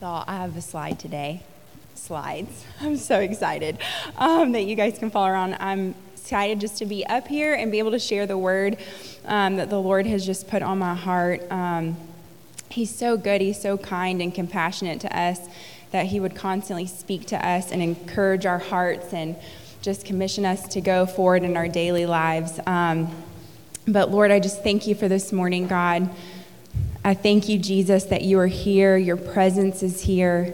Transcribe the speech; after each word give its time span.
Y'all, 0.00 0.22
I 0.28 0.36
have 0.36 0.56
a 0.56 0.60
slide 0.60 1.00
today. 1.00 1.42
Slides. 1.96 2.64
I'm 2.80 2.96
so 2.96 3.18
excited 3.18 3.78
um, 4.16 4.52
that 4.52 4.62
you 4.62 4.76
guys 4.76 4.96
can 4.96 5.10
follow 5.10 5.26
around. 5.26 5.56
I'm 5.58 5.96
excited 6.14 6.60
just 6.60 6.78
to 6.78 6.86
be 6.86 7.04
up 7.06 7.26
here 7.26 7.52
and 7.52 7.72
be 7.72 7.80
able 7.80 7.90
to 7.90 7.98
share 7.98 8.24
the 8.24 8.38
word 8.38 8.76
um, 9.24 9.56
that 9.56 9.70
the 9.70 9.80
Lord 9.80 10.06
has 10.06 10.24
just 10.24 10.46
put 10.46 10.62
on 10.62 10.78
my 10.78 10.94
heart. 10.94 11.42
Um, 11.50 11.96
he's 12.70 12.94
so 12.94 13.16
good, 13.16 13.40
He's 13.40 13.60
so 13.60 13.76
kind 13.76 14.22
and 14.22 14.32
compassionate 14.32 15.00
to 15.00 15.18
us 15.18 15.40
that 15.90 16.06
He 16.06 16.20
would 16.20 16.36
constantly 16.36 16.86
speak 16.86 17.26
to 17.26 17.44
us 17.44 17.72
and 17.72 17.82
encourage 17.82 18.46
our 18.46 18.58
hearts 18.58 19.12
and 19.12 19.34
just 19.82 20.06
commission 20.06 20.44
us 20.44 20.68
to 20.68 20.80
go 20.80 21.06
forward 21.06 21.42
in 21.42 21.56
our 21.56 21.66
daily 21.66 22.06
lives. 22.06 22.60
Um, 22.68 23.10
but 23.88 24.12
Lord, 24.12 24.30
I 24.30 24.38
just 24.38 24.62
thank 24.62 24.86
you 24.86 24.94
for 24.94 25.08
this 25.08 25.32
morning, 25.32 25.66
God. 25.66 26.08
I 27.08 27.14
thank 27.14 27.48
you, 27.48 27.58
Jesus, 27.58 28.04
that 28.04 28.20
you 28.20 28.38
are 28.38 28.48
here, 28.48 28.98
your 28.98 29.16
presence 29.16 29.82
is 29.82 30.02
here. 30.02 30.52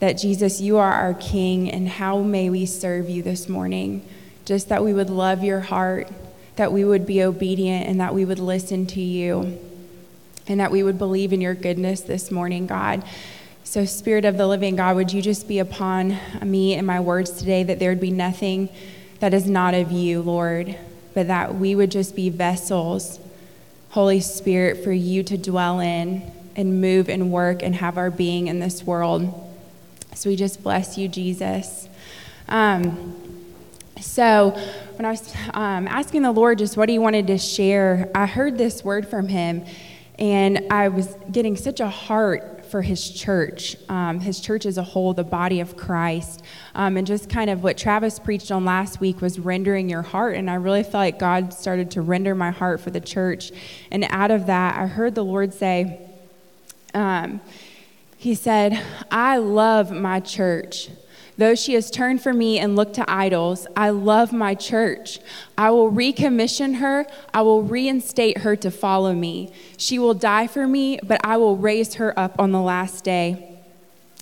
That 0.00 0.14
Jesus, 0.14 0.58
you 0.58 0.78
are 0.78 0.90
our 0.90 1.12
King, 1.12 1.70
and 1.70 1.86
how 1.86 2.22
may 2.22 2.48
we 2.48 2.64
serve 2.64 3.10
you 3.10 3.22
this 3.22 3.46
morning? 3.46 4.08
Just 4.46 4.70
that 4.70 4.82
we 4.82 4.94
would 4.94 5.10
love 5.10 5.44
your 5.44 5.60
heart, 5.60 6.08
that 6.56 6.72
we 6.72 6.82
would 6.82 7.04
be 7.04 7.22
obedient, 7.22 7.86
and 7.86 8.00
that 8.00 8.14
we 8.14 8.24
would 8.24 8.38
listen 8.38 8.86
to 8.86 9.02
you, 9.02 9.60
and 10.46 10.60
that 10.60 10.70
we 10.70 10.82
would 10.82 10.96
believe 10.96 11.30
in 11.30 11.42
your 11.42 11.52
goodness 11.52 12.00
this 12.00 12.30
morning, 12.30 12.66
God. 12.66 13.04
So, 13.64 13.84
Spirit 13.84 14.24
of 14.24 14.38
the 14.38 14.46
living 14.46 14.76
God, 14.76 14.96
would 14.96 15.12
you 15.12 15.20
just 15.20 15.46
be 15.46 15.58
upon 15.58 16.18
me 16.42 16.72
and 16.72 16.86
my 16.86 17.00
words 17.00 17.32
today, 17.32 17.64
that 17.64 17.78
there 17.78 17.90
would 17.90 18.00
be 18.00 18.10
nothing 18.10 18.70
that 19.20 19.34
is 19.34 19.46
not 19.46 19.74
of 19.74 19.92
you, 19.92 20.22
Lord, 20.22 20.78
but 21.12 21.26
that 21.26 21.54
we 21.54 21.74
would 21.74 21.90
just 21.90 22.16
be 22.16 22.30
vessels 22.30 23.20
Holy 23.94 24.18
Spirit, 24.18 24.82
for 24.82 24.90
you 24.90 25.22
to 25.22 25.38
dwell 25.38 25.78
in 25.78 26.28
and 26.56 26.80
move 26.80 27.08
and 27.08 27.30
work 27.30 27.62
and 27.62 27.76
have 27.76 27.96
our 27.96 28.10
being 28.10 28.48
in 28.48 28.58
this 28.58 28.82
world. 28.82 29.32
So 30.16 30.28
we 30.28 30.34
just 30.34 30.64
bless 30.64 30.98
you, 30.98 31.06
Jesus. 31.06 31.88
Um, 32.48 33.14
so 34.00 34.50
when 34.96 35.06
I 35.06 35.10
was 35.12 35.32
um, 35.54 35.86
asking 35.86 36.22
the 36.22 36.32
Lord 36.32 36.58
just 36.58 36.76
what 36.76 36.88
he 36.88 36.98
wanted 36.98 37.28
to 37.28 37.38
share, 37.38 38.10
I 38.16 38.26
heard 38.26 38.58
this 38.58 38.82
word 38.82 39.06
from 39.06 39.28
him, 39.28 39.64
and 40.18 40.66
I 40.72 40.88
was 40.88 41.14
getting 41.30 41.56
such 41.56 41.78
a 41.78 41.88
heart 41.88 42.53
for 42.74 42.82
his 42.82 43.08
church, 43.08 43.76
um, 43.88 44.18
his 44.18 44.40
church 44.40 44.66
as 44.66 44.78
a 44.78 44.82
whole, 44.82 45.14
the 45.14 45.22
body 45.22 45.60
of 45.60 45.76
Christ. 45.76 46.42
Um, 46.74 46.96
and 46.96 47.06
just 47.06 47.30
kind 47.30 47.48
of 47.48 47.62
what 47.62 47.78
Travis 47.78 48.18
preached 48.18 48.50
on 48.50 48.64
last 48.64 48.98
week 48.98 49.20
was 49.20 49.38
rendering 49.38 49.88
your 49.88 50.02
heart. 50.02 50.34
And 50.34 50.50
I 50.50 50.54
really 50.54 50.82
felt 50.82 50.94
like 50.94 51.20
God 51.20 51.54
started 51.54 51.92
to 51.92 52.02
render 52.02 52.34
my 52.34 52.50
heart 52.50 52.80
for 52.80 52.90
the 52.90 53.00
church. 53.00 53.52
And 53.92 54.04
out 54.10 54.32
of 54.32 54.46
that, 54.46 54.76
I 54.76 54.88
heard 54.88 55.14
the 55.14 55.22
Lord 55.22 55.54
say, 55.54 56.00
um, 56.94 57.40
He 58.16 58.34
said, 58.34 58.82
I 59.08 59.36
love 59.36 59.92
my 59.92 60.18
church. 60.18 60.88
Though 61.36 61.54
she 61.56 61.74
has 61.74 61.90
turned 61.90 62.22
from 62.22 62.38
me 62.38 62.58
and 62.58 62.76
looked 62.76 62.94
to 62.94 63.10
idols, 63.10 63.66
I 63.76 63.90
love 63.90 64.32
my 64.32 64.54
church. 64.54 65.18
I 65.58 65.70
will 65.70 65.90
recommission 65.90 66.76
her. 66.76 67.06
I 67.32 67.42
will 67.42 67.62
reinstate 67.62 68.38
her 68.38 68.54
to 68.56 68.70
follow 68.70 69.12
me. 69.14 69.52
She 69.76 69.98
will 69.98 70.14
die 70.14 70.46
for 70.46 70.66
me, 70.66 71.00
but 71.02 71.20
I 71.24 71.36
will 71.36 71.56
raise 71.56 71.94
her 71.94 72.16
up 72.18 72.36
on 72.38 72.52
the 72.52 72.60
last 72.60 73.02
day. 73.02 73.50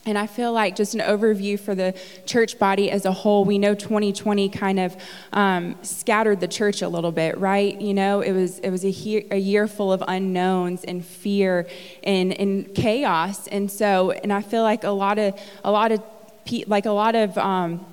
And 0.04 0.18
I 0.18 0.26
feel 0.26 0.52
like 0.52 0.74
just 0.74 0.94
an 0.94 1.00
overview 1.00 1.60
for 1.60 1.76
the 1.76 1.94
church 2.26 2.58
body 2.58 2.90
as 2.90 3.04
a 3.04 3.12
whole. 3.12 3.44
We 3.44 3.56
know 3.56 3.74
2020 3.74 4.48
kind 4.48 4.80
of 4.80 4.96
um, 5.32 5.76
scattered 5.82 6.40
the 6.40 6.48
church 6.48 6.82
a 6.82 6.88
little 6.88 7.12
bit, 7.12 7.38
right? 7.38 7.80
You 7.80 7.94
know, 7.94 8.20
it 8.20 8.32
was 8.32 8.58
it 8.60 8.70
was 8.70 8.84
a, 8.84 8.90
he- 8.90 9.28
a 9.30 9.36
year 9.36 9.68
full 9.68 9.92
of 9.92 10.02
unknowns 10.08 10.82
and 10.82 11.04
fear 11.04 11.68
and, 12.02 12.32
and 12.32 12.74
chaos. 12.74 13.46
And 13.46 13.70
so, 13.70 14.10
and 14.10 14.32
I 14.32 14.42
feel 14.42 14.62
like 14.62 14.82
a 14.82 14.90
lot 14.90 15.20
of 15.20 15.38
a 15.62 15.70
lot 15.70 15.92
of 15.92 16.02
like 16.66 16.86
a 16.86 16.90
lot 16.90 17.14
of 17.14 17.36
um, 17.38 17.84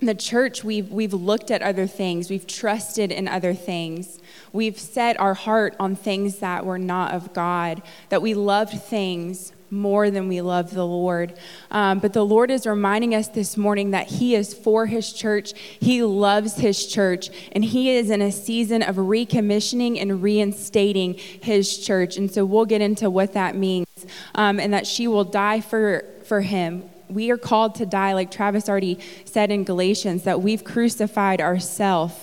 the 0.00 0.14
church, 0.14 0.64
we've, 0.64 0.90
we've 0.90 1.14
looked 1.14 1.50
at 1.50 1.62
other 1.62 1.86
things, 1.86 2.30
we've 2.30 2.46
trusted 2.46 3.10
in 3.10 3.28
other 3.28 3.54
things, 3.54 4.18
we've 4.52 4.78
set 4.78 5.18
our 5.18 5.34
heart 5.34 5.74
on 5.78 5.96
things 5.96 6.38
that 6.38 6.64
were 6.66 6.78
not 6.78 7.12
of 7.12 7.32
God, 7.32 7.82
that 8.08 8.22
we 8.22 8.34
loved 8.34 8.80
things 8.82 9.52
more 9.70 10.10
than 10.10 10.28
we 10.28 10.40
love 10.40 10.72
the 10.72 10.86
Lord. 10.86 11.36
Um, 11.70 11.98
but 11.98 12.12
the 12.12 12.24
Lord 12.24 12.50
is 12.50 12.66
reminding 12.66 13.14
us 13.14 13.28
this 13.28 13.56
morning 13.56 13.90
that 13.90 14.06
He 14.06 14.36
is 14.36 14.54
for 14.54 14.86
His 14.86 15.12
church. 15.12 15.52
He 15.80 16.02
loves 16.02 16.56
His 16.56 16.86
church. 16.86 17.30
And 17.52 17.64
He 17.64 17.90
is 17.90 18.08
in 18.10 18.22
a 18.22 18.30
season 18.30 18.82
of 18.82 18.96
recommissioning 18.96 20.00
and 20.00 20.22
reinstating 20.22 21.14
His 21.14 21.78
church. 21.78 22.16
And 22.16 22.30
so 22.30 22.44
we'll 22.44 22.66
get 22.66 22.82
into 22.82 23.10
what 23.10 23.32
that 23.32 23.56
means 23.56 23.88
um, 24.36 24.60
and 24.60 24.72
that 24.72 24.86
she 24.86 25.08
will 25.08 25.24
die 25.24 25.60
for, 25.60 26.04
for 26.24 26.40
Him 26.40 26.88
we 27.08 27.30
are 27.30 27.36
called 27.36 27.74
to 27.76 27.86
die, 27.86 28.12
like 28.12 28.30
Travis 28.30 28.68
already 28.68 28.98
said 29.24 29.50
in 29.50 29.64
Galatians, 29.64 30.24
that 30.24 30.40
we've 30.40 30.64
crucified 30.64 31.40
ourselves. 31.40 32.14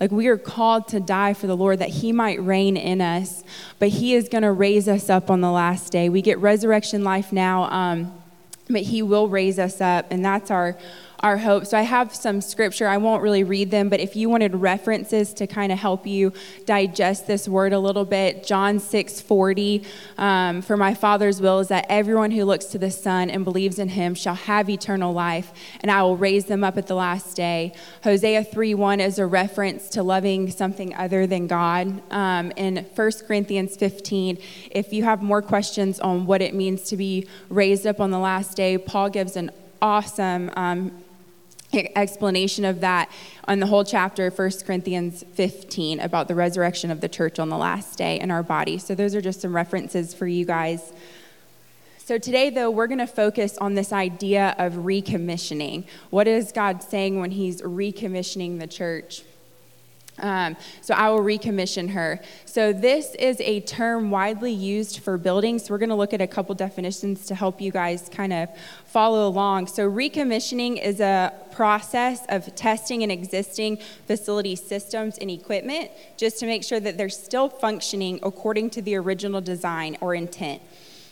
Like 0.00 0.10
we 0.10 0.28
are 0.28 0.38
called 0.38 0.88
to 0.88 1.00
die 1.00 1.34
for 1.34 1.46
the 1.46 1.56
Lord 1.56 1.80
that 1.80 1.88
He 1.88 2.12
might 2.12 2.40
reign 2.42 2.76
in 2.76 3.00
us, 3.00 3.42
but 3.78 3.88
He 3.88 4.14
is 4.14 4.28
going 4.28 4.42
to 4.42 4.52
raise 4.52 4.88
us 4.88 5.10
up 5.10 5.30
on 5.30 5.40
the 5.40 5.50
last 5.50 5.90
day. 5.90 6.08
We 6.08 6.22
get 6.22 6.38
resurrection 6.38 7.02
life 7.02 7.32
now, 7.32 7.64
um, 7.64 8.12
but 8.68 8.82
He 8.82 9.02
will 9.02 9.28
raise 9.28 9.58
us 9.58 9.80
up, 9.80 10.06
and 10.10 10.24
that's 10.24 10.50
our 10.50 10.76
our 11.20 11.36
hope. 11.36 11.66
So 11.66 11.76
I 11.76 11.82
have 11.82 12.14
some 12.14 12.40
scripture. 12.40 12.86
I 12.86 12.96
won't 12.96 13.22
really 13.22 13.42
read 13.42 13.70
them, 13.70 13.88
but 13.88 13.98
if 13.98 14.14
you 14.14 14.28
wanted 14.28 14.54
references 14.54 15.32
to 15.34 15.46
kind 15.46 15.72
of 15.72 15.78
help 15.78 16.06
you 16.06 16.32
digest 16.64 17.26
this 17.26 17.48
word 17.48 17.72
a 17.72 17.78
little 17.78 18.04
bit, 18.04 18.44
John 18.44 18.78
6 18.78 19.20
40, 19.20 19.84
um, 20.16 20.62
for 20.62 20.76
my 20.76 20.94
Father's 20.94 21.40
will 21.40 21.58
is 21.58 21.68
that 21.68 21.86
everyone 21.88 22.30
who 22.30 22.44
looks 22.44 22.66
to 22.66 22.78
the 22.78 22.90
Son 22.90 23.30
and 23.30 23.44
believes 23.44 23.78
in 23.78 23.88
him 23.88 24.14
shall 24.14 24.36
have 24.36 24.70
eternal 24.70 25.12
life, 25.12 25.52
and 25.80 25.90
I 25.90 26.02
will 26.02 26.16
raise 26.16 26.44
them 26.44 26.62
up 26.62 26.78
at 26.78 26.86
the 26.86 26.94
last 26.94 27.36
day. 27.36 27.72
Hosea 28.04 28.44
3 28.44 28.74
1 28.74 29.00
is 29.00 29.18
a 29.18 29.26
reference 29.26 29.88
to 29.90 30.04
loving 30.04 30.50
something 30.50 30.94
other 30.94 31.26
than 31.26 31.48
God. 31.48 32.00
Um, 32.12 32.52
in 32.56 32.86
1 32.94 33.10
Corinthians 33.26 33.76
15, 33.76 34.38
if 34.70 34.92
you 34.92 35.02
have 35.02 35.22
more 35.22 35.42
questions 35.42 35.98
on 35.98 36.26
what 36.26 36.42
it 36.42 36.54
means 36.54 36.82
to 36.84 36.96
be 36.96 37.26
raised 37.48 37.86
up 37.86 38.00
on 38.00 38.12
the 38.12 38.18
last 38.18 38.56
day, 38.56 38.78
Paul 38.78 39.10
gives 39.10 39.36
an 39.36 39.50
awesome 39.80 40.50
um, 40.56 40.92
explanation 41.74 42.64
of 42.64 42.80
that 42.80 43.10
on 43.44 43.60
the 43.60 43.66
whole 43.66 43.84
chapter 43.84 44.30
1 44.30 44.50
corinthians 44.64 45.24
15 45.34 46.00
about 46.00 46.28
the 46.28 46.34
resurrection 46.34 46.90
of 46.90 47.00
the 47.00 47.08
church 47.08 47.38
on 47.38 47.48
the 47.48 47.58
last 47.58 47.98
day 47.98 48.18
in 48.18 48.30
our 48.30 48.42
body. 48.42 48.78
So 48.78 48.94
those 48.94 49.14
are 49.14 49.20
just 49.20 49.42
some 49.42 49.54
references 49.54 50.14
for 50.14 50.26
you 50.26 50.44
guys. 50.44 50.92
So 51.98 52.16
today 52.16 52.48
though 52.48 52.70
we're 52.70 52.86
going 52.86 52.98
to 52.98 53.06
focus 53.06 53.58
on 53.58 53.74
this 53.74 53.92
idea 53.92 54.54
of 54.58 54.74
recommissioning. 54.74 55.86
What 56.08 56.26
is 56.26 56.52
god 56.52 56.82
saying 56.82 57.20
when 57.20 57.32
he's 57.32 57.60
recommissioning 57.60 58.60
the 58.60 58.66
church 58.66 59.22
um, 60.20 60.56
so 60.80 60.94
I 60.94 61.10
will 61.10 61.20
recommission 61.20 61.90
her. 61.90 62.20
So 62.44 62.72
this 62.72 63.14
is 63.14 63.40
a 63.40 63.60
term 63.60 64.10
widely 64.10 64.52
used 64.52 65.00
for 65.00 65.16
buildings. 65.18 65.70
we're 65.70 65.78
going 65.78 65.88
to 65.88 65.94
look 65.94 66.12
at 66.12 66.20
a 66.20 66.26
couple 66.26 66.54
definitions 66.54 67.26
to 67.26 67.34
help 67.34 67.60
you 67.60 67.70
guys 67.70 68.08
kind 68.10 68.32
of 68.32 68.48
follow 68.84 69.28
along. 69.28 69.68
So 69.68 69.88
recommissioning 69.88 70.82
is 70.82 71.00
a 71.00 71.32
process 71.52 72.24
of 72.28 72.54
testing 72.54 73.02
an 73.02 73.10
existing 73.10 73.78
facility 74.06 74.56
systems 74.56 75.18
and 75.18 75.30
equipment 75.30 75.90
just 76.16 76.38
to 76.40 76.46
make 76.46 76.64
sure 76.64 76.80
that 76.80 76.96
they're 76.96 77.08
still 77.08 77.48
functioning 77.48 78.20
according 78.22 78.70
to 78.70 78.82
the 78.82 78.94
original 78.96 79.40
design 79.40 79.96
or 80.00 80.14
intent. 80.14 80.62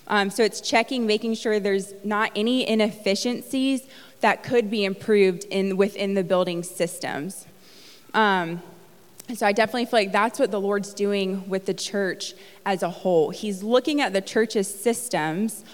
Um, 0.09 0.31
so 0.31 0.45
it's 0.45 0.61
checking, 0.61 1.07
making 1.07 1.35
sure 1.35 1.59
there's 1.59 1.93
not 2.05 2.31
any 2.37 2.69
inefficiencies 2.69 3.83
that 4.21 4.43
could 4.43 4.71
be 4.71 4.85
improved 4.85 5.45
in 5.51 5.77
within 5.77 6.15
the 6.15 6.23
building 6.23 6.63
systems. 6.63 7.47
Um, 8.15 8.63
so 9.35 9.47
I 9.47 9.53
definitely 9.53 9.87
feel 9.87 10.01
like 10.01 10.13
that's 10.13 10.39
what 10.39 10.51
the 10.51 10.61
Lord's 10.61 10.95
doing 10.95 11.49
with 11.49 11.67
the 11.67 11.75
church 11.75 12.35
as 12.65 12.83
a 12.83 12.91
whole. 12.91 13.31
He's 13.31 13.63
looking 13.63 14.01
at 14.01 14.13
the 14.13 14.21
church's 14.21 14.73
systems, 14.73 15.65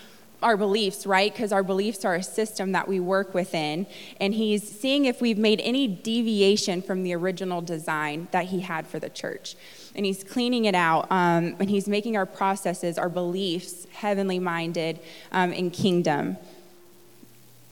our 0.43 0.57
beliefs, 0.57 1.07
right? 1.07 1.33
Because 1.33 1.53
our 1.53 1.63
beliefs 1.63 2.05
are 2.05 2.15
a 2.15 2.23
system 2.23 2.73
that 2.73 2.89
we 2.89 2.99
work 2.99 3.35
within. 3.35 3.87
And 4.21 4.35
he's 4.35 4.67
seeing 4.67 5.05
if 5.05 5.21
we've 5.21 5.39
made 5.39 5.61
any 5.61 5.87
deviation 5.87 6.81
from 6.81 7.03
the 7.03 7.15
original 7.15 7.61
design 7.61 8.29
that 8.31 8.47
he 8.47 8.61
had 8.61 8.87
for 8.87 8.99
the 8.99 9.11
church. 9.11 9.55
And 9.95 10.07
he's 10.07 10.25
cleaning 10.25 10.65
it 10.65 10.75
out. 10.75 11.07
Um, 11.11 11.57
and 11.61 11.69
he's 11.69 11.87
making 11.87 12.17
our 12.17 12.27
processes, 12.27 12.97
our 12.97 13.11
beliefs, 13.11 13.87
heavenly 13.93 14.39
minded 14.39 14.99
um, 15.31 15.53
in 15.53 15.71
kingdom. 15.71 16.39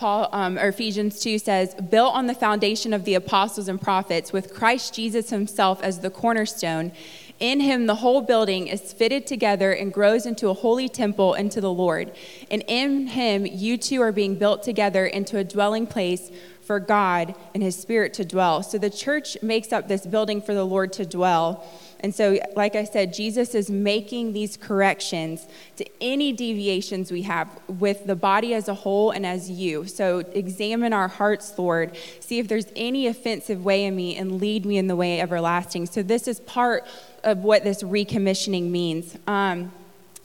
Paul, 0.00 0.30
um, 0.32 0.58
or 0.58 0.68
Ephesians 0.68 1.20
2 1.20 1.38
says, 1.38 1.74
built 1.74 2.14
on 2.14 2.26
the 2.26 2.34
foundation 2.34 2.94
of 2.94 3.04
the 3.04 3.12
apostles 3.12 3.68
and 3.68 3.78
prophets, 3.78 4.32
with 4.32 4.54
Christ 4.54 4.94
Jesus 4.94 5.28
himself 5.28 5.82
as 5.82 6.00
the 6.00 6.08
cornerstone. 6.08 6.92
In 7.40 7.60
him, 7.60 7.86
the 7.86 7.96
whole 7.96 8.20
building 8.20 8.68
is 8.68 8.92
fitted 8.92 9.26
together 9.26 9.72
and 9.72 9.92
grows 9.92 10.26
into 10.26 10.48
a 10.48 10.54
holy 10.54 10.90
temple 10.90 11.32
into 11.32 11.60
the 11.60 11.72
Lord. 11.72 12.12
And 12.50 12.62
in 12.68 13.08
him, 13.08 13.46
you 13.46 13.78
too 13.78 14.02
are 14.02 14.12
being 14.12 14.34
built 14.34 14.62
together 14.62 15.06
into 15.06 15.38
a 15.38 15.44
dwelling 15.44 15.86
place 15.86 16.30
for 16.70 16.78
God 16.78 17.34
and 17.54 17.62
his 17.62 17.76
spirit 17.76 18.14
to 18.14 18.24
dwell. 18.24 18.62
So 18.62 18.78
the 18.78 18.90
church 18.90 19.36
makes 19.42 19.72
up 19.72 19.88
this 19.88 20.06
building 20.06 20.40
for 20.40 20.54
the 20.54 20.64
Lord 20.64 20.92
to 20.92 21.06
dwell. 21.06 21.66
And 22.02 22.14
so, 22.14 22.38
like 22.56 22.76
I 22.76 22.84
said, 22.84 23.12
Jesus 23.12 23.54
is 23.54 23.68
making 23.68 24.32
these 24.32 24.56
corrections 24.56 25.46
to 25.76 25.84
any 26.00 26.32
deviations 26.32 27.10
we 27.10 27.22
have 27.22 27.48
with 27.66 28.06
the 28.06 28.16
body 28.16 28.54
as 28.54 28.68
a 28.68 28.74
whole 28.74 29.10
and 29.10 29.26
as 29.26 29.50
you. 29.50 29.84
So, 29.86 30.20
examine 30.32 30.92
our 30.92 31.08
hearts, 31.08 31.58
Lord. 31.58 31.96
See 32.20 32.38
if 32.38 32.48
there's 32.48 32.68
any 32.74 33.06
offensive 33.06 33.64
way 33.64 33.84
in 33.84 33.94
me 33.96 34.16
and 34.16 34.40
lead 34.40 34.64
me 34.64 34.78
in 34.78 34.86
the 34.86 34.96
way 34.96 35.20
everlasting. 35.20 35.86
So, 35.86 36.02
this 36.02 36.26
is 36.26 36.40
part 36.40 36.86
of 37.24 37.38
what 37.38 37.64
this 37.64 37.82
recommissioning 37.82 38.70
means. 38.70 39.16
Um, 39.26 39.72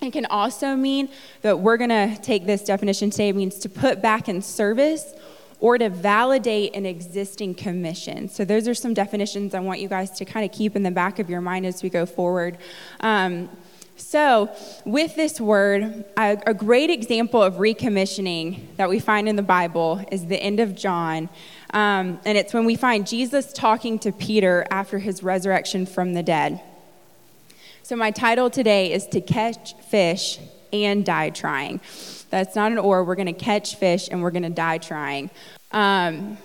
it 0.02 0.12
can 0.12 0.26
also 0.26 0.76
mean 0.76 1.10
that 1.42 1.60
we're 1.60 1.78
going 1.78 1.90
to 1.90 2.18
take 2.22 2.46
this 2.46 2.64
definition 2.64 3.10
today, 3.10 3.30
it 3.30 3.36
means 3.36 3.60
to 3.60 3.70
put 3.70 4.02
back 4.02 4.28
in 4.28 4.42
service 4.42 5.14
or 5.60 5.78
to 5.78 5.90
validate 5.90 6.76
an 6.76 6.86
existing 6.86 7.56
commission. 7.56 8.30
So, 8.30 8.46
those 8.46 8.68
are 8.68 8.74
some 8.74 8.94
definitions 8.94 9.54
I 9.54 9.62
want 9.62 9.80
you 9.80 9.88
guys 9.88 10.12
to 10.12 10.26
kind 10.26 10.46
of 10.46 10.56
keep 10.56 10.76
in 10.76 10.84
the 10.84 10.92
back 10.92 11.18
of 11.20 11.30
your 11.30 11.42
mind 11.42 11.66
as 11.66 11.82
we 11.82 11.90
go 11.90 12.06
forward. 12.06 12.58
Um, 13.00 13.50
so, 13.98 14.54
with 14.84 15.16
this 15.16 15.40
word, 15.40 16.04
a, 16.18 16.38
a, 16.46 16.54
great 16.54 16.90
example 16.90 17.42
of 17.42 17.56
recommissioning 17.56 18.76
that 18.76 18.90
we 18.90 19.00
find 19.00 19.30
in 19.30 19.38
the 19.38 19.42
Bible 19.42 20.06
is 20.12 20.26
the 20.26 20.36
end 20.36 20.60
of 20.60 20.76
John. 20.76 21.30
Um, 21.70 22.20
and 22.26 22.38
it's 22.38 22.54
when 22.54 22.66
we 22.66 22.76
find 22.76 23.08
Jesus 23.08 23.54
talking 23.54 23.98
to 24.00 24.12
Peter 24.12 24.66
after 24.70 25.00
his 25.00 25.24
resurrection 25.24 25.86
from 25.86 26.14
the 26.14 26.24
dead. 26.24 26.62
So, 27.86 27.96
my 27.96 28.10
title 28.10 28.50
today 28.50 28.94
is 28.94 29.06
To 29.10 29.22
Catch 29.22 29.76
Fish 29.76 30.40
and 30.74 31.06
Die 31.06 31.30
Trying. 31.30 31.80
That's 32.32 32.56
not 32.56 32.72
an 32.72 32.80
or. 32.80 33.04
We're 33.04 33.14
going 33.14 33.28
to 33.28 33.32
catch 33.32 33.76
fish 33.76 34.10
and 34.10 34.24
we're 34.24 34.32
going 34.32 34.42
to 34.42 34.50
die 34.50 34.80
trying. 34.80 35.30
Um, 35.70 36.40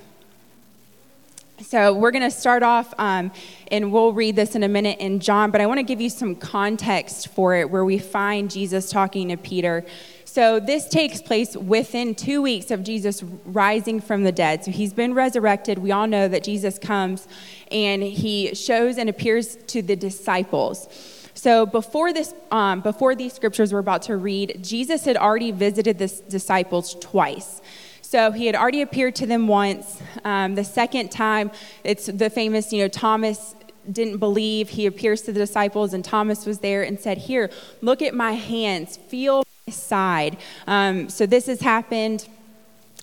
so 1.63 1.95
we're 1.95 2.11
going 2.11 2.25
to 2.25 2.31
start 2.31 2.63
off, 2.63 2.93
um, 2.99 3.33
and 3.71 3.91
we'll 3.91 4.13
read 4.13 4.37
this 4.37 4.55
in 4.55 4.63
a 4.63 4.69
minute 4.69 4.99
in 4.99 5.19
John, 5.19 5.51
but 5.51 5.63
I 5.63 5.67
want 5.67 5.79
to 5.79 5.83
give 5.83 5.99
you 5.99 6.11
some 6.11 6.37
context 6.37 7.29
for 7.29 7.55
it 7.55 7.71
where 7.71 7.87
we 7.87 7.99
find 7.99 8.51
Jesus 8.51 8.91
talking 8.91 9.31
to 9.31 9.39
Peter. 9.39 9.87
So 10.27 10.61
this 10.61 10.91
takes 10.91 11.23
place 11.23 11.57
within 11.57 12.15
two 12.15 12.43
weeks 12.43 12.71
of 12.71 12.85
Jesus 12.85 13.23
rising 13.47 14.03
from 14.03 14.25
the 14.25 14.33
dead. 14.33 14.63
So 14.63 14.73
he's 14.73 14.93
been 14.93 15.15
resurrected. 15.15 15.79
We 15.79 15.91
all 15.91 16.07
know 16.07 16.29
that 16.29 16.45
Jesus 16.45 16.79
comes 16.79 17.27
and 17.71 18.03
he 18.03 18.55
shows 18.55 18.99
and 18.99 19.09
appears 19.09 19.57
to 19.69 19.81
the 19.81 19.97
disciples. 19.97 21.17
So 21.41 21.65
before 21.65 22.13
this, 22.13 22.35
um, 22.51 22.83
before 22.83 23.15
these 23.15 23.33
scriptures 23.33 23.73
we're 23.73 23.79
about 23.79 24.03
to 24.03 24.17
read, 24.19 24.59
Jesus 24.63 25.07
had 25.07 25.17
already 25.17 25.53
visited 25.53 25.97
the 25.97 26.09
disciples 26.29 26.95
twice. 27.01 27.63
So 28.03 28.31
he 28.31 28.45
had 28.45 28.55
already 28.55 28.83
appeared 28.83 29.17
to 29.17 29.27
them 29.27 29.49
once. 29.49 30.03
Um, 30.23 30.55
the 30.55 30.65
second 30.65 31.11
time, 31.11 31.51
it's 31.83 32.05
the 32.05 32.29
famous, 32.29 32.75
you 32.75 32.83
know, 32.83 32.89
Thomas 32.89 33.55
didn't 33.91 34.19
believe. 34.19 34.69
He 34.69 34.85
appears 34.85 35.23
to 35.23 35.33
the 35.33 35.41
disciples, 35.41 35.95
and 35.95 36.05
Thomas 36.05 36.45
was 36.45 36.59
there 36.59 36.83
and 36.83 37.01
said, 37.01 37.17
Here, 37.17 37.49
look 37.81 38.03
at 38.03 38.13
my 38.15 38.33
hands, 38.33 38.99
feel 38.99 39.43
my 39.67 39.73
side. 39.73 40.37
Um, 40.67 41.09
so 41.09 41.25
this 41.25 41.47
has 41.47 41.63
happened 41.63 42.29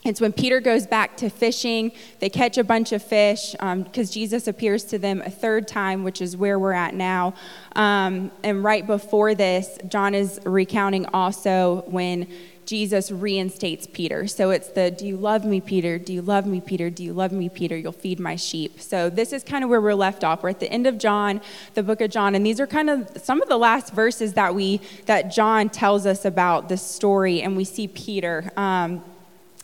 it's 0.04 0.22
when 0.22 0.32
Peter 0.32 0.62
goes 0.62 0.88
back 0.88 1.18
to 1.18 1.30
fishing. 1.30 1.92
They 2.20 2.30
catch 2.30 2.58
a 2.58 2.64
bunch 2.64 2.92
of 2.92 3.04
fish 3.04 3.52
because 3.54 4.10
um, 4.10 4.14
Jesus 4.14 4.48
appears 4.48 4.84
to 4.86 4.98
them 4.98 5.22
a 5.22 5.30
third 5.30 5.68
time, 5.68 6.04
which 6.04 6.22
is 6.22 6.38
where 6.38 6.60
we're 6.60 6.74
at 6.74 6.94
now. 6.94 7.34
Um, 7.76 8.32
and 8.44 8.64
right 8.64 8.86
before 8.86 9.36
this, 9.36 9.78
John 9.88 10.14
is 10.14 10.40
recounting 10.46 11.08
also 11.08 11.84
when 11.88 12.28
Jesus 12.66 13.12
reinstates 13.12 13.88
Peter. 13.88 14.28
So 14.28 14.50
it's 14.52 14.68
the, 14.70 14.92
Do 14.92 15.08
you 15.08 15.16
love 15.16 15.46
me, 15.46 15.62
Peter? 15.62 15.98
Do 15.98 16.14
you 16.14 16.22
love 16.22 16.46
me, 16.46 16.60
Peter? 16.60 16.90
Do 16.90 17.02
you 17.02 17.14
love 17.14 17.32
me, 17.32 17.48
Peter? 17.48 17.78
You'll 17.78 17.94
feed 17.94 18.20
my 18.20 18.36
sheep. 18.36 18.82
So 18.82 19.10
this 19.10 19.32
is 19.32 19.42
kind 19.42 19.64
of 19.64 19.70
where 19.70 19.80
we're 19.80 19.94
left 19.94 20.26
off. 20.26 20.44
We're 20.44 20.50
at 20.50 20.60
the 20.60 20.70
end 20.70 20.86
of 20.86 20.98
John, 20.98 21.40
the 21.76 21.84
book 21.84 22.02
of 22.02 22.12
John, 22.12 22.36
and 22.36 22.46
these 22.46 22.60
are 22.60 22.68
kind 22.68 22.90
of 22.90 23.10
some 23.24 23.42
of 23.42 23.48
the 23.48 23.58
last 23.58 23.94
verses 23.94 24.34
that 24.34 24.54
we 24.54 24.82
that 25.06 25.32
John 25.32 25.70
tells 25.70 26.06
us 26.06 26.26
about 26.26 26.68
this 26.68 26.82
story, 26.82 27.42
and 27.42 27.56
we 27.56 27.64
see 27.64 27.88
Peter. 27.88 28.52
Um, 28.58 29.02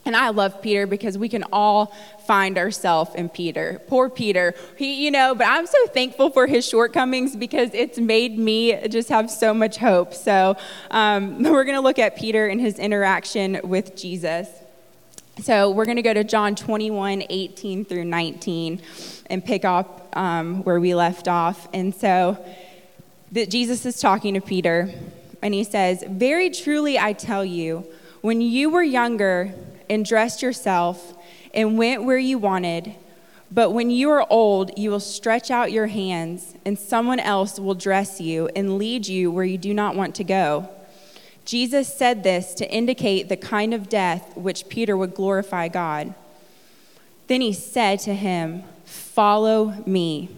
and 0.06 0.16
I 0.16 0.30
love 0.30 0.62
Peter 0.62 0.86
because 0.86 1.18
we 1.18 1.30
can 1.30 1.44
all 1.52 1.94
find 2.26 2.58
ourselves 2.58 3.16
in 3.16 3.30
Peter. 3.30 3.82
Poor 3.88 4.10
Peter. 4.10 4.54
He, 4.78 5.04
you 5.04 5.12
know, 5.12 5.34
but 5.34 5.48
I'm 5.48 5.66
so 5.66 5.88
thankful 5.88 6.30
for 6.30 6.48
his 6.48 6.68
shortcomings 6.68 7.36
because 7.36 7.70
it's 7.74 7.98
made 7.98 8.38
me 8.38 8.88
just 8.90 9.10
have 9.10 9.32
so 9.32 9.54
much 9.54 9.78
hope. 9.78 10.14
So 10.14 10.58
um, 10.92 11.44
we're 11.44 11.64
going 11.64 11.78
to 11.78 11.82
look 11.82 12.00
at 12.00 12.18
Peter 12.18 12.48
and 12.48 12.60
his 12.60 12.80
interaction 12.80 13.62
with 13.64 13.96
Jesus. 13.96 14.50
So 15.42 15.72
we're 15.72 15.86
going 15.86 15.98
to 15.98 16.04
go 16.04 16.14
to 16.14 16.24
John 16.24 16.56
21, 16.56 17.24
18 17.30 17.86
through 17.86 18.06
19 18.06 18.82
and 19.28 19.44
pick 19.44 19.66
up 19.66 20.16
um, 20.16 20.64
where 20.64 20.80
we 20.80 20.94
left 20.94 21.28
off. 21.28 21.68
And 21.74 21.96
so 21.96 22.44
Jesus 23.34 23.86
is 23.86 24.00
talking 24.00 24.36
to 24.36 24.42
Peter 24.42 24.94
and 25.42 25.54
he 25.54 25.64
says, 25.64 26.04
Very 26.08 26.50
truly 26.50 27.00
I 27.00 27.14
tell 27.14 27.44
you, 27.44 27.86
when 28.22 28.42
you 28.42 28.70
were 28.70 28.84
younger, 28.84 29.54
and 29.90 30.06
dressed 30.06 30.42
yourself 30.42 31.14
and 31.54 31.78
went 31.78 32.04
where 32.04 32.18
you 32.18 32.38
wanted. 32.38 32.96
But 33.52 33.72
when 33.72 33.92
you 33.92 34.10
are 34.10 34.26
old, 34.30 34.78
you 34.78 34.90
will 34.90 35.00
stretch 35.00 35.52
out 35.52 35.72
your 35.72 35.88
hands, 35.88 36.56
and 36.66 36.78
someone 36.78 37.20
else 37.20 37.60
will 37.60 37.76
dress 37.76 38.20
you 38.20 38.50
and 38.56 38.78
lead 38.78 39.08
you 39.08 39.32
where 39.32 39.46
you 39.46 39.60
do 39.60 39.74
not 39.74 39.96
want 39.96 40.16
to 40.16 40.24
go. 40.24 40.70
Jesus 41.46 41.94
said 41.94 42.24
this 42.24 42.54
to 42.56 42.70
indicate 42.72 43.30
the 43.30 43.38
kind 43.38 43.74
of 43.74 43.90
death 43.90 44.36
which 44.36 44.70
Peter 44.70 44.96
would 44.96 45.14
glorify 45.14 45.68
God. 45.68 46.16
Then 47.28 47.42
he 47.42 47.54
said 47.54 48.00
to 48.02 48.16
him, 48.16 48.64
Follow 48.86 49.84
me. 49.86 50.30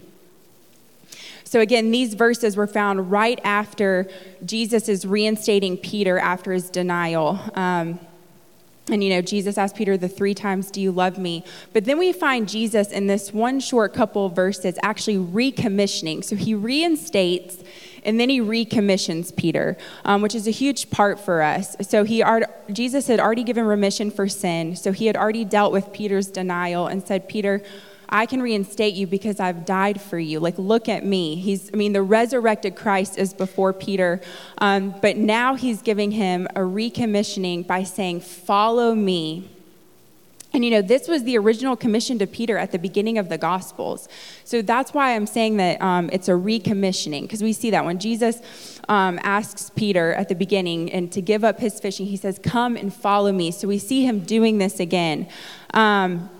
So, 1.44 1.60
again, 1.60 1.90
these 1.90 2.14
verses 2.14 2.56
were 2.56 2.66
found 2.66 3.10
right 3.10 3.40
after 3.44 4.08
Jesus 4.44 4.88
is 4.88 5.06
reinstating 5.06 5.76
Peter 5.76 6.18
after 6.18 6.52
his 6.52 6.68
denial. 6.70 7.38
Um, 7.54 8.00
and 8.88 9.02
you 9.02 9.10
know, 9.10 9.20
Jesus 9.20 9.58
asked 9.58 9.74
Peter 9.74 9.96
the 9.96 10.08
three 10.08 10.34
times, 10.34 10.70
Do 10.70 10.80
you 10.80 10.92
love 10.92 11.18
me? 11.18 11.44
But 11.72 11.86
then 11.86 11.98
we 11.98 12.12
find 12.12 12.48
Jesus 12.48 12.92
in 12.92 13.08
this 13.08 13.32
one 13.32 13.58
short 13.58 13.92
couple 13.92 14.26
of 14.26 14.36
verses 14.36 14.78
actually 14.82 15.16
recommissioning. 15.16 16.22
So 16.22 16.36
he 16.36 16.54
reinstates 16.54 17.64
and 18.04 18.20
then 18.20 18.28
he 18.28 18.40
recommissions 18.40 19.32
Peter, 19.32 19.76
um, 20.04 20.22
which 20.22 20.36
is 20.36 20.46
a 20.46 20.52
huge 20.52 20.90
part 20.90 21.18
for 21.18 21.42
us. 21.42 21.74
So 21.80 22.04
he 22.04 22.22
Jesus 22.70 23.08
had 23.08 23.18
already 23.18 23.42
given 23.42 23.64
remission 23.64 24.12
for 24.12 24.28
sin. 24.28 24.76
So 24.76 24.92
he 24.92 25.06
had 25.06 25.16
already 25.16 25.44
dealt 25.44 25.72
with 25.72 25.92
Peter's 25.92 26.28
denial 26.28 26.86
and 26.86 27.04
said, 27.04 27.28
Peter, 27.28 27.62
I 28.08 28.26
can 28.26 28.40
reinstate 28.40 28.94
you 28.94 29.06
because 29.06 29.40
I've 29.40 29.64
died 29.64 30.00
for 30.00 30.18
you. 30.18 30.40
Like, 30.40 30.58
look 30.58 30.88
at 30.88 31.04
me. 31.04 31.36
He's, 31.36 31.70
I 31.72 31.76
mean, 31.76 31.92
the 31.92 32.02
resurrected 32.02 32.76
Christ 32.76 33.18
is 33.18 33.34
before 33.34 33.72
Peter, 33.72 34.20
um, 34.58 34.94
but 35.02 35.16
now 35.16 35.54
he's 35.54 35.82
giving 35.82 36.12
him 36.12 36.46
a 36.54 36.60
recommissioning 36.60 37.66
by 37.66 37.82
saying, 37.82 38.20
Follow 38.20 38.94
me. 38.94 39.50
And 40.52 40.64
you 40.64 40.70
know, 40.70 40.80
this 40.80 41.06
was 41.06 41.24
the 41.24 41.36
original 41.36 41.76
commission 41.76 42.18
to 42.18 42.26
Peter 42.26 42.56
at 42.56 42.72
the 42.72 42.78
beginning 42.78 43.18
of 43.18 43.28
the 43.28 43.36
Gospels. 43.36 44.08
So 44.44 44.62
that's 44.62 44.94
why 44.94 45.14
I'm 45.14 45.26
saying 45.26 45.58
that 45.58 45.82
um, 45.82 46.08
it's 46.14 46.28
a 46.28 46.32
recommissioning, 46.32 47.22
because 47.22 47.42
we 47.42 47.52
see 47.52 47.70
that 47.72 47.84
when 47.84 47.98
Jesus 47.98 48.40
um, 48.88 49.20
asks 49.22 49.70
Peter 49.76 50.14
at 50.14 50.30
the 50.30 50.34
beginning 50.34 50.90
and 50.92 51.12
to 51.12 51.20
give 51.20 51.44
up 51.44 51.58
his 51.58 51.78
fishing, 51.78 52.06
he 52.06 52.16
says, 52.16 52.40
Come 52.42 52.76
and 52.76 52.94
follow 52.94 53.32
me. 53.32 53.50
So 53.50 53.68
we 53.68 53.78
see 53.78 54.06
him 54.06 54.20
doing 54.20 54.56
this 54.56 54.80
again. 54.80 55.28
Um, 55.74 56.30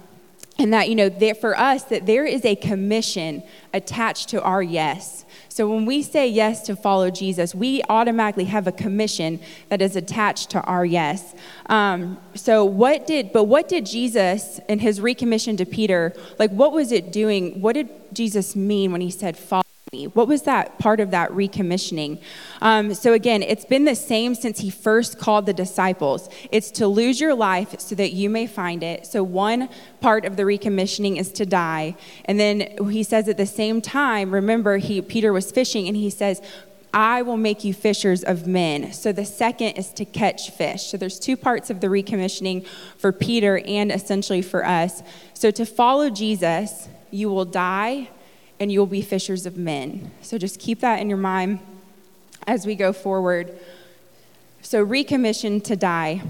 and 0.58 0.72
that 0.72 0.88
you 0.88 0.94
know 0.94 1.10
for 1.34 1.58
us 1.58 1.84
that 1.84 2.06
there 2.06 2.24
is 2.24 2.44
a 2.44 2.56
commission 2.56 3.42
attached 3.74 4.28
to 4.30 4.42
our 4.42 4.62
yes. 4.62 5.24
So 5.48 5.68
when 5.68 5.86
we 5.86 6.02
say 6.02 6.28
yes 6.28 6.62
to 6.66 6.76
follow 6.76 7.10
jesus 7.10 7.54
we 7.54 7.82
automatically 7.88 8.44
have 8.44 8.66
a 8.66 8.72
commission 8.72 9.40
that 9.68 9.82
is 9.82 9.96
attached 9.96 10.50
to 10.50 10.62
our 10.62 10.84
yes. 10.84 11.34
Um, 11.66 12.18
so 12.34 12.64
what 12.64 13.06
did 13.06 13.32
but 13.32 13.44
what 13.44 13.68
did 13.68 13.86
jesus 13.86 14.60
in 14.68 14.78
his 14.78 15.00
recommission 15.00 15.56
to 15.58 15.66
peter 15.66 16.14
like 16.38 16.50
what 16.50 16.72
was 16.72 16.92
it 16.92 17.12
doing? 17.12 17.60
What 17.60 17.74
did 17.74 17.88
jesus 18.12 18.56
mean 18.56 18.92
when 18.92 19.00
he 19.00 19.10
said 19.10 19.36
follow 19.36 19.65
me? 19.92 20.08
What 20.08 20.26
was 20.26 20.42
that 20.42 20.80
part 20.80 20.98
of 20.98 21.12
that 21.12 21.30
recommissioning? 21.30 22.20
Um, 22.60 22.92
so, 22.92 23.12
again, 23.12 23.40
it's 23.44 23.64
been 23.64 23.84
the 23.84 23.94
same 23.94 24.34
since 24.34 24.58
he 24.58 24.68
first 24.68 25.16
called 25.16 25.46
the 25.46 25.52
disciples. 25.52 26.28
It's 26.50 26.72
to 26.72 26.88
lose 26.88 27.20
your 27.20 27.34
life 27.34 27.78
so 27.78 27.94
that 27.94 28.12
you 28.12 28.28
may 28.28 28.48
find 28.48 28.82
it. 28.82 29.06
So, 29.06 29.22
one 29.22 29.68
part 30.00 30.24
of 30.24 30.36
the 30.36 30.42
recommissioning 30.42 31.18
is 31.18 31.30
to 31.34 31.46
die. 31.46 31.94
And 32.24 32.40
then 32.40 32.76
he 32.90 33.04
says 33.04 33.28
at 33.28 33.36
the 33.36 33.46
same 33.46 33.80
time, 33.80 34.32
remember, 34.34 34.78
he, 34.78 35.00
Peter 35.02 35.32
was 35.32 35.52
fishing 35.52 35.86
and 35.86 35.96
he 35.96 36.10
says, 36.10 36.42
I 36.92 37.22
will 37.22 37.36
make 37.36 37.62
you 37.62 37.72
fishers 37.72 38.24
of 38.24 38.48
men. 38.48 38.92
So 38.92 39.12
the 39.12 39.24
second 39.24 39.72
is 39.72 39.92
to 39.92 40.04
catch 40.04 40.50
fish. 40.50 40.86
So 40.86 40.96
there's 40.96 41.18
two 41.20 41.36
parts 41.36 41.68
of 41.68 41.80
the 41.80 41.88
recommissioning 41.88 42.66
for 42.96 43.12
Peter 43.12 43.58
and 43.58 43.92
essentially 43.92 44.40
for 44.40 44.64
us. 44.64 45.02
So 45.34 45.50
to 45.50 45.66
follow 45.66 46.08
Jesus, 46.08 46.88
you 47.10 47.28
will 47.28 47.44
die 47.44 48.08
and 48.58 48.72
you 48.72 48.78
will 48.78 48.86
be 48.86 49.02
fishers 49.02 49.46
of 49.46 49.56
men. 49.56 50.10
So 50.22 50.38
just 50.38 50.58
keep 50.58 50.80
that 50.80 51.00
in 51.00 51.08
your 51.08 51.18
mind 51.18 51.60
as 52.46 52.66
we 52.66 52.74
go 52.74 52.92
forward. 52.92 53.58
So, 54.62 54.82
recommissioned 54.82 55.64
to 55.66 55.76
die. 55.76 56.22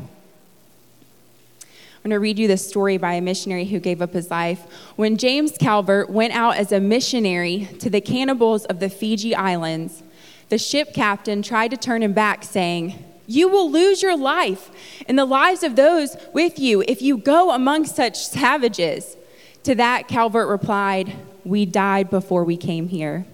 I'm 2.06 2.10
going 2.10 2.10
to 2.10 2.20
read 2.20 2.38
you 2.38 2.46
this 2.46 2.68
story 2.68 2.98
by 2.98 3.14
a 3.14 3.20
missionary 3.20 3.64
who 3.64 3.80
gave 3.80 4.00
up 4.00 4.12
his 4.12 4.30
life. 4.30 4.62
When 4.94 5.16
James 5.16 5.52
Calvert 5.58 6.08
went 6.08 6.34
out 6.34 6.56
as 6.56 6.70
a 6.70 6.78
missionary 6.78 7.68
to 7.80 7.90
the 7.90 8.00
cannibals 8.00 8.64
of 8.66 8.78
the 8.78 8.88
Fiji 8.88 9.34
Islands, 9.34 10.02
the 10.48 10.58
ship 10.58 10.94
captain 10.94 11.42
tried 11.42 11.72
to 11.72 11.76
turn 11.76 12.02
him 12.02 12.12
back, 12.12 12.44
saying, 12.44 13.02
You 13.26 13.48
will 13.48 13.70
lose 13.70 14.02
your 14.02 14.16
life 14.16 14.70
and 15.08 15.18
the 15.18 15.24
lives 15.24 15.62
of 15.62 15.74
those 15.74 16.16
with 16.32 16.58
you 16.58 16.84
if 16.86 17.02
you 17.02 17.18
go 17.18 17.50
among 17.50 17.86
such 17.86 18.24
savages. 18.24 19.16
To 19.64 19.74
that, 19.74 20.06
Calvert 20.06 20.48
replied, 20.48 21.16
We 21.46 21.64
died 21.64 22.10
before 22.10 22.42
we 22.42 22.56
came 22.56 22.88
here. 22.88 23.24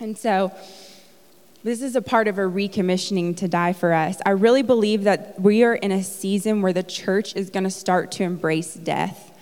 And 0.00 0.18
so, 0.18 0.52
this 1.62 1.80
is 1.80 1.94
a 1.94 2.02
part 2.02 2.26
of 2.26 2.36
a 2.36 2.42
recommissioning 2.42 3.36
to 3.36 3.46
die 3.46 3.72
for 3.72 3.92
us. 3.92 4.18
I 4.26 4.30
really 4.30 4.62
believe 4.62 5.04
that 5.04 5.40
we 5.40 5.62
are 5.62 5.76
in 5.76 5.92
a 5.92 6.02
season 6.02 6.62
where 6.62 6.72
the 6.72 6.82
church 6.82 7.36
is 7.36 7.48
going 7.48 7.62
to 7.62 7.70
start 7.70 8.10
to 8.12 8.24
embrace 8.24 8.74
death. 8.74 9.32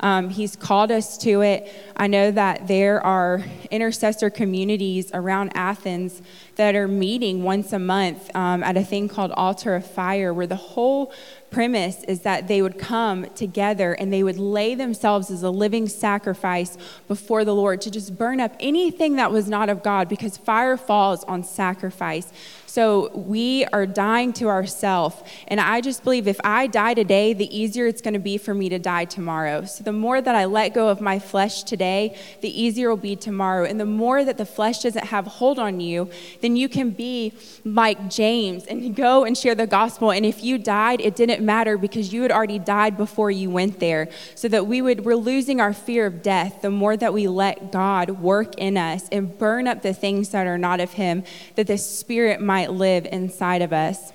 Um, 0.00 0.30
he's 0.30 0.56
called 0.56 0.90
us 0.90 1.18
to 1.18 1.42
it. 1.42 1.70
I 1.94 2.06
know 2.06 2.30
that 2.30 2.68
there 2.68 3.04
are 3.04 3.44
intercessor 3.70 4.30
communities 4.30 5.10
around 5.12 5.52
Athens 5.54 6.22
that 6.56 6.74
are 6.74 6.88
meeting 6.88 7.42
once 7.42 7.74
a 7.74 7.78
month 7.78 8.34
um, 8.34 8.62
at 8.62 8.78
a 8.78 8.84
thing 8.84 9.08
called 9.08 9.30
Altar 9.32 9.74
of 9.74 9.86
Fire, 9.86 10.32
where 10.32 10.46
the 10.46 10.56
whole 10.56 11.12
premise 11.50 12.04
is 12.04 12.20
that 12.20 12.48
they 12.48 12.62
would 12.62 12.78
come 12.78 13.26
together 13.34 13.92
and 13.92 14.12
they 14.12 14.22
would 14.22 14.38
lay 14.38 14.74
themselves 14.74 15.30
as 15.30 15.42
a 15.42 15.50
living 15.50 15.88
sacrifice 15.88 16.76
before 17.08 17.44
the 17.44 17.54
Lord 17.54 17.80
to 17.82 17.90
just 17.90 18.16
burn 18.16 18.40
up 18.40 18.54
anything 18.60 19.16
that 19.16 19.32
was 19.32 19.48
not 19.48 19.68
of 19.68 19.82
God 19.82 20.08
because 20.08 20.36
fire 20.36 20.76
falls 20.76 21.24
on 21.24 21.42
sacrifice. 21.42 22.32
So 22.70 23.10
we 23.16 23.64
are 23.72 23.84
dying 23.84 24.32
to 24.34 24.46
ourselves. 24.46 25.16
And 25.48 25.60
I 25.60 25.80
just 25.80 26.04
believe 26.04 26.28
if 26.28 26.40
I 26.44 26.68
die 26.68 26.94
today, 26.94 27.32
the 27.32 27.50
easier 27.56 27.88
it's 27.88 28.00
going 28.00 28.14
to 28.14 28.20
be 28.20 28.38
for 28.38 28.54
me 28.54 28.68
to 28.68 28.78
die 28.78 29.06
tomorrow. 29.06 29.64
So 29.64 29.82
the 29.82 29.92
more 29.92 30.22
that 30.22 30.36
I 30.36 30.44
let 30.44 30.72
go 30.72 30.88
of 30.88 31.00
my 31.00 31.18
flesh 31.18 31.64
today, 31.64 32.16
the 32.42 32.62
easier 32.62 32.86
it 32.86 32.90
will 32.90 32.96
be 32.96 33.16
tomorrow. 33.16 33.64
And 33.64 33.80
the 33.80 33.86
more 33.86 34.24
that 34.24 34.38
the 34.38 34.46
flesh 34.46 34.82
doesn't 34.82 35.06
have 35.06 35.26
hold 35.26 35.58
on 35.58 35.80
you, 35.80 36.10
then 36.42 36.54
you 36.54 36.68
can 36.68 36.90
be 36.90 37.32
like 37.64 38.08
James 38.08 38.66
and 38.66 38.94
go 39.06 39.24
and 39.24 39.36
share 39.36 39.56
the 39.56 39.66
gospel. 39.66 40.12
And 40.12 40.24
if 40.24 40.44
you 40.44 40.56
died, 40.56 41.00
it 41.00 41.16
didn't 41.16 41.44
matter 41.44 41.76
because 41.76 42.12
you 42.12 42.22
had 42.22 42.30
already 42.30 42.60
died 42.60 42.96
before 42.96 43.32
you 43.32 43.50
went 43.50 43.80
there. 43.80 44.08
So 44.36 44.46
that 44.46 44.68
we 44.68 44.80
would, 44.80 45.04
we're 45.04 45.16
losing 45.16 45.60
our 45.60 45.72
fear 45.72 46.06
of 46.06 46.22
death 46.22 46.62
the 46.62 46.70
more 46.70 46.96
that 46.96 47.12
we 47.12 47.26
let 47.26 47.72
God 47.72 48.10
work 48.20 48.54
in 48.58 48.76
us 48.76 49.08
and 49.10 49.36
burn 49.36 49.66
up 49.66 49.82
the 49.82 49.92
things 49.92 50.28
that 50.28 50.46
are 50.46 50.58
not 50.58 50.78
of 50.78 50.92
Him, 50.92 51.24
that 51.56 51.66
the 51.66 51.76
Spirit 51.76 52.40
might 52.40 52.59
might 52.60 52.72
live 52.72 53.06
inside 53.10 53.62
of 53.62 53.72
us. 53.72 54.12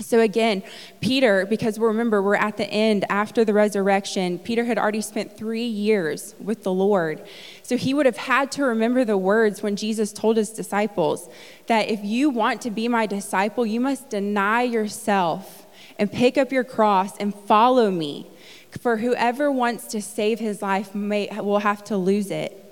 So, 0.00 0.20
again, 0.20 0.62
Peter, 1.00 1.44
because 1.44 1.76
remember, 1.76 2.22
we're 2.22 2.36
at 2.36 2.56
the 2.56 2.70
end 2.70 3.04
after 3.10 3.44
the 3.44 3.52
resurrection, 3.52 4.38
Peter 4.38 4.64
had 4.64 4.78
already 4.78 5.00
spent 5.00 5.36
three 5.36 5.66
years 5.66 6.36
with 6.38 6.62
the 6.62 6.72
Lord. 6.72 7.20
So, 7.64 7.76
he 7.76 7.94
would 7.94 8.06
have 8.06 8.16
had 8.16 8.52
to 8.52 8.62
remember 8.62 9.04
the 9.04 9.18
words 9.18 9.60
when 9.60 9.74
Jesus 9.74 10.12
told 10.12 10.36
his 10.36 10.50
disciples 10.50 11.28
that 11.66 11.88
if 11.88 12.04
you 12.04 12.30
want 12.30 12.60
to 12.62 12.70
be 12.70 12.86
my 12.86 13.06
disciple, 13.06 13.66
you 13.66 13.80
must 13.80 14.08
deny 14.08 14.62
yourself 14.62 15.66
and 15.98 16.12
pick 16.12 16.38
up 16.38 16.52
your 16.52 16.62
cross 16.62 17.16
and 17.16 17.34
follow 17.34 17.90
me. 17.90 18.28
For 18.80 18.98
whoever 18.98 19.50
wants 19.50 19.88
to 19.88 20.00
save 20.00 20.38
his 20.38 20.62
life 20.62 20.94
may, 20.94 21.28
will 21.40 21.58
have 21.58 21.82
to 21.84 21.96
lose 21.96 22.30
it 22.30 22.67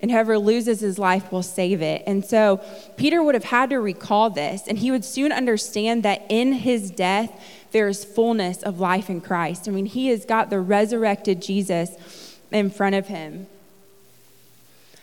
and 0.00 0.10
whoever 0.10 0.38
loses 0.38 0.80
his 0.80 0.98
life 0.98 1.32
will 1.32 1.42
save 1.42 1.82
it. 1.82 2.02
And 2.06 2.24
so 2.24 2.60
Peter 2.96 3.22
would 3.22 3.34
have 3.34 3.44
had 3.44 3.70
to 3.70 3.78
recall 3.78 4.30
this, 4.30 4.68
and 4.68 4.78
he 4.78 4.90
would 4.90 5.04
soon 5.04 5.32
understand 5.32 6.02
that 6.04 6.24
in 6.28 6.52
his 6.52 6.90
death, 6.90 7.32
there 7.72 7.88
is 7.88 8.04
fullness 8.04 8.62
of 8.62 8.80
life 8.80 9.10
in 9.10 9.20
Christ. 9.20 9.68
I 9.68 9.72
mean, 9.72 9.86
he 9.86 10.08
has 10.08 10.24
got 10.24 10.50
the 10.50 10.60
resurrected 10.60 11.42
Jesus 11.42 12.38
in 12.50 12.70
front 12.70 12.94
of 12.94 13.08
him. 13.08 13.46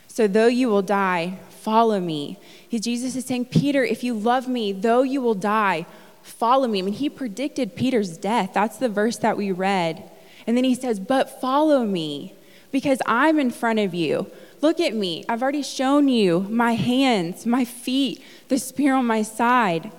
So, 0.08 0.26
though 0.26 0.46
you 0.46 0.68
will 0.68 0.82
die, 0.82 1.38
follow 1.50 2.00
me. 2.00 2.38
Jesus 2.70 3.16
is 3.16 3.24
saying, 3.24 3.46
Peter, 3.46 3.84
if 3.84 4.04
you 4.04 4.14
love 4.14 4.48
me, 4.48 4.72
though 4.72 5.02
you 5.02 5.20
will 5.20 5.34
die, 5.34 5.86
follow 6.22 6.68
me. 6.68 6.78
I 6.78 6.82
mean, 6.82 6.94
he 6.94 7.08
predicted 7.08 7.76
Peter's 7.76 8.16
death. 8.16 8.50
That's 8.52 8.76
the 8.76 8.88
verse 8.88 9.16
that 9.18 9.36
we 9.36 9.52
read. 9.52 10.10
And 10.46 10.56
then 10.56 10.64
he 10.64 10.74
says, 10.74 11.00
But 11.00 11.40
follow 11.40 11.84
me 11.84 12.34
because 12.70 13.00
I'm 13.06 13.38
in 13.38 13.50
front 13.50 13.78
of 13.78 13.94
you. 13.94 14.30
Look 14.60 14.80
at 14.80 14.94
me. 14.94 15.24
I've 15.28 15.42
already 15.42 15.62
shown 15.62 16.08
you 16.08 16.40
my 16.50 16.72
hands, 16.74 17.46
my 17.46 17.64
feet, 17.64 18.22
the 18.48 18.58
spear 18.58 18.94
on 18.94 19.06
my 19.06 19.22
side. 19.22 19.90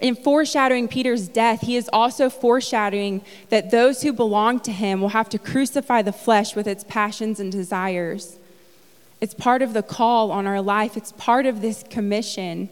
In 0.00 0.14
foreshadowing 0.14 0.88
Peter's 0.88 1.28
death, 1.28 1.62
he 1.62 1.76
is 1.76 1.88
also 1.92 2.28
foreshadowing 2.28 3.22
that 3.48 3.70
those 3.70 4.02
who 4.02 4.12
belong 4.12 4.60
to 4.60 4.72
him 4.72 5.00
will 5.00 5.10
have 5.10 5.28
to 5.30 5.38
crucify 5.38 6.02
the 6.02 6.12
flesh 6.12 6.56
with 6.56 6.66
its 6.66 6.84
passions 6.84 7.40
and 7.40 7.50
desires. 7.50 8.38
It's 9.20 9.34
part 9.34 9.62
of 9.62 9.72
the 9.72 9.82
call 9.82 10.30
on 10.30 10.46
our 10.46 10.60
life, 10.60 10.96
it's 10.96 11.12
part 11.12 11.46
of 11.46 11.60
this 11.60 11.84
commission 11.88 12.68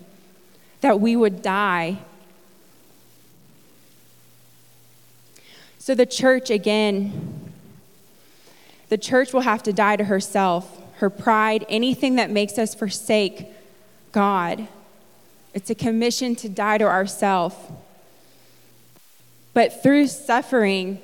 that 0.81 1.01
we 1.01 1.17
would 1.17 1.43
die. 1.43 1.99
So, 5.79 5.95
the 5.95 6.07
church, 6.07 6.51
again, 6.51 7.42
the 8.93 8.99
church 8.99 9.33
will 9.33 9.41
have 9.41 9.63
to 9.63 9.73
die 9.73 9.97
to 9.97 10.05
herself, 10.05 10.79
her 10.97 11.09
pride, 11.09 11.65
anything 11.71 12.17
that 12.17 12.29
makes 12.29 12.59
us 12.59 12.75
forsake 12.75 13.47
God. 14.13 14.69
It's 15.55 15.71
a 15.71 15.75
commission 15.75 16.37
to 16.37 16.49
die 16.51 16.77
to 16.77 16.85
ourself. 16.85 17.73
But 19.55 19.83
through 19.83 20.09
suffering, 20.09 21.01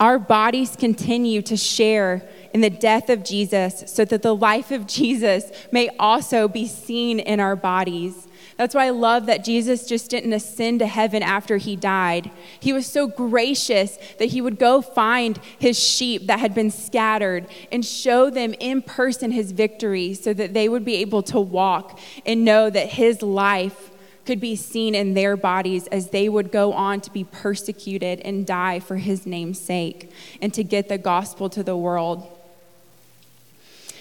our 0.00 0.18
bodies 0.18 0.74
continue 0.74 1.40
to 1.42 1.56
share 1.56 2.28
in 2.52 2.62
the 2.62 2.70
death 2.70 3.10
of 3.10 3.22
Jesus 3.22 3.84
so 3.86 4.04
that 4.06 4.22
the 4.22 4.34
life 4.34 4.72
of 4.72 4.86
Jesus 4.88 5.52
may 5.70 5.88
also 6.00 6.48
be 6.48 6.66
seen 6.66 7.20
in 7.20 7.38
our 7.38 7.54
bodies. 7.54 8.26
That's 8.60 8.74
why 8.74 8.88
I 8.88 8.90
love 8.90 9.24
that 9.24 9.42
Jesus 9.42 9.86
just 9.86 10.10
didn't 10.10 10.34
ascend 10.34 10.80
to 10.80 10.86
heaven 10.86 11.22
after 11.22 11.56
he 11.56 11.76
died. 11.76 12.30
He 12.60 12.74
was 12.74 12.86
so 12.86 13.06
gracious 13.06 13.96
that 14.18 14.26
he 14.26 14.42
would 14.42 14.58
go 14.58 14.82
find 14.82 15.40
his 15.58 15.78
sheep 15.78 16.26
that 16.26 16.40
had 16.40 16.54
been 16.54 16.70
scattered 16.70 17.46
and 17.72 17.82
show 17.82 18.28
them 18.28 18.54
in 18.60 18.82
person 18.82 19.30
his 19.30 19.52
victory 19.52 20.12
so 20.12 20.34
that 20.34 20.52
they 20.52 20.68
would 20.68 20.84
be 20.84 20.96
able 20.96 21.22
to 21.22 21.40
walk 21.40 21.98
and 22.26 22.44
know 22.44 22.68
that 22.68 22.90
his 22.90 23.22
life 23.22 23.92
could 24.26 24.40
be 24.40 24.56
seen 24.56 24.94
in 24.94 25.14
their 25.14 25.38
bodies 25.38 25.86
as 25.86 26.10
they 26.10 26.28
would 26.28 26.52
go 26.52 26.74
on 26.74 27.00
to 27.00 27.10
be 27.10 27.24
persecuted 27.24 28.20
and 28.26 28.46
die 28.46 28.78
for 28.78 28.96
his 28.96 29.24
name's 29.24 29.58
sake 29.58 30.12
and 30.42 30.52
to 30.52 30.62
get 30.62 30.90
the 30.90 30.98
gospel 30.98 31.48
to 31.48 31.62
the 31.62 31.78
world. 31.78 32.30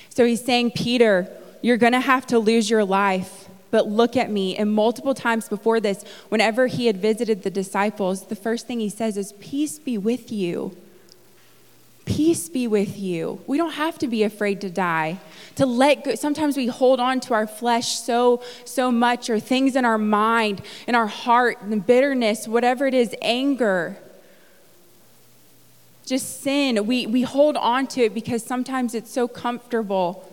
So 0.10 0.26
he's 0.26 0.44
saying, 0.44 0.72
Peter, 0.72 1.30
you're 1.62 1.78
going 1.78 1.94
to 1.94 2.02
have 2.02 2.28
to 2.28 2.40
lose 2.40 2.70
your 2.70 2.84
life 2.84 3.39
but 3.72 3.88
look 3.88 4.18
at 4.18 4.32
me. 4.32 4.56
And 4.56 4.72
multiple 4.72 5.14
times 5.14 5.48
before 5.48 5.80
this, 5.80 6.04
whenever 6.30 6.68
he 6.68 6.88
had 6.88 6.98
visited 6.98 7.44
the 7.44 7.50
disciples, 7.50 8.28
the 8.28 8.36
first 8.36 8.68
thing 8.68 8.80
he 8.80 8.90
says 8.90 9.18
is, 9.18 9.34
Peace 9.34 9.80
be 9.80 9.98
with 9.98 10.32
you. 10.32 10.76
Peace 12.06 12.50
be 12.50 12.68
with 12.68 12.98
you. 12.98 13.42
We 13.46 13.58
don't 13.58 13.74
have 13.74 14.00
to 14.00 14.08
be 14.08 14.24
afraid 14.24 14.62
to 14.62 14.70
die. 14.70 15.20
To 15.56 15.66
let 15.66 16.04
go. 16.04 16.16
Sometimes 16.16 16.58
we 16.58 16.66
hold 16.68 17.00
on 17.00 17.20
to 17.22 17.36
our 17.36 17.46
flesh 17.46 18.00
so, 18.00 18.42
so 18.66 18.92
much, 18.92 19.30
or 19.30 19.40
things 19.40 19.76
in 19.76 19.86
our 19.86 20.00
mind, 20.00 20.62
in 20.88 20.96
our 20.96 21.08
heart, 21.08 21.62
and 21.62 21.86
bitterness, 21.86 22.48
whatever 22.48 22.88
it 22.88 22.94
is, 22.96 23.16
anger 23.22 23.98
just 26.10 26.42
sin. 26.42 26.88
We, 26.88 27.06
we 27.06 27.22
hold 27.22 27.56
on 27.56 27.86
to 27.88 28.02
it 28.02 28.14
because 28.14 28.44
sometimes 28.44 28.96
it's 28.96 29.12
so 29.12 29.28
comfortable. 29.28 30.29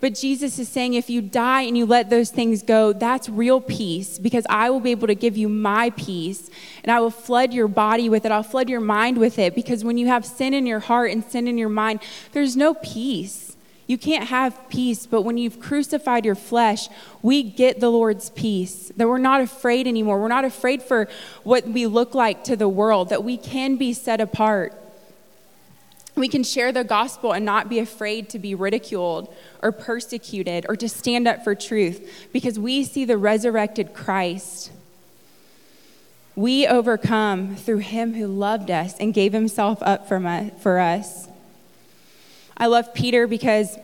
But 0.00 0.14
Jesus 0.14 0.58
is 0.58 0.68
saying, 0.68 0.94
if 0.94 1.10
you 1.10 1.20
die 1.20 1.62
and 1.62 1.76
you 1.76 1.84
let 1.84 2.08
those 2.08 2.30
things 2.30 2.62
go, 2.62 2.92
that's 2.92 3.28
real 3.28 3.60
peace 3.60 4.18
because 4.18 4.46
I 4.48 4.70
will 4.70 4.80
be 4.80 4.92
able 4.92 5.08
to 5.08 5.14
give 5.14 5.36
you 5.36 5.48
my 5.48 5.90
peace 5.90 6.48
and 6.82 6.90
I 6.90 7.00
will 7.00 7.10
flood 7.10 7.52
your 7.52 7.68
body 7.68 8.08
with 8.08 8.24
it. 8.24 8.32
I'll 8.32 8.42
flood 8.42 8.70
your 8.70 8.80
mind 8.80 9.18
with 9.18 9.38
it 9.38 9.54
because 9.54 9.84
when 9.84 9.98
you 9.98 10.06
have 10.06 10.24
sin 10.24 10.54
in 10.54 10.66
your 10.66 10.80
heart 10.80 11.10
and 11.10 11.22
sin 11.22 11.46
in 11.46 11.58
your 11.58 11.68
mind, 11.68 12.00
there's 12.32 12.56
no 12.56 12.72
peace. 12.74 13.56
You 13.86 13.98
can't 13.98 14.28
have 14.28 14.68
peace, 14.68 15.04
but 15.04 15.22
when 15.22 15.36
you've 15.36 15.58
crucified 15.58 16.24
your 16.24 16.36
flesh, 16.36 16.88
we 17.22 17.42
get 17.42 17.80
the 17.80 17.90
Lord's 17.90 18.30
peace. 18.30 18.92
That 18.96 19.08
we're 19.08 19.18
not 19.18 19.40
afraid 19.40 19.88
anymore. 19.88 20.20
We're 20.20 20.28
not 20.28 20.44
afraid 20.44 20.80
for 20.80 21.08
what 21.42 21.66
we 21.66 21.86
look 21.88 22.14
like 22.14 22.44
to 22.44 22.54
the 22.54 22.68
world, 22.68 23.08
that 23.08 23.24
we 23.24 23.36
can 23.36 23.76
be 23.76 23.92
set 23.92 24.20
apart. 24.20 24.79
We 26.20 26.28
can 26.28 26.44
share 26.44 26.70
the 26.70 26.84
gospel 26.84 27.32
and 27.32 27.44
not 27.44 27.68
be 27.68 27.78
afraid 27.78 28.28
to 28.30 28.38
be 28.38 28.54
ridiculed 28.54 29.34
or 29.62 29.72
persecuted 29.72 30.66
or 30.68 30.76
to 30.76 30.88
stand 30.88 31.26
up 31.26 31.42
for 31.42 31.54
truth 31.54 32.28
because 32.32 32.58
we 32.58 32.84
see 32.84 33.04
the 33.04 33.16
resurrected 33.16 33.94
Christ. 33.94 34.70
We 36.36 36.66
overcome 36.66 37.56
through 37.56 37.78
him 37.78 38.14
who 38.14 38.26
loved 38.26 38.70
us 38.70 38.98
and 38.98 39.14
gave 39.14 39.32
himself 39.32 39.78
up 39.82 40.06
for 40.06 40.78
us. 40.78 41.26
I 42.56 42.66
love 42.66 42.92
Peter 42.92 43.26
because 43.26 43.78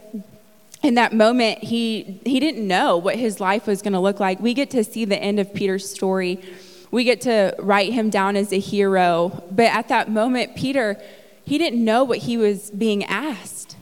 in 0.82 0.94
that 0.94 1.14
moment 1.14 1.64
he 1.64 2.20
he 2.24 2.38
didn't 2.38 2.68
know 2.68 2.98
what 2.98 3.16
his 3.16 3.40
life 3.40 3.66
was 3.66 3.80
going 3.80 3.94
to 3.94 4.00
look 4.00 4.20
like. 4.20 4.40
We 4.40 4.52
get 4.52 4.70
to 4.70 4.84
see 4.84 5.06
the 5.06 5.18
end 5.18 5.40
of 5.40 5.54
Peter's 5.54 5.90
story 5.90 6.40
we 6.90 7.04
get 7.04 7.20
to 7.22 7.54
write 7.58 7.92
him 7.92 8.10
down 8.10 8.36
as 8.36 8.52
a 8.52 8.58
hero. 8.58 9.42
But 9.50 9.66
at 9.66 9.88
that 9.88 10.10
moment, 10.10 10.56
Peter, 10.56 11.00
he 11.46 11.58
didn't 11.58 11.84
know 11.84 12.04
what 12.04 12.18
he 12.18 12.36
was 12.36 12.70
being 12.72 13.04
asked. 13.04 13.76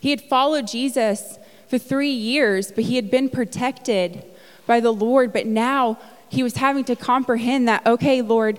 He 0.00 0.10
had 0.10 0.20
followed 0.20 0.68
Jesus 0.68 1.38
for 1.68 1.76
three 1.76 2.12
years, 2.12 2.70
but 2.70 2.84
he 2.84 2.96
had 2.96 3.10
been 3.10 3.28
protected 3.28 4.24
by 4.66 4.78
the 4.80 4.92
Lord. 4.92 5.32
But 5.32 5.46
now 5.46 5.98
he 6.28 6.42
was 6.42 6.56
having 6.56 6.84
to 6.84 6.96
comprehend 6.96 7.66
that, 7.68 7.84
okay, 7.86 8.22
Lord, 8.22 8.58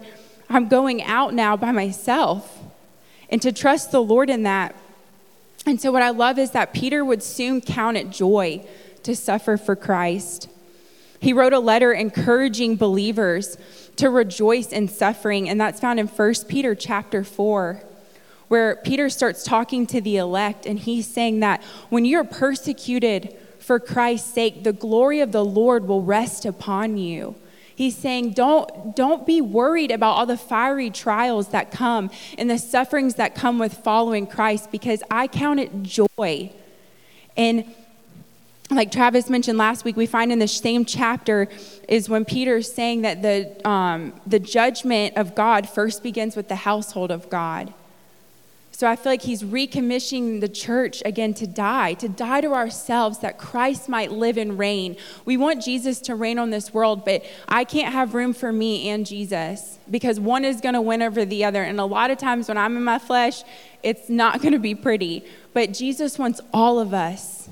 I'm 0.50 0.68
going 0.68 1.02
out 1.04 1.34
now 1.34 1.56
by 1.56 1.72
myself, 1.72 2.60
and 3.30 3.42
to 3.42 3.52
trust 3.52 3.92
the 3.92 4.04
Lord 4.04 4.30
in 4.30 4.44
that. 4.44 4.76
And 5.66 5.80
so, 5.80 5.92
what 5.92 6.04
I 6.04 6.10
love 6.10 6.38
is 6.38 6.52
that 6.52 6.74
Peter 6.74 7.04
would 7.06 7.24
soon 7.24 7.62
count 7.62 7.96
it 7.98 8.10
joy 8.10 8.66
to 9.04 9.16
suffer 9.16 9.56
for 9.56 9.76
Christ. 9.76 10.50
He 11.20 11.32
wrote 11.32 11.54
a 11.54 11.60
letter 11.60 11.94
encouraging 11.94 12.76
believers 12.76 13.58
to 13.96 14.10
rejoice 14.10 14.68
in 14.68 14.90
suffering, 14.90 15.48
and 15.48 15.60
that's 15.62 15.80
found 15.80 16.00
in 16.00 16.08
1 16.08 16.34
Peter 16.50 16.76
chapter 16.76 17.24
4, 17.24 17.82
where 18.54 18.76
Peter 18.76 19.10
starts 19.10 19.44
talking 19.44 19.88
to 19.88 20.00
the 20.00 20.16
elect, 20.18 20.68
and 20.68 20.78
he's 20.78 21.08
saying 21.08 21.40
that 21.40 21.60
when 21.90 22.06
you're 22.06 22.24
persecuted 22.24 23.36
for 23.58 23.80
Christ's 23.80 24.32
sake, 24.32 24.64
the 24.64 24.72
glory 24.72 25.22
of 25.22 25.32
the 25.32 25.44
Lord 25.44 25.88
will 25.88 26.04
rest 26.04 26.46
upon 26.46 26.96
you. 26.96 27.34
He's 27.76 27.98
saying, 27.98 28.34
don't, 28.34 28.96
don't 28.96 29.26
be 29.26 29.42
worried 29.42 29.90
about 29.90 30.12
all 30.12 30.28
the 30.28 30.38
fiery 30.38 30.92
trials 30.92 31.48
that 31.48 31.72
come 31.72 32.12
and 32.38 32.48
the 32.48 32.60
sufferings 32.60 33.16
that 33.16 33.34
come 33.34 33.58
with 33.58 33.74
following 33.74 34.28
Christ 34.28 34.72
because 34.72 35.02
I 35.10 35.26
count 35.26 35.60
it 35.60 35.82
joy. 35.82 36.52
And 37.36 37.74
like 38.70 38.92
Travis 38.92 39.32
mentioned 39.32 39.58
last 39.58 39.84
week, 39.84 39.98
we 39.98 40.06
find 40.06 40.32
in 40.32 40.38
the 40.38 40.48
same 40.48 40.86
chapter 40.86 41.48
is 41.90 42.08
when 42.08 42.24
Peter's 42.24 42.72
saying 42.72 43.02
that 43.02 43.24
the, 43.24 43.68
um, 43.68 44.14
the 44.28 44.38
judgment 44.38 45.18
of 45.18 45.34
God 45.34 45.68
first 45.68 46.04
begins 46.04 46.36
with 46.36 46.50
the 46.50 46.58
household 46.58 47.10
of 47.10 47.32
God. 47.32 47.74
So 48.84 48.90
I 48.90 48.98
feel 48.98 49.13
like 49.13 49.22
he's 49.22 49.44
recommissioning 49.44 50.42
the 50.42 50.50
church 50.50 51.02
again 51.06 51.34
to 51.36 51.48
die, 51.48 51.94
to 51.94 52.10
die 52.10 52.42
to 52.42 52.52
ourselves 52.52 53.20
that 53.20 53.38
Christ 53.38 53.88
might 53.88 54.12
live 54.12 54.36
and 54.36 54.60
reign. 54.60 54.98
We 55.24 55.38
want 55.38 55.63
Jesus 55.63 56.02
to 56.02 56.16
reign 56.16 56.38
on 56.38 56.50
this 56.50 56.74
world, 56.74 57.06
but 57.06 57.24
I 57.48 57.63
can't 57.63 57.94
have 57.94 58.13
room 58.13 58.34
for 58.34 58.52
me 58.52 58.90
and 58.90 59.06
Jesus 59.06 59.80
because 59.90 60.20
one 60.20 60.44
is 60.44 60.60
going 60.60 60.74
to 60.74 60.82
win 60.82 61.02
over 61.02 61.24
the 61.24 61.46
other. 61.46 61.63
And 61.63 61.80
a 61.80 61.86
lot 61.86 62.12
of 62.12 62.18
times 62.18 62.50
when 62.50 62.58
I'm 62.58 62.75
in 62.75 62.84
my 62.84 63.00
flesh, 63.00 63.44
it's 63.84 64.10
not 64.10 64.42
going 64.42 64.52
to 64.52 64.60
be 64.60 64.75
pretty. 64.75 65.24
But 65.54 65.72
Jesus 65.72 66.20
wants 66.20 66.42
all 66.54 66.78
of 66.78 66.94
us. 66.94 67.48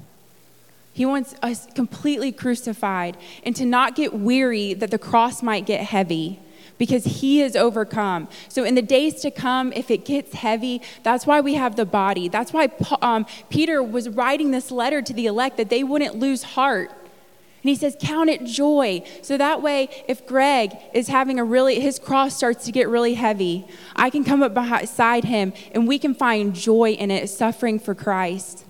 He 0.92 1.06
wants 1.06 1.34
us 1.42 1.66
completely 1.76 2.34
crucified 2.34 3.16
and 3.46 3.56
to 3.56 3.64
not 3.64 3.96
get 3.96 4.14
weary 4.14 4.74
that 4.74 4.92
the 4.92 5.00
cross 5.00 5.42
might 5.42 5.66
get 5.66 5.80
heavy 5.80 6.42
because 6.82 7.04
he 7.04 7.42
has 7.42 7.56
overcome. 7.56 8.28
So, 8.50 8.64
in 8.64 8.74
the 8.74 8.82
days 8.82 9.22
to 9.22 9.30
come, 9.30 9.72
if 9.74 9.92
it 9.92 10.04
gets 10.04 10.34
heavy, 10.34 10.82
that's 11.04 11.28
why 11.28 11.40
we 11.40 11.54
have 11.54 11.76
the 11.76 11.86
body. 11.86 12.28
That's 12.28 12.52
why 12.52 12.70
um, 13.04 13.28
Peter 13.52 13.84
was 13.84 14.10
writing 14.10 14.50
this 14.50 14.72
letter 14.72 15.00
to 15.04 15.14
the 15.14 15.28
elect 15.28 15.58
that 15.58 15.70
they 15.70 15.84
wouldn't 15.84 16.16
lose 16.16 16.42
heart. 16.42 16.90
And 16.90 17.70
he 17.70 17.76
says, 17.76 17.96
Count 18.02 18.32
it 18.32 18.46
joy. 18.46 19.04
So 19.22 19.38
that 19.38 19.62
way, 19.62 19.90
if 20.08 20.26
Greg 20.26 20.76
is 20.92 21.08
having 21.08 21.38
a 21.38 21.44
really, 21.44 21.80
his 21.80 22.00
cross 22.00 22.36
starts 22.36 22.66
to 22.66 22.72
get 22.72 22.90
really 22.90 23.14
heavy, 23.14 23.68
I 23.96 24.10
can 24.10 24.24
come 24.24 24.42
up 24.42 24.56
beside 24.56 25.26
him 25.26 25.54
and 25.74 25.88
we 25.88 26.00
can 26.00 26.16
find 26.16 26.56
joy 26.56 26.94
in 26.94 27.12
it, 27.12 27.30
suffering 27.30 27.78
for 27.78 27.94
Christ 27.94 28.66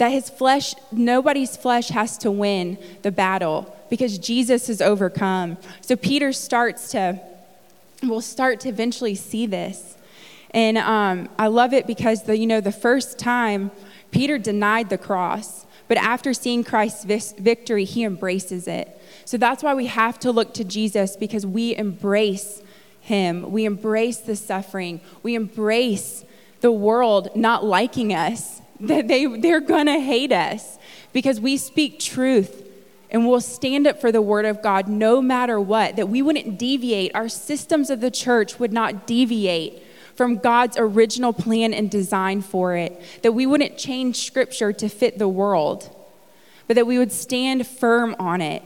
that 0.00 0.12
his 0.12 0.30
flesh, 0.30 0.74
nobody's 0.90 1.58
flesh 1.58 1.90
has 1.90 2.16
to 2.16 2.30
win 2.30 2.78
the 3.02 3.12
battle 3.12 3.76
because 3.90 4.16
Jesus 4.16 4.68
has 4.68 4.80
overcome. 4.80 5.58
So 5.82 5.94
Peter 5.94 6.32
starts 6.32 6.92
to, 6.92 7.20
will 8.02 8.22
start 8.22 8.60
to 8.60 8.70
eventually 8.70 9.14
see 9.14 9.44
this. 9.44 9.98
And 10.52 10.78
um, 10.78 11.28
I 11.38 11.48
love 11.48 11.74
it 11.74 11.86
because 11.86 12.22
the, 12.22 12.38
you 12.38 12.46
know, 12.46 12.62
the 12.62 12.72
first 12.72 13.18
time 13.18 13.70
Peter 14.10 14.38
denied 14.38 14.88
the 14.88 14.96
cross, 14.96 15.66
but 15.86 15.98
after 15.98 16.32
seeing 16.32 16.64
Christ's 16.64 17.34
victory, 17.34 17.84
he 17.84 18.02
embraces 18.02 18.66
it. 18.66 18.98
So 19.26 19.36
that's 19.36 19.62
why 19.62 19.74
we 19.74 19.84
have 19.84 20.18
to 20.20 20.32
look 20.32 20.54
to 20.54 20.64
Jesus 20.64 21.14
because 21.14 21.44
we 21.44 21.76
embrace 21.76 22.62
him. 23.02 23.52
We 23.52 23.66
embrace 23.66 24.16
the 24.16 24.34
suffering. 24.34 25.02
We 25.22 25.34
embrace 25.34 26.24
the 26.62 26.72
world 26.72 27.36
not 27.36 27.66
liking 27.66 28.14
us 28.14 28.62
that 28.80 29.08
they, 29.08 29.26
they're 29.26 29.60
going 29.60 29.86
to 29.86 30.00
hate 30.00 30.32
us 30.32 30.78
because 31.12 31.40
we 31.40 31.56
speak 31.56 32.00
truth 32.00 32.66
and 33.10 33.26
we'll 33.26 33.40
stand 33.40 33.86
up 33.86 34.00
for 34.00 34.12
the 34.12 34.22
word 34.22 34.44
of 34.44 34.62
God 34.62 34.88
no 34.88 35.20
matter 35.20 35.60
what, 35.60 35.96
that 35.96 36.08
we 36.08 36.22
wouldn't 36.22 36.58
deviate. 36.58 37.14
Our 37.14 37.28
systems 37.28 37.90
of 37.90 38.00
the 38.00 38.10
church 38.10 38.58
would 38.58 38.72
not 38.72 39.06
deviate 39.06 39.82
from 40.14 40.36
God's 40.36 40.76
original 40.78 41.32
plan 41.32 41.72
and 41.72 41.90
design 41.90 42.42
for 42.42 42.76
it, 42.76 43.00
that 43.22 43.32
we 43.32 43.46
wouldn't 43.46 43.78
change 43.78 44.26
scripture 44.26 44.72
to 44.72 44.88
fit 44.88 45.18
the 45.18 45.28
world, 45.28 45.94
but 46.66 46.76
that 46.76 46.86
we 46.86 46.98
would 46.98 47.10
stand 47.10 47.66
firm 47.66 48.14
on 48.18 48.40
it. 48.40 48.62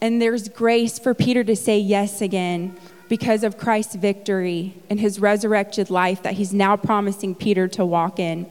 And 0.00 0.20
there's 0.20 0.48
grace 0.48 0.98
for 0.98 1.14
Peter 1.14 1.44
to 1.44 1.54
say 1.54 1.78
yes 1.78 2.20
again 2.20 2.76
because 3.08 3.42
of 3.42 3.58
Christ's 3.58 3.96
victory 3.96 4.74
and 4.88 5.00
his 5.00 5.18
resurrected 5.18 5.90
life 5.90 6.22
that 6.22 6.34
he's 6.34 6.52
now 6.52 6.76
promising 6.76 7.34
Peter 7.34 7.68
to 7.68 7.84
walk 7.84 8.18
in. 8.18 8.46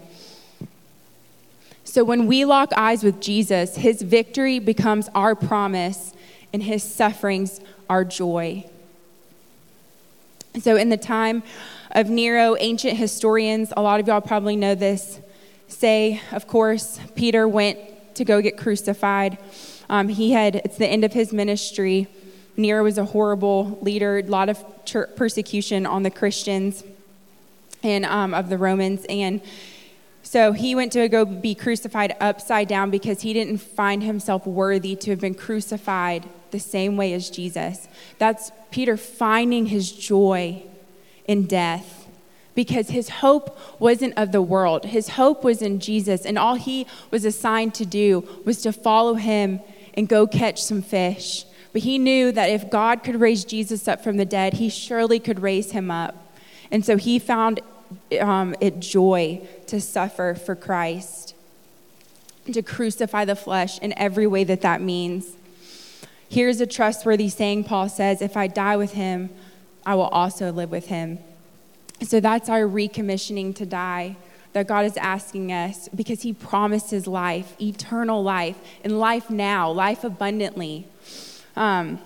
So 1.87 2.03
when 2.03 2.27
we 2.27 2.43
lock 2.43 2.73
eyes 2.75 3.01
with 3.01 3.21
Jesus, 3.21 3.77
his 3.77 4.01
victory 4.01 4.59
becomes 4.59 5.07
our 5.15 5.35
promise 5.35 6.13
and 6.51 6.61
his 6.61 6.83
sufferings 6.83 7.61
our 7.89 8.03
joy. 8.03 8.65
So, 10.59 10.75
in 10.75 10.89
the 10.89 10.97
time 10.97 11.43
of 11.91 12.09
Nero, 12.09 12.57
ancient 12.59 12.97
historians, 12.97 13.71
a 13.77 13.81
lot 13.81 14.01
of 14.01 14.07
y'all 14.07 14.19
probably 14.19 14.57
know 14.57 14.75
this, 14.75 15.21
say, 15.69 16.21
of 16.33 16.45
course, 16.45 16.99
Peter 17.15 17.47
went 17.47 17.79
to 18.15 18.25
go 18.25 18.41
get 18.41 18.57
crucified. 18.57 19.37
Um, 19.89 20.09
he 20.09 20.33
had, 20.33 20.57
it's 20.57 20.77
the 20.77 20.87
end 20.87 21.05
of 21.05 21.13
his 21.13 21.31
ministry. 21.31 22.07
Nero 22.57 22.83
was 22.83 22.97
a 22.97 23.05
horrible 23.05 23.79
leader, 23.81 24.17
a 24.17 24.23
lot 24.23 24.49
of 24.49 24.61
persecution 25.15 25.85
on 25.85 26.03
the 26.03 26.11
Christians 26.11 26.83
and 27.81 28.03
um, 28.05 28.33
of 28.33 28.49
the 28.49 28.57
Romans. 28.57 29.05
And 29.07 29.41
so 30.27 30.51
he 30.51 30.75
went 30.75 30.91
to 30.91 31.07
go 31.07 31.23
be 31.23 31.55
crucified 31.55 32.13
upside 32.19 32.67
down 32.67 32.89
because 32.89 33.21
he 33.21 33.31
didn't 33.31 33.59
find 33.59 34.03
himself 34.03 34.45
worthy 34.45 34.93
to 34.93 35.11
have 35.11 35.21
been 35.21 35.33
crucified 35.33 36.27
the 36.51 36.59
same 36.59 36.97
way 36.97 37.13
as 37.13 37.29
Jesus. 37.29 37.87
That's 38.17 38.51
Peter 38.69 38.97
finding 38.97 39.67
his 39.67 39.89
joy 39.89 40.63
in 41.29 41.45
death 41.45 42.09
because 42.55 42.89
his 42.89 43.07
hope 43.07 43.57
wasn't 43.79 44.17
of 44.17 44.33
the 44.33 44.41
world. 44.41 44.87
His 44.87 45.07
hope 45.07 45.45
was 45.45 45.61
in 45.61 45.79
Jesus, 45.79 46.25
and 46.25 46.37
all 46.37 46.55
he 46.55 46.87
was 47.09 47.23
assigned 47.23 47.73
to 47.75 47.85
do 47.85 48.27
was 48.43 48.61
to 48.63 48.73
follow 48.73 49.13
him 49.13 49.61
and 49.93 50.09
go 50.09 50.27
catch 50.27 50.61
some 50.61 50.81
fish. 50.81 51.45
But 51.71 51.83
he 51.83 51.97
knew 51.97 52.33
that 52.33 52.49
if 52.49 52.69
God 52.69 53.01
could 53.01 53.21
raise 53.21 53.45
Jesus 53.45 53.87
up 53.87 54.03
from 54.03 54.17
the 54.17 54.25
dead, 54.25 54.55
he 54.55 54.67
surely 54.67 55.21
could 55.21 55.39
raise 55.39 55.71
him 55.71 55.89
up. 55.89 56.35
And 56.69 56.83
so 56.83 56.97
he 56.97 57.17
found 57.17 57.61
um, 58.19 58.55
it 58.59 58.79
joy 58.79 59.47
to 59.67 59.79
suffer 59.81 60.33
for 60.33 60.55
Christ, 60.55 61.35
to 62.51 62.61
crucify 62.61 63.25
the 63.25 63.35
flesh 63.35 63.79
in 63.79 63.97
every 63.97 64.27
way 64.27 64.43
that 64.43 64.61
that 64.61 64.81
means. 64.81 65.35
Here's 66.29 66.59
a 66.59 66.67
trustworthy 66.67 67.29
saying 67.29 67.65
Paul 67.65 67.89
says, 67.89 68.21
If 68.21 68.35
I 68.35 68.47
die 68.47 68.77
with 68.77 68.93
him, 68.93 69.29
I 69.85 69.95
will 69.95 70.07
also 70.07 70.51
live 70.51 70.71
with 70.71 70.87
him. 70.87 71.19
So 72.01 72.19
that's 72.19 72.49
our 72.49 72.61
recommissioning 72.61 73.55
to 73.55 73.65
die 73.65 74.17
that 74.53 74.67
God 74.67 74.85
is 74.85 74.97
asking 74.97 75.51
us 75.51 75.87
because 75.89 76.23
he 76.23 76.33
promises 76.33 77.05
life, 77.05 77.55
eternal 77.61 78.23
life, 78.23 78.57
and 78.83 78.99
life 78.99 79.29
now, 79.29 79.69
life 79.69 80.03
abundantly. 80.03 80.87
Um, 81.55 81.99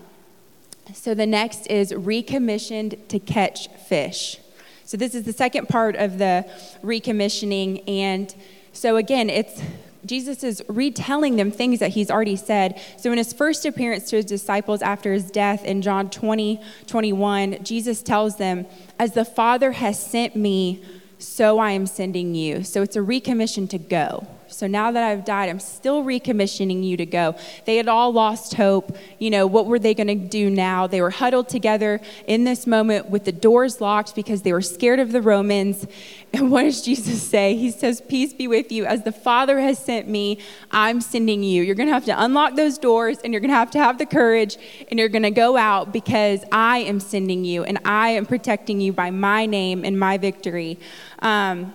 so 0.92 1.14
the 1.14 1.26
next 1.26 1.66
is 1.68 1.92
recommissioned 1.92 2.96
to 3.08 3.18
catch 3.18 3.68
fish. 3.68 4.38
So, 4.84 4.96
this 4.96 5.14
is 5.14 5.24
the 5.24 5.32
second 5.32 5.68
part 5.68 5.96
of 5.96 6.18
the 6.18 6.44
recommissioning. 6.82 7.88
And 7.88 8.34
so, 8.72 8.96
again, 8.96 9.30
it's 9.30 9.62
Jesus 10.04 10.42
is 10.42 10.62
retelling 10.68 11.36
them 11.36 11.52
things 11.52 11.78
that 11.78 11.90
he's 11.90 12.10
already 12.10 12.36
said. 12.36 12.80
So, 12.96 13.12
in 13.12 13.18
his 13.18 13.32
first 13.32 13.64
appearance 13.64 14.10
to 14.10 14.16
his 14.16 14.24
disciples 14.24 14.82
after 14.82 15.12
his 15.12 15.30
death 15.30 15.64
in 15.64 15.82
John 15.82 16.10
20, 16.10 16.60
21, 16.86 17.62
Jesus 17.62 18.02
tells 18.02 18.36
them, 18.36 18.66
As 18.98 19.12
the 19.12 19.24
Father 19.24 19.72
has 19.72 20.04
sent 20.04 20.34
me, 20.34 20.82
so 21.18 21.58
I 21.58 21.70
am 21.70 21.86
sending 21.86 22.34
you. 22.34 22.64
So, 22.64 22.82
it's 22.82 22.96
a 22.96 23.00
recommission 23.00 23.68
to 23.70 23.78
go. 23.78 24.26
So 24.52 24.66
now 24.66 24.92
that 24.92 25.02
I've 25.02 25.24
died, 25.24 25.48
I'm 25.48 25.60
still 25.60 26.04
recommissioning 26.04 26.84
you 26.84 26.96
to 26.98 27.06
go. 27.06 27.34
They 27.64 27.76
had 27.76 27.88
all 27.88 28.12
lost 28.12 28.54
hope. 28.54 28.96
You 29.18 29.30
know, 29.30 29.46
what 29.46 29.66
were 29.66 29.78
they 29.78 29.94
going 29.94 30.08
to 30.08 30.14
do 30.14 30.50
now? 30.50 30.86
They 30.86 31.00
were 31.00 31.10
huddled 31.10 31.48
together 31.48 32.00
in 32.26 32.44
this 32.44 32.66
moment 32.66 33.10
with 33.10 33.24
the 33.24 33.32
doors 33.32 33.80
locked 33.80 34.14
because 34.14 34.42
they 34.42 34.52
were 34.52 34.62
scared 34.62 35.00
of 35.00 35.12
the 35.12 35.22
Romans. 35.22 35.86
And 36.34 36.50
what 36.50 36.62
does 36.62 36.80
Jesus 36.80 37.22
say? 37.22 37.56
He 37.56 37.70
says, 37.70 38.00
Peace 38.00 38.32
be 38.32 38.48
with 38.48 38.72
you. 38.72 38.86
As 38.86 39.02
the 39.02 39.12
Father 39.12 39.60
has 39.60 39.78
sent 39.78 40.08
me, 40.08 40.38
I'm 40.70 41.02
sending 41.02 41.42
you. 41.42 41.62
You're 41.62 41.74
going 41.74 41.88
to 41.88 41.92
have 41.92 42.06
to 42.06 42.22
unlock 42.24 42.56
those 42.56 42.78
doors 42.78 43.18
and 43.18 43.34
you're 43.34 43.40
going 43.40 43.50
to 43.50 43.56
have 43.56 43.70
to 43.72 43.78
have 43.78 43.98
the 43.98 44.06
courage 44.06 44.56
and 44.90 44.98
you're 44.98 45.10
going 45.10 45.24
to 45.24 45.30
go 45.30 45.58
out 45.58 45.92
because 45.92 46.42
I 46.50 46.78
am 46.78 47.00
sending 47.00 47.44
you 47.44 47.64
and 47.64 47.78
I 47.84 48.10
am 48.10 48.24
protecting 48.24 48.80
you 48.80 48.94
by 48.94 49.10
my 49.10 49.44
name 49.44 49.84
and 49.84 50.00
my 50.00 50.16
victory. 50.16 50.78
Um, 51.18 51.74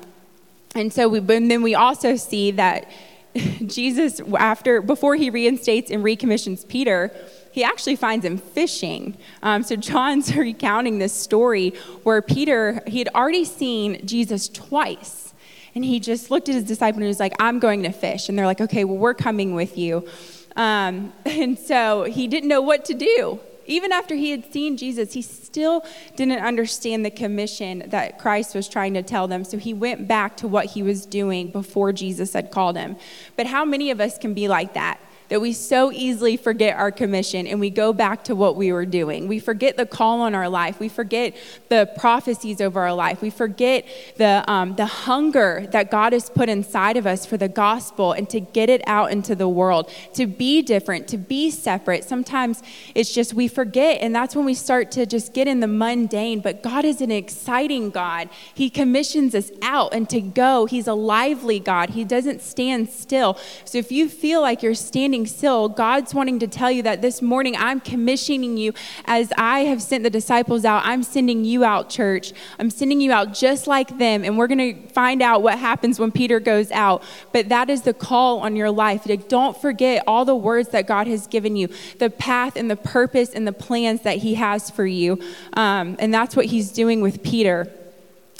and 0.77 0.93
so 0.93 1.07
we, 1.07 1.19
and 1.19 1.49
then 1.49 1.61
we 1.61 1.75
also 1.75 2.15
see 2.15 2.51
that 2.51 2.89
Jesus, 3.65 4.21
after, 4.37 4.81
before 4.81 5.15
he 5.15 5.29
reinstates 5.29 5.91
and 5.91 6.03
recommissions 6.03 6.65
Peter, 6.65 7.11
he 7.51 7.63
actually 7.63 7.95
finds 7.95 8.25
him 8.25 8.37
fishing. 8.37 9.17
Um, 9.41 9.63
so 9.63 9.75
John's 9.75 10.35
recounting 10.35 10.99
this 10.99 11.13
story 11.13 11.69
where 12.03 12.21
Peter, 12.21 12.81
he 12.87 12.99
had 12.99 13.09
already 13.09 13.45
seen 13.45 14.05
Jesus 14.05 14.49
twice. 14.49 15.33
And 15.75 15.85
he 15.85 15.99
just 15.99 16.31
looked 16.31 16.49
at 16.49 16.55
his 16.55 16.63
disciple 16.63 16.97
and 16.97 17.03
he 17.03 17.07
was 17.07 17.19
like, 17.19 17.33
I'm 17.39 17.59
going 17.59 17.83
to 17.83 17.91
fish. 17.91 18.29
And 18.29 18.37
they're 18.37 18.45
like, 18.45 18.61
okay, 18.61 18.83
well, 18.83 18.97
we're 18.97 19.13
coming 19.13 19.53
with 19.53 19.77
you. 19.77 20.07
Um, 20.55 21.13
and 21.25 21.57
so 21.57 22.03
he 22.03 22.27
didn't 22.27 22.49
know 22.49 22.61
what 22.61 22.85
to 22.85 22.93
do. 22.93 23.39
Even 23.67 23.91
after 23.91 24.15
he 24.15 24.31
had 24.31 24.51
seen 24.51 24.77
Jesus, 24.77 25.13
he 25.13 25.21
still 25.21 25.85
didn't 26.15 26.39
understand 26.39 27.05
the 27.05 27.11
commission 27.11 27.83
that 27.87 28.17
Christ 28.17 28.55
was 28.55 28.67
trying 28.67 28.93
to 28.95 29.03
tell 29.03 29.27
them. 29.27 29.43
So 29.43 29.57
he 29.57 29.73
went 29.73 30.07
back 30.07 30.37
to 30.37 30.47
what 30.47 30.67
he 30.67 30.81
was 30.81 31.05
doing 31.05 31.51
before 31.51 31.93
Jesus 31.93 32.33
had 32.33 32.49
called 32.49 32.77
him. 32.77 32.95
But 33.35 33.47
how 33.47 33.65
many 33.65 33.91
of 33.91 34.01
us 34.01 34.17
can 34.17 34.33
be 34.33 34.47
like 34.47 34.73
that? 34.73 34.99
That 35.29 35.41
we 35.41 35.53
so 35.53 35.91
easily 35.91 36.37
forget 36.37 36.77
our 36.77 36.91
commission 36.91 37.47
and 37.47 37.59
we 37.59 37.69
go 37.69 37.93
back 37.93 38.23
to 38.25 38.35
what 38.35 38.55
we 38.55 38.71
were 38.71 38.85
doing. 38.85 39.27
We 39.27 39.39
forget 39.39 39.77
the 39.77 39.85
call 39.85 40.21
on 40.21 40.35
our 40.35 40.49
life. 40.49 40.79
We 40.79 40.89
forget 40.89 41.35
the 41.69 41.89
prophecies 41.97 42.61
over 42.61 42.81
our 42.81 42.93
life. 42.93 43.21
We 43.21 43.29
forget 43.29 43.85
the, 44.15 44.43
um, 44.49 44.75
the 44.75 44.85
hunger 44.85 45.67
that 45.71 45.91
God 45.91 46.13
has 46.13 46.29
put 46.29 46.49
inside 46.49 46.97
of 46.97 47.05
us 47.05 47.25
for 47.25 47.37
the 47.37 47.47
gospel 47.47 48.13
and 48.13 48.29
to 48.29 48.39
get 48.39 48.69
it 48.69 48.81
out 48.87 49.11
into 49.11 49.35
the 49.35 49.49
world, 49.49 49.91
to 50.13 50.25
be 50.25 50.61
different, 50.61 51.07
to 51.09 51.17
be 51.17 51.51
separate. 51.51 52.03
Sometimes 52.03 52.63
it's 52.95 53.13
just 53.13 53.33
we 53.33 53.47
forget, 53.47 54.01
and 54.01 54.15
that's 54.15 54.35
when 54.35 54.45
we 54.45 54.53
start 54.53 54.91
to 54.91 55.05
just 55.05 55.33
get 55.33 55.47
in 55.47 55.59
the 55.59 55.67
mundane. 55.67 56.39
But 56.39 56.63
God 56.63 56.85
is 56.85 57.01
an 57.01 57.11
exciting 57.11 57.89
God. 57.89 58.29
He 58.53 58.69
commissions 58.69 59.35
us 59.35 59.51
out 59.61 59.93
and 59.93 60.09
to 60.09 60.21
go. 60.21 60.65
He's 60.65 60.87
a 60.87 60.93
lively 60.93 61.59
God. 61.59 61.91
He 61.91 62.03
doesn't 62.03 62.41
stand 62.41 62.89
still. 62.89 63.37
So 63.65 63.77
if 63.77 63.91
you 63.91 64.09
feel 64.09 64.41
like 64.41 64.63
you're 64.63 64.73
standing 64.73 65.16
standing 65.17 65.37
still, 65.37 65.69
God's 65.69 66.13
wanting 66.13 66.39
to 66.39 66.47
tell 66.47 66.69
you 66.69 66.83
that 66.83 67.01
this 67.01 67.21
morning 67.21 67.55
I'm 67.57 67.79
commissioning 67.79 68.57
you 68.57 68.73
as 69.05 69.31
I 69.37 69.61
have 69.61 69.81
sent 69.81 70.03
the 70.03 70.09
disciples 70.09 70.65
out. 70.65 70.83
I'm 70.85 71.01
sending 71.01 71.43
you 71.43 71.63
out, 71.63 71.89
church. 71.89 72.33
I'm 72.59 72.69
sending 72.69 73.01
you 73.01 73.11
out 73.11 73.33
just 73.33 73.67
like 73.67 73.97
them. 73.97 74.23
And 74.23 74.37
we're 74.37 74.47
going 74.47 74.75
to 74.75 74.87
find 74.89 75.21
out 75.21 75.41
what 75.41 75.57
happens 75.57 75.99
when 75.99 76.11
Peter 76.11 76.39
goes 76.39 76.71
out. 76.71 77.03
But 77.31 77.49
that 77.49 77.69
is 77.69 77.81
the 77.81 77.93
call 77.93 78.39
on 78.39 78.55
your 78.55 78.69
life. 78.69 79.07
Don't 79.27 79.59
forget 79.59 80.03
all 80.05 80.25
the 80.25 80.35
words 80.35 80.69
that 80.69 80.87
God 80.87 81.07
has 81.07 81.25
given 81.25 81.55
you, 81.55 81.69
the 81.99 82.09
path 82.09 82.55
and 82.55 82.69
the 82.69 82.75
purpose 82.75 83.33
and 83.33 83.47
the 83.47 83.53
plans 83.53 84.01
that 84.01 84.17
He 84.17 84.35
has 84.35 84.69
for 84.69 84.85
you. 84.85 85.19
Um, 85.53 85.95
and 85.99 86.13
that's 86.13 86.35
what 86.35 86.45
He's 86.45 86.71
doing 86.71 87.01
with 87.01 87.23
Peter. 87.23 87.67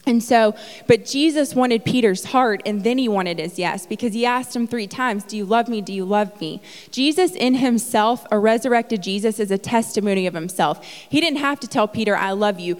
And 0.08 0.24
so, 0.24 0.56
but 0.88 1.06
Jesus 1.06 1.54
wanted 1.54 1.84
Peter's 1.84 2.24
heart 2.26 2.62
and 2.65 2.86
then 2.86 2.98
he 2.98 3.10
wanted 3.10 3.39
his 3.39 3.60
yes 3.60 3.86
because 3.86 4.13
he 4.13 4.26
asked 4.26 4.56
him 4.56 4.65
three 4.65 4.88
times, 4.88 5.26
Do 5.26 5.36
you 5.36 5.43
love 5.43 5.67
me? 5.67 5.82
Do 5.82 5.91
you 5.91 6.06
love 6.06 6.39
me? 6.39 6.62
Jesus 6.91 7.36
in 7.36 7.56
himself, 7.56 8.26
a 8.32 8.39
resurrected 8.39 9.04
Jesus, 9.04 9.38
is 9.38 9.52
a 9.52 9.58
testimony 9.58 10.26
of 10.26 10.34
himself. 10.34 10.84
He 10.86 11.20
didn't 11.20 11.39
have 11.39 11.60
to 11.60 11.67
tell 11.67 11.89
Peter, 11.89 12.15
I 12.15 12.32
love 12.32 12.58
you. 12.58 12.78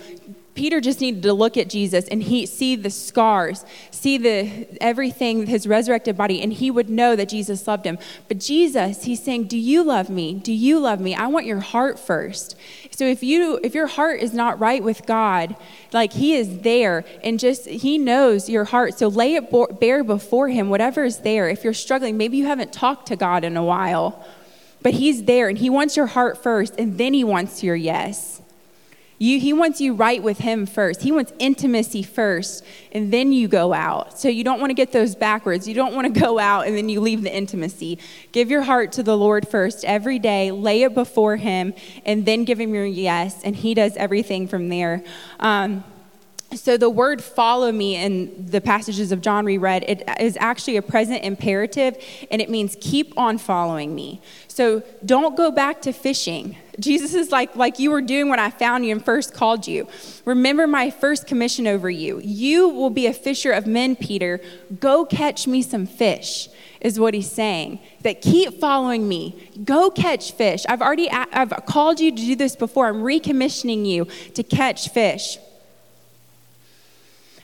Peter 0.58 0.82
just 0.82 1.00
needed 1.00 1.22
to 1.22 1.34
look 1.34 1.56
at 1.56 1.70
Jesus 1.70 2.08
and 2.08 2.24
he 2.24 2.48
see 2.48 2.76
the 2.76 2.90
scars, 2.90 3.64
see 3.92 4.18
the 4.18 4.68
everything, 4.82 5.46
his 5.46 5.68
resurrected 5.68 6.18
body, 6.18 6.42
and 6.42 6.52
he 6.52 6.72
would 6.72 6.90
know 6.90 7.16
that 7.16 7.30
Jesus 7.30 7.68
loved 7.68 7.86
him. 7.86 8.00
But 8.28 8.40
Jesus, 8.40 9.04
he's 9.04 9.24
saying, 9.24 9.46
Do 9.46 9.58
you 9.58 9.84
love 9.84 10.10
me? 10.10 10.34
Do 10.34 10.52
you 10.52 10.80
love 10.80 11.00
me? 11.00 11.14
I 11.14 11.28
want 11.28 11.46
your 11.46 11.60
heart 11.60 12.00
first. 12.00 12.56
So 12.90 13.06
if 13.06 13.22
you 13.22 13.60
if 13.64 13.76
your 13.76 13.86
heart 13.86 14.20
is 14.20 14.34
not 14.34 14.60
right 14.60 14.84
with 14.84 15.06
God, 15.06 15.56
like 15.94 16.14
he 16.14 16.34
is 16.34 16.62
there 16.62 17.06
and 17.24 17.40
just 17.40 17.68
he 17.68 18.00
knows 18.00 18.50
your 18.50 18.66
heart. 18.66 18.98
So 18.98 19.08
lay 19.08 19.36
it 19.36 19.80
bare 19.80 20.04
before 20.04 20.50
him, 20.50 20.70
whatever 20.72 21.06
is 21.06 21.20
there. 21.20 21.48
If 21.50 21.64
you're 21.64 21.74
struggling, 21.74 22.18
maybe 22.18 22.38
you 22.38 22.48
haven't 22.48 22.74
talked 22.74 23.08
to 23.10 23.16
God 23.16 23.44
in 23.44 23.56
a 23.56 23.64
while. 23.64 24.26
But 24.82 24.96
he's 24.96 25.26
there 25.26 25.50
and 25.50 25.58
he 25.60 25.70
wants 25.70 25.96
your 25.96 26.08
heart 26.08 26.42
first 26.42 26.74
and 26.80 26.98
then 26.98 27.14
he 27.14 27.24
wants 27.24 27.62
your 27.62 27.76
yes. 27.76 28.42
You, 29.20 29.40
he 29.40 29.52
wants 29.52 29.82
you 29.82 29.94
right 29.94 30.22
with 30.22 30.40
him 30.40 30.66
first. 30.68 31.02
He 31.02 31.12
wants 31.12 31.34
intimacy 31.40 32.04
first, 32.04 32.64
and 32.92 33.12
then 33.12 33.32
you 33.32 33.48
go 33.48 33.74
out. 33.74 34.20
So 34.20 34.30
you 34.30 34.44
don't 34.44 34.60
want 34.60 34.70
to 34.70 34.76
get 34.76 34.92
those 34.92 35.16
backwards. 35.16 35.68
You 35.68 35.74
don't 35.74 35.96
want 35.96 36.14
to 36.14 36.20
go 36.28 36.38
out 36.38 36.68
and 36.68 36.78
then 36.78 36.88
you 36.88 37.02
leave 37.02 37.24
the 37.24 37.36
intimacy. 37.36 37.98
Give 38.32 38.52
your 38.52 38.62
heart 38.62 38.92
to 38.94 39.04
the 39.04 39.18
Lord 39.18 39.48
first 39.48 39.84
every 39.86 40.20
day, 40.20 40.52
lay 40.52 40.84
it 40.84 40.94
before 40.94 41.38
him, 41.38 41.74
and 42.06 42.26
then 42.26 42.44
give 42.44 42.60
him 42.60 42.76
your 42.76 42.86
yes, 42.86 43.42
and 43.44 43.56
he 43.56 43.74
does 43.74 43.98
everything 43.98 44.48
from 44.48 44.70
there. 44.70 45.04
Um, 45.40 45.84
so 46.56 46.78
the 46.78 46.90
word 46.90 47.22
follow 47.22 47.72
me 47.72 47.96
in 47.96 48.46
the 48.46 48.62
passages 48.62 49.12
of 49.12 49.22
John 49.22 49.44
we 49.44 49.58
read, 49.58 49.84
it 49.84 50.04
is 50.20 50.38
actually 50.40 50.78
a 50.78 50.82
present 50.82 51.24
imperative, 51.26 51.98
and 52.32 52.42
it 52.42 52.50
means 52.50 52.78
keep 52.80 53.18
on 53.18 53.38
following 53.38 53.94
me. 53.94 54.22
So 54.48 54.82
don't 55.06 55.36
go 55.36 55.52
back 55.52 55.82
to 55.84 55.92
fishing. 55.92 56.56
Jesus 56.80 57.14
is 57.14 57.32
like, 57.32 57.56
like 57.56 57.80
you 57.80 57.92
were 57.92 58.02
doing 58.02 58.30
when 58.30 58.40
I 58.40 58.50
found 58.50 58.86
you 58.86 58.92
and 58.94 59.04
first 59.04 59.34
called 59.34 59.68
you. 59.68 59.88
Remember 60.26 60.68
my 60.68 60.90
first 60.90 61.28
commission 61.28 61.68
over 61.68 61.90
you. 61.90 62.22
You 62.24 62.70
will 62.70 62.92
be 62.92 63.08
a 63.08 63.14
fisher 63.14 63.52
of 63.52 63.68
men, 63.68 63.96
Peter. 63.96 64.40
Go 64.80 65.04
catch 65.04 65.48
me 65.48 65.62
some 65.62 65.86
fish, 65.86 66.48
is 66.80 67.00
what 67.00 67.14
he's 67.14 67.32
saying. 67.32 67.80
That 68.02 68.22
keep 68.22 68.60
following 68.60 69.08
me. 69.08 69.50
Go 69.66 69.90
catch 69.90 70.32
fish. 70.32 70.66
I've 70.70 70.82
already 70.82 71.10
I've 71.12 71.54
called 71.66 72.00
you 72.00 72.12
to 72.12 72.18
do 72.18 72.36
this 72.36 72.56
before. 72.56 72.88
I'm 72.88 73.02
recommissioning 73.02 73.86
you 73.86 74.06
to 74.36 74.44
catch 74.44 74.90
fish. 74.90 75.40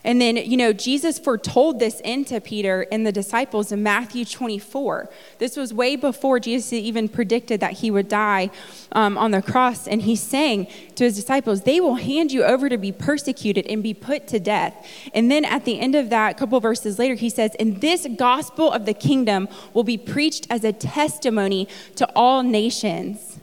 And 0.05 0.19
then, 0.19 0.35
you 0.35 0.57
know, 0.57 0.73
Jesus 0.73 1.17
foretold 1.17 1.79
this 1.79 2.01
into 2.01 2.41
Peter 2.41 2.85
and 2.91 3.07
the 3.07 3.11
disciples 3.11 3.71
in 3.71 3.83
Matthew 3.83 4.25
24. 4.25 5.09
This 5.37 5.55
was 5.55 5.73
way 5.73 5.95
before 5.95 6.39
Jesus 6.41 6.73
even 6.73 7.07
predicted 7.07 7.61
that 7.61 7.73
he 7.73 7.89
would 7.89 8.09
die 8.09 8.49
um, 8.91 9.17
on 9.17 9.31
the 9.31 9.41
cross. 9.41 9.87
And 9.87 10.01
he's 10.01 10.21
saying 10.21 10.67
to 10.95 11.05
his 11.05 11.15
disciples, 11.15 11.61
they 11.61 11.79
will 11.79 11.95
hand 11.95 12.33
you 12.33 12.43
over 12.43 12.67
to 12.67 12.77
be 12.77 12.91
persecuted 12.91 13.65
and 13.67 13.81
be 13.81 13.93
put 13.93 14.27
to 14.27 14.39
death. 14.39 14.75
And 15.13 15.31
then 15.31 15.45
at 15.45 15.63
the 15.63 15.79
end 15.79 15.95
of 15.95 16.09
that, 16.09 16.31
a 16.33 16.35
couple 16.35 16.59
verses 16.59 16.99
later, 16.99 17.15
he 17.15 17.29
says, 17.29 17.55
And 17.57 17.79
this 17.79 18.05
gospel 18.17 18.71
of 18.71 18.85
the 18.85 18.93
kingdom 18.93 19.47
will 19.73 19.85
be 19.85 19.97
preached 19.97 20.47
as 20.49 20.65
a 20.65 20.73
testimony 20.73 21.69
to 21.95 22.09
all 22.13 22.43
nations. 22.43 23.39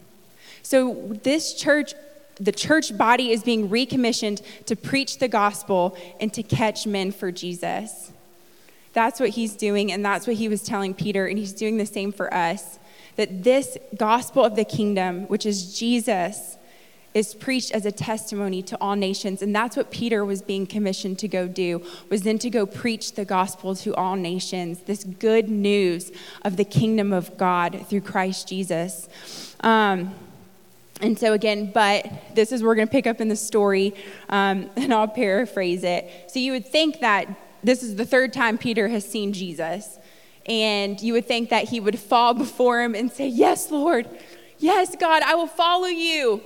So 0.63 1.19
this 1.23 1.55
church 1.55 1.95
the 2.41 2.53
church 2.53 2.97
body 2.97 3.31
is 3.31 3.43
being 3.43 3.69
recommissioned 3.69 4.41
to 4.67 4.75
preach 4.75 5.19
the 5.19 5.29
gospel 5.29 5.97
and 6.19 6.33
to 6.33 6.43
catch 6.43 6.87
men 6.87 7.13
for 7.13 7.31
Jesus. 7.31 8.11
That's 8.93 9.21
what 9.21 9.31
he's 9.31 9.55
doing, 9.55 9.93
and 9.93 10.05
that's 10.05 10.27
what 10.27 10.37
he 10.37 10.49
was 10.49 10.63
telling 10.63 10.95
Peter, 10.95 11.27
and 11.27 11.39
he's 11.39 11.53
doing 11.53 11.77
the 11.77 11.87
same 11.87 12.13
for 12.13 12.33
us. 12.33 12.79
That 13.17 13.45
this 13.45 13.77
gospel 13.97 14.45
of 14.45 14.57
the 14.57 14.65
kingdom, 14.65 15.27
which 15.29 15.47
is 15.47 15.79
Jesus, 15.79 16.57
is 17.13 17.35
preached 17.35 17.73
as 17.73 17.85
a 17.85 17.93
testimony 17.93 18.63
to 18.63 18.79
all 18.81 18.95
nations 18.95 19.43
and 19.43 19.53
that's 19.53 19.77
what 19.77 19.91
peter 19.91 20.25
was 20.25 20.43
being 20.43 20.65
commissioned 20.65 21.19
to 21.19 21.27
go 21.27 21.49
do 21.49 21.83
was 22.09 22.23
then 22.23 22.39
to 22.39 22.49
go 22.49 22.65
preach 22.65 23.15
the 23.15 23.25
gospel 23.25 23.75
to 23.75 23.93
all 23.97 24.15
nations 24.15 24.79
this 24.83 25.03
good 25.03 25.49
news 25.49 26.13
of 26.43 26.57
the 26.57 26.65
kingdom 26.65 27.13
of 27.13 27.37
god 27.37 27.85
through 27.89 28.01
christ 28.01 28.47
jesus 28.47 29.09
um, 29.63 30.15
and 31.01 31.19
so, 31.19 31.33
again, 31.33 31.71
but 31.73 32.07
this 32.35 32.53
is 32.53 32.63
we're 32.63 32.75
going 32.75 32.87
to 32.87 32.93
pick 32.93 33.07
up 33.07 33.21
in 33.21 33.29
the 33.29 33.37
story, 33.37 33.95
um, 34.29 34.71
and 34.77 34.93
I'll 34.93 35.09
paraphrase 35.09 35.85
it. 35.85 36.31
So, 36.31 36.39
you 36.39 36.53
would 36.53 36.67
think 36.67 37.01
that 37.01 37.29
this 37.63 37.83
is 37.83 37.97
the 37.97 38.05
third 38.05 38.33
time 38.33 38.59
Peter 38.59 38.89
has 38.89 39.09
seen 39.09 39.33
Jesus, 39.33 39.99
and 40.47 41.01
you 41.01 41.13
would 41.15 41.27
think 41.27 41.51
that 41.51 41.69
he 41.69 41.81
would 41.81 41.99
fall 41.99 42.35
before 42.45 42.83
him 42.83 42.95
and 42.95 43.11
say, 43.11 43.29
Yes, 43.29 43.71
Lord, 43.71 44.09
yes, 44.59 44.97
God, 44.97 45.23
I 45.23 45.35
will 45.35 45.47
follow 45.47 45.89
you. 45.89 46.43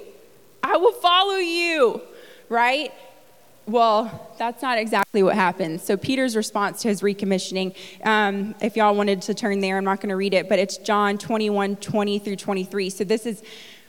I 0.63 0.77
will 0.79 0.93
follow 0.93 1.37
you, 1.37 2.01
right? 2.49 2.91
Well, 3.67 4.35
that's 4.39 4.61
not 4.61 4.77
exactly 4.77 5.23
what 5.23 5.35
happens. 5.37 5.83
So, 5.83 5.97
Peter's 5.97 6.37
response 6.37 6.83
to 6.83 6.89
his 6.89 7.01
recommissioning, 7.01 7.75
um, 8.05 8.55
if 8.61 8.77
y'all 8.77 8.95
wanted 8.95 9.23
to 9.23 9.35
turn 9.35 9.61
there, 9.61 9.79
I'm 9.79 9.85
not 9.85 10.01
going 10.01 10.11
to 10.11 10.17
read 10.17 10.35
it, 10.35 10.49
but 10.49 10.59
it's 10.59 10.77
John 10.77 11.17
21 11.17 11.77
20 11.77 12.19
through 12.19 12.37
23. 12.37 12.91
So, 12.91 13.05
this 13.05 13.25
is 13.25 13.43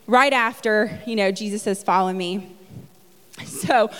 right 0.07 0.33
after, 0.33 0.99
you 1.05 1.15
know, 1.15 1.31
Jesus 1.31 1.63
says, 1.63 1.83
Follow 1.83 2.13
me. 2.13 2.55
So 3.45 3.91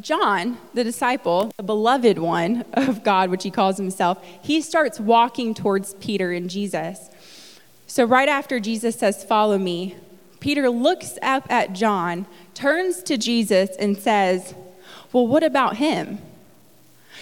John, 0.00 0.58
the 0.74 0.84
disciple, 0.84 1.50
the 1.56 1.62
beloved 1.62 2.18
one 2.18 2.64
of 2.74 3.02
God, 3.02 3.30
which 3.30 3.42
he 3.42 3.50
calls 3.50 3.78
himself, 3.78 4.22
he 4.42 4.60
starts 4.60 5.00
walking 5.00 5.54
towards 5.54 5.94
Peter 5.94 6.32
and 6.32 6.50
Jesus. 6.50 7.08
So, 7.86 8.04
right 8.04 8.28
after 8.28 8.60
Jesus 8.60 8.96
says, 8.96 9.24
Follow 9.24 9.58
me, 9.58 9.96
Peter 10.40 10.68
looks 10.68 11.18
up 11.22 11.50
at 11.50 11.72
John, 11.72 12.26
turns 12.52 13.02
to 13.04 13.16
Jesus, 13.16 13.70
and 13.78 13.96
says, 13.96 14.54
Well, 15.12 15.26
what 15.26 15.42
about 15.42 15.76
him? 15.76 16.18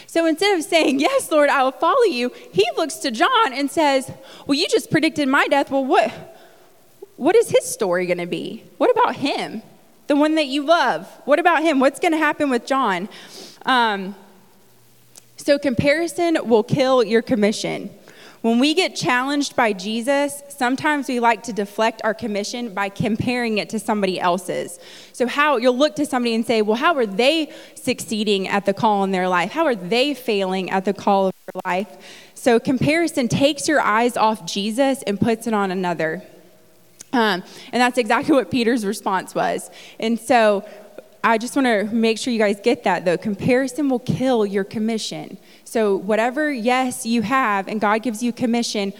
So 0.06 0.26
instead 0.26 0.56
of 0.58 0.64
saying, 0.64 1.00
Yes, 1.00 1.30
Lord, 1.30 1.50
I 1.50 1.62
will 1.62 1.72
follow 1.72 2.04
you, 2.04 2.32
he 2.52 2.64
looks 2.76 2.96
to 2.96 3.10
John 3.10 3.52
and 3.52 3.70
says, 3.70 4.10
Well, 4.46 4.58
you 4.58 4.66
just 4.68 4.90
predicted 4.90 5.28
my 5.28 5.46
death. 5.46 5.70
Well, 5.70 5.84
what, 5.84 6.33
what 7.16 7.36
is 7.36 7.50
his 7.50 7.64
story 7.64 8.06
going 8.06 8.18
to 8.18 8.26
be? 8.26 8.64
What 8.78 8.90
about 8.90 9.16
him? 9.16 9.62
The 10.06 10.16
one 10.16 10.34
that 10.34 10.46
you 10.46 10.64
love. 10.64 11.06
What 11.24 11.38
about 11.38 11.62
him? 11.62 11.80
What's 11.80 12.00
going 12.00 12.12
to 12.12 12.18
happen 12.18 12.50
with 12.50 12.66
John? 12.66 13.08
Um, 13.64 14.14
so, 15.36 15.58
comparison 15.58 16.38
will 16.44 16.62
kill 16.62 17.02
your 17.04 17.22
commission. 17.22 17.90
When 18.40 18.58
we 18.58 18.74
get 18.74 18.94
challenged 18.94 19.56
by 19.56 19.72
Jesus, 19.72 20.42
sometimes 20.50 21.08
we 21.08 21.18
like 21.18 21.42
to 21.44 21.52
deflect 21.54 22.02
our 22.04 22.12
commission 22.12 22.74
by 22.74 22.90
comparing 22.90 23.56
it 23.56 23.70
to 23.70 23.78
somebody 23.78 24.20
else's. 24.20 24.78
So, 25.14 25.26
how 25.26 25.56
you'll 25.56 25.76
look 25.76 25.96
to 25.96 26.04
somebody 26.04 26.34
and 26.34 26.44
say, 26.44 26.60
Well, 26.60 26.76
how 26.76 26.94
are 26.96 27.06
they 27.06 27.52
succeeding 27.74 28.48
at 28.48 28.66
the 28.66 28.74
call 28.74 29.04
in 29.04 29.12
their 29.12 29.28
life? 29.28 29.50
How 29.50 29.64
are 29.64 29.74
they 29.74 30.12
failing 30.12 30.70
at 30.70 30.84
the 30.84 30.92
call 30.92 31.28
of 31.28 31.34
their 31.46 31.62
life? 31.64 31.88
So, 32.34 32.60
comparison 32.60 33.28
takes 33.28 33.66
your 33.66 33.80
eyes 33.80 34.16
off 34.16 34.44
Jesus 34.44 35.02
and 35.04 35.18
puts 35.18 35.46
it 35.46 35.54
on 35.54 35.70
another. 35.70 36.22
Um, 37.14 37.42
and 37.72 37.80
that's 37.80 37.96
exactly 37.96 38.34
what 38.34 38.50
Peter's 38.50 38.84
response 38.84 39.34
was. 39.34 39.70
And 40.00 40.18
so, 40.18 40.66
I 41.26 41.38
just 41.38 41.56
want 41.56 41.64
to 41.64 41.84
make 41.84 42.18
sure 42.18 42.34
you 42.34 42.38
guys 42.38 42.60
get 42.60 42.84
that 42.84 43.06
though. 43.06 43.16
Comparison 43.16 43.88
will 43.88 44.00
kill 44.00 44.44
your 44.44 44.62
commission. 44.62 45.38
So, 45.64 45.96
whatever 45.96 46.52
yes 46.52 47.06
you 47.06 47.22
have, 47.22 47.66
and 47.66 47.80
God 47.80 48.02
gives 48.02 48.22
you 48.22 48.30
commission, 48.30 48.92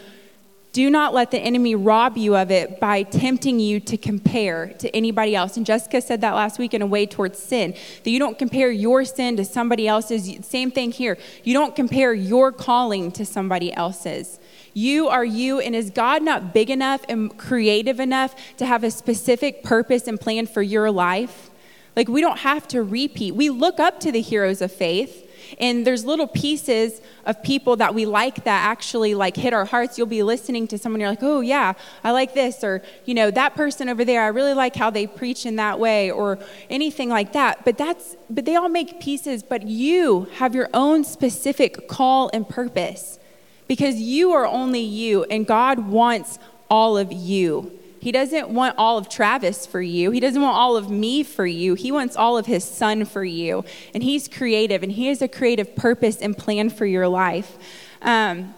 do 0.73 0.91
not 0.91 1.13
let 1.13 1.31
the 1.31 1.39
enemy 1.39 1.75
rob 1.75 2.17
you 2.17 2.35
of 2.35 2.51
it 2.51 2.81
by 2.81 3.05
tempting 3.05 3.61
you 3.61 3.79
to 3.79 3.97
compare 3.97 4.69
to 4.79 4.89
anybody 4.97 5.37
else. 5.37 5.57
And 5.57 5.65
Jessica 5.65 6.01
said 6.01 6.23
that 6.23 6.35
last 6.35 6.59
week 6.59 6.75
in 6.75 6.83
a 6.83 6.87
way 6.87 7.07
towards 7.07 7.39
sin, 7.39 7.77
that 8.03 8.11
you 8.11 8.19
don't 8.19 8.39
compare 8.39 8.73
your 8.73 9.05
sin 9.05 9.37
to 9.37 9.45
somebody 9.45 9.87
else's. 9.87 10.45
Same 10.45 10.73
thing 10.73 10.91
here. 10.91 11.17
You 11.45 11.53
don't 11.53 11.77
compare 11.77 12.13
your 12.13 12.51
calling 12.51 13.13
to 13.13 13.25
somebody 13.25 13.73
else's. 13.73 14.41
You 14.75 15.09
are 15.09 15.25
you, 15.25 15.61
and 15.61 15.75
is 15.75 15.91
God 15.91 16.23
not 16.23 16.53
big 16.53 16.69
enough 16.69 17.05
and 17.09 17.37
creative 17.39 18.01
enough 18.01 18.35
to 18.57 18.67
have 18.67 18.85
a 18.85 18.91
specific 18.91 19.63
purpose 19.63 20.07
and 20.07 20.21
plan 20.21 20.47
for 20.47 20.63
your 20.63 20.91
life? 20.91 21.51
Like, 21.97 22.09
we 22.09 22.21
don't 22.21 22.41
have 22.41 22.67
to 22.69 22.83
repeat. 22.83 23.37
We 23.37 23.51
look 23.51 23.79
up 23.79 24.01
to 24.01 24.11
the 24.11 24.21
heroes 24.21 24.61
of 24.61 24.73
faith 24.73 25.25
and 25.59 25.87
there's 25.87 26.05
little 26.05 26.27
pieces 26.27 27.01
of 27.27 27.43
people 27.43 27.77
that 27.77 27.95
we 27.95 28.07
like 28.07 28.45
that 28.45 28.67
actually 28.67 29.15
like 29.15 29.37
hit 29.37 29.53
our 29.53 29.65
hearts 29.65 29.99
you'll 29.99 30.07
be 30.07 30.23
listening 30.23 30.67
to 30.69 30.79
someone 30.79 31.01
you're 31.01 31.09
like 31.09 31.23
oh 31.23 31.41
yeah 31.41 31.73
i 32.03 32.11
like 32.11 32.35
this 32.35 32.65
or 32.65 32.83
you 33.05 33.15
know 33.15 33.31
that 33.31 33.55
person 33.55 33.89
over 33.89 34.05
there 34.05 34.23
i 34.23 34.29
really 34.29 34.55
like 34.55 34.75
how 34.75 34.91
they 34.91 35.07
preach 35.07 35.47
in 35.47 35.57
that 35.57 35.79
way 35.79 36.11
or 36.11 36.39
anything 36.71 37.09
like 37.09 37.33
that 37.33 37.65
but 37.65 37.77
that's 37.77 38.17
but 38.31 38.45
they 38.45 38.57
all 38.57 38.69
make 38.69 39.01
pieces 39.01 39.43
but 39.43 39.67
you 39.67 40.27
have 40.35 40.55
your 40.55 40.69
own 40.75 41.05
specific 41.05 41.89
call 41.89 42.31
and 42.33 42.49
purpose 42.49 43.19
because 43.67 43.97
you 43.97 44.33
are 44.33 44.47
only 44.47 44.81
you 44.81 45.25
and 45.25 45.47
god 45.47 45.79
wants 45.79 46.39
all 46.69 46.97
of 46.97 47.13
you 47.13 47.79
he 48.05 48.13
doesn't 48.13 48.51
want 48.51 48.75
all 48.77 48.99
of 48.99 49.09
Travis 49.09 49.65
for 49.65 49.81
you. 49.81 50.11
He 50.11 50.21
doesn't 50.21 50.43
want 50.43 50.55
all 50.55 50.77
of 50.77 50.91
me 50.91 51.23
for 51.23 51.47
you. 51.47 51.73
He 51.73 51.91
wants 51.91 52.17
all 52.17 52.37
of 52.37 52.45
his 52.45 52.63
son 52.63 53.07
for 53.07 53.25
you. 53.25 53.65
And 53.95 54.03
he's 54.03 54.29
creative, 54.29 54.83
and 54.83 54.93
he 54.93 55.07
has 55.07 55.23
a 55.23 55.27
creative 55.27 55.75
purpose 55.75 56.21
and 56.21 56.37
plan 56.37 56.69
for 56.69 56.85
your 56.85 57.09
life. 57.09 57.57
Um, 58.03 58.55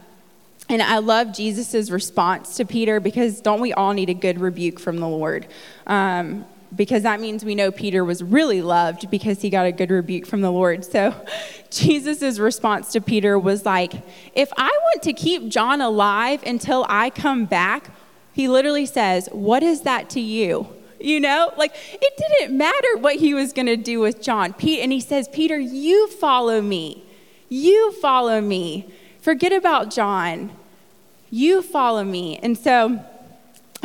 and 0.68 0.82
I 0.82 0.98
love 0.98 1.32
Jesus' 1.32 1.90
response 1.90 2.56
to 2.56 2.64
Peter 2.64 2.98
because 2.98 3.40
don't 3.40 3.60
we 3.60 3.72
all 3.72 3.92
need 3.92 4.10
a 4.10 4.14
good 4.14 4.40
rebuke 4.40 4.80
from 4.80 4.98
the 4.98 5.06
Lord? 5.06 5.46
Um, 5.86 6.44
because 6.76 7.02
that 7.02 7.20
means 7.20 7.44
we 7.44 7.54
know 7.54 7.70
Peter 7.70 8.04
was 8.04 8.22
really 8.22 8.62
loved 8.62 9.10
because 9.10 9.40
he 9.40 9.50
got 9.50 9.66
a 9.66 9.72
good 9.72 9.90
rebuke 9.90 10.26
from 10.26 10.42
the 10.42 10.50
Lord. 10.50 10.84
So 10.84 11.14
Jesus' 11.70 12.38
response 12.38 12.92
to 12.92 13.00
Peter 13.00 13.38
was 13.38 13.64
like, 13.64 13.94
If 14.34 14.52
I 14.56 14.68
want 14.68 15.02
to 15.02 15.12
keep 15.12 15.48
John 15.48 15.80
alive 15.80 16.42
until 16.44 16.86
I 16.88 17.10
come 17.10 17.46
back, 17.46 17.90
he 18.32 18.48
literally 18.48 18.86
says, 18.86 19.28
What 19.32 19.62
is 19.62 19.82
that 19.82 20.10
to 20.10 20.20
you? 20.20 20.68
You 21.00 21.20
know, 21.20 21.52
like 21.56 21.74
it 21.92 22.12
didn't 22.16 22.56
matter 22.56 22.96
what 22.98 23.16
he 23.16 23.34
was 23.34 23.52
going 23.52 23.66
to 23.66 23.76
do 23.76 24.00
with 24.00 24.22
John. 24.22 24.52
Pete, 24.52 24.80
and 24.80 24.92
he 24.92 25.00
says, 25.00 25.28
Peter, 25.28 25.58
you 25.58 26.08
follow 26.08 26.60
me. 26.62 27.04
You 27.48 27.92
follow 27.92 28.40
me. 28.40 28.92
Forget 29.20 29.52
about 29.52 29.90
John. 29.90 30.50
You 31.30 31.62
follow 31.62 32.04
me. 32.04 32.38
And 32.38 32.56
so 32.56 33.04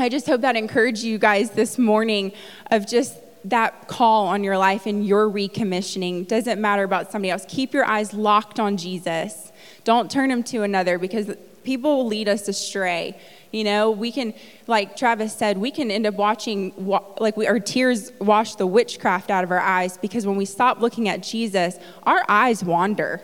I 0.01 0.09
just 0.09 0.25
hope 0.25 0.41
that 0.41 0.55
encouraged 0.55 1.03
you 1.03 1.17
guys 1.19 1.51
this 1.51 1.77
morning 1.77 2.31
of 2.71 2.87
just 2.87 3.17
that 3.45 3.87
call 3.87 4.27
on 4.27 4.43
your 4.43 4.57
life 4.57 4.85
and 4.85 5.05
your 5.05 5.29
recommissioning. 5.29 6.27
Doesn't 6.27 6.59
matter 6.59 6.83
about 6.83 7.11
somebody 7.11 7.29
else. 7.29 7.45
Keep 7.47 7.73
your 7.73 7.85
eyes 7.85 8.13
locked 8.13 8.59
on 8.59 8.77
Jesus. 8.77 9.51
Don't 9.83 10.09
turn 10.09 10.29
them 10.29 10.43
to 10.43 10.63
another 10.63 10.97
because 10.97 11.35
people 11.63 11.97
will 11.97 12.07
lead 12.07 12.27
us 12.27 12.47
astray. 12.47 13.19
You 13.51 13.63
know, 13.63 13.91
we 13.91 14.11
can, 14.11 14.33
like 14.67 14.95
Travis 14.95 15.35
said, 15.35 15.57
we 15.57 15.71
can 15.71 15.91
end 15.91 16.07
up 16.07 16.15
watching, 16.15 16.73
like 17.19 17.37
we, 17.37 17.45
our 17.45 17.59
tears 17.59 18.11
wash 18.19 18.55
the 18.55 18.65
witchcraft 18.65 19.29
out 19.29 19.43
of 19.43 19.51
our 19.51 19.59
eyes 19.59 19.97
because 19.97 20.25
when 20.25 20.35
we 20.35 20.45
stop 20.45 20.79
looking 20.79 21.09
at 21.09 21.21
Jesus, 21.21 21.77
our 22.03 22.23
eyes 22.27 22.63
wander. 22.63 23.21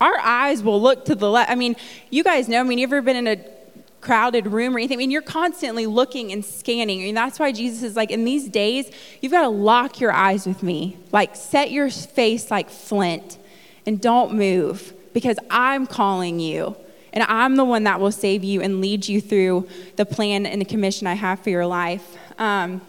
Our 0.00 0.18
eyes 0.18 0.62
will 0.62 0.82
look 0.82 1.04
to 1.06 1.14
the 1.14 1.30
left. 1.30 1.50
I 1.50 1.54
mean, 1.54 1.76
you 2.10 2.24
guys 2.24 2.48
know, 2.48 2.60
I 2.60 2.64
mean, 2.64 2.78
you 2.78 2.84
ever 2.84 3.00
been 3.00 3.16
in 3.16 3.26
a 3.28 3.61
crowded 4.02 4.48
room 4.48 4.74
or 4.76 4.78
anything. 4.78 4.96
I 4.96 4.98
mean, 4.98 5.10
you're 5.10 5.22
constantly 5.22 5.86
looking 5.86 6.32
and 6.32 6.44
scanning. 6.44 7.00
I 7.00 7.04
mean, 7.04 7.14
that's 7.14 7.38
why 7.38 7.52
Jesus 7.52 7.82
is 7.82 7.96
like, 7.96 8.10
in 8.10 8.24
these 8.24 8.48
days, 8.48 8.90
you've 9.20 9.32
got 9.32 9.42
to 9.42 9.48
lock 9.48 10.00
your 10.00 10.12
eyes 10.12 10.46
with 10.46 10.62
me. 10.62 10.98
Like, 11.12 11.36
set 11.36 11.70
your 11.70 11.88
face 11.88 12.50
like 12.50 12.68
flint 12.68 13.38
and 13.86 14.00
don't 14.00 14.34
move 14.34 14.92
because 15.14 15.38
I'm 15.48 15.86
calling 15.86 16.40
you. 16.40 16.76
And 17.14 17.24
I'm 17.24 17.56
the 17.56 17.64
one 17.64 17.84
that 17.84 18.00
will 18.00 18.12
save 18.12 18.42
you 18.42 18.60
and 18.60 18.80
lead 18.80 19.06
you 19.06 19.20
through 19.20 19.68
the 19.96 20.04
plan 20.04 20.46
and 20.46 20.60
the 20.60 20.64
commission 20.64 21.06
I 21.06 21.14
have 21.14 21.40
for 21.40 21.50
your 21.50 21.66
life. 21.66 22.16
Um, 22.38 22.80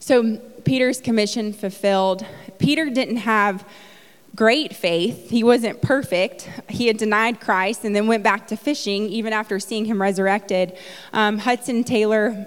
so, 0.00 0.38
Peter's 0.64 1.00
commission 1.00 1.52
fulfilled. 1.52 2.26
Peter 2.58 2.90
didn't 2.90 3.18
have 3.18 3.64
great 4.40 4.74
faith. 4.74 5.28
He 5.28 5.44
wasn't 5.44 5.82
perfect. 5.82 6.48
He 6.70 6.86
had 6.86 6.96
denied 6.96 7.42
Christ 7.42 7.84
and 7.84 7.94
then 7.94 8.06
went 8.06 8.22
back 8.22 8.46
to 8.46 8.56
fishing 8.56 9.06
even 9.10 9.34
after 9.34 9.60
seeing 9.60 9.84
him 9.84 10.00
resurrected. 10.00 10.78
Um, 11.12 11.36
Hudson 11.36 11.84
Taylor, 11.84 12.46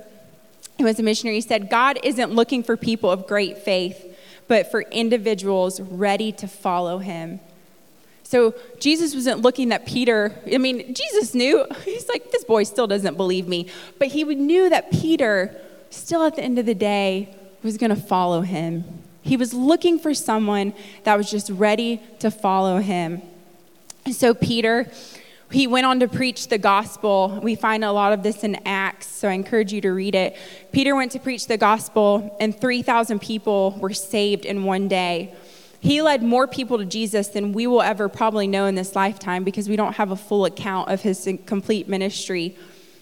who 0.80 0.86
was 0.86 0.98
a 0.98 1.04
missionary, 1.04 1.40
said, 1.42 1.70
God 1.70 2.00
isn't 2.02 2.32
looking 2.32 2.64
for 2.64 2.76
people 2.76 3.12
of 3.12 3.28
great 3.28 3.60
faith, 3.60 4.18
but 4.48 4.72
for 4.72 4.82
individuals 4.82 5.80
ready 5.82 6.32
to 6.32 6.48
follow 6.48 6.98
him. 6.98 7.40
So 8.24 8.56
Jesus 8.80 9.14
wasn't 9.14 9.42
looking 9.42 9.72
at 9.72 9.86
Peter. 9.86 10.34
I 10.52 10.58
mean, 10.58 10.96
Jesus 10.96 11.36
knew. 11.36 11.64
He's 11.86 12.10
like, 12.10 12.32
this 12.32 12.44
boy 12.44 12.64
still 12.64 12.88
doesn't 12.88 13.18
believe 13.18 13.48
me. 13.48 13.70
But 14.00 14.08
he 14.08 14.24
knew 14.24 14.68
that 14.68 14.92
Peter, 14.92 15.56
still 15.92 16.24
at 16.24 16.38
the 16.38 16.42
end 16.42 16.58
of 16.58 16.66
the 16.66 16.74
day, 16.74 17.36
was 17.62 17.78
going 17.78 17.92
to 17.92 18.02
follow 18.02 18.42
him. 18.42 19.03
He 19.24 19.38
was 19.38 19.54
looking 19.54 19.98
for 19.98 20.14
someone 20.14 20.74
that 21.04 21.18
was 21.18 21.32
just 21.32 21.50
ready 21.50 22.02
to 22.20 22.30
follow 22.30 22.78
him. 22.80 23.22
And 24.06 24.14
so 24.14 24.34
Peter, 24.34 24.92
he 25.50 25.66
went 25.66 25.86
on 25.86 26.02
to 26.02 26.08
preach 26.08 26.50
the 26.50 26.58
gospel. 26.58 27.40
We 27.42 27.56
find 27.56 27.86
a 27.86 27.92
lot 27.92 28.12
of 28.12 28.22
this 28.22 28.44
in 28.44 28.60
Acts, 28.66 29.08
so 29.08 29.30
I 29.30 29.32
encourage 29.32 29.72
you 29.72 29.80
to 29.82 29.92
read 29.92 30.14
it. 30.14 30.36
Peter 30.72 30.96
went 30.96 31.14
to 31.14 31.20
preach 31.20 31.48
the 31.48 31.58
gospel, 31.58 32.36
and 32.40 32.60
3,000 32.60 33.20
people 33.20 33.78
were 33.80 33.94
saved 33.94 34.46
in 34.46 34.66
one 34.66 34.88
day. 34.90 35.34
He 35.80 36.02
led 36.02 36.22
more 36.22 36.48
people 36.48 36.78
to 36.78 36.86
Jesus 36.86 37.28
than 37.30 37.54
we 37.54 37.68
will 37.68 37.82
ever 37.82 38.10
probably 38.10 38.48
know 38.48 38.66
in 38.66 38.76
this 38.76 38.96
lifetime 38.96 39.44
because 39.44 39.70
we 39.70 39.76
don't 39.76 39.94
have 39.94 40.12
a 40.12 40.16
full 40.16 40.46
account 40.46 40.90
of 40.90 41.02
his 41.02 41.30
complete 41.46 41.88
ministry. 41.88 42.58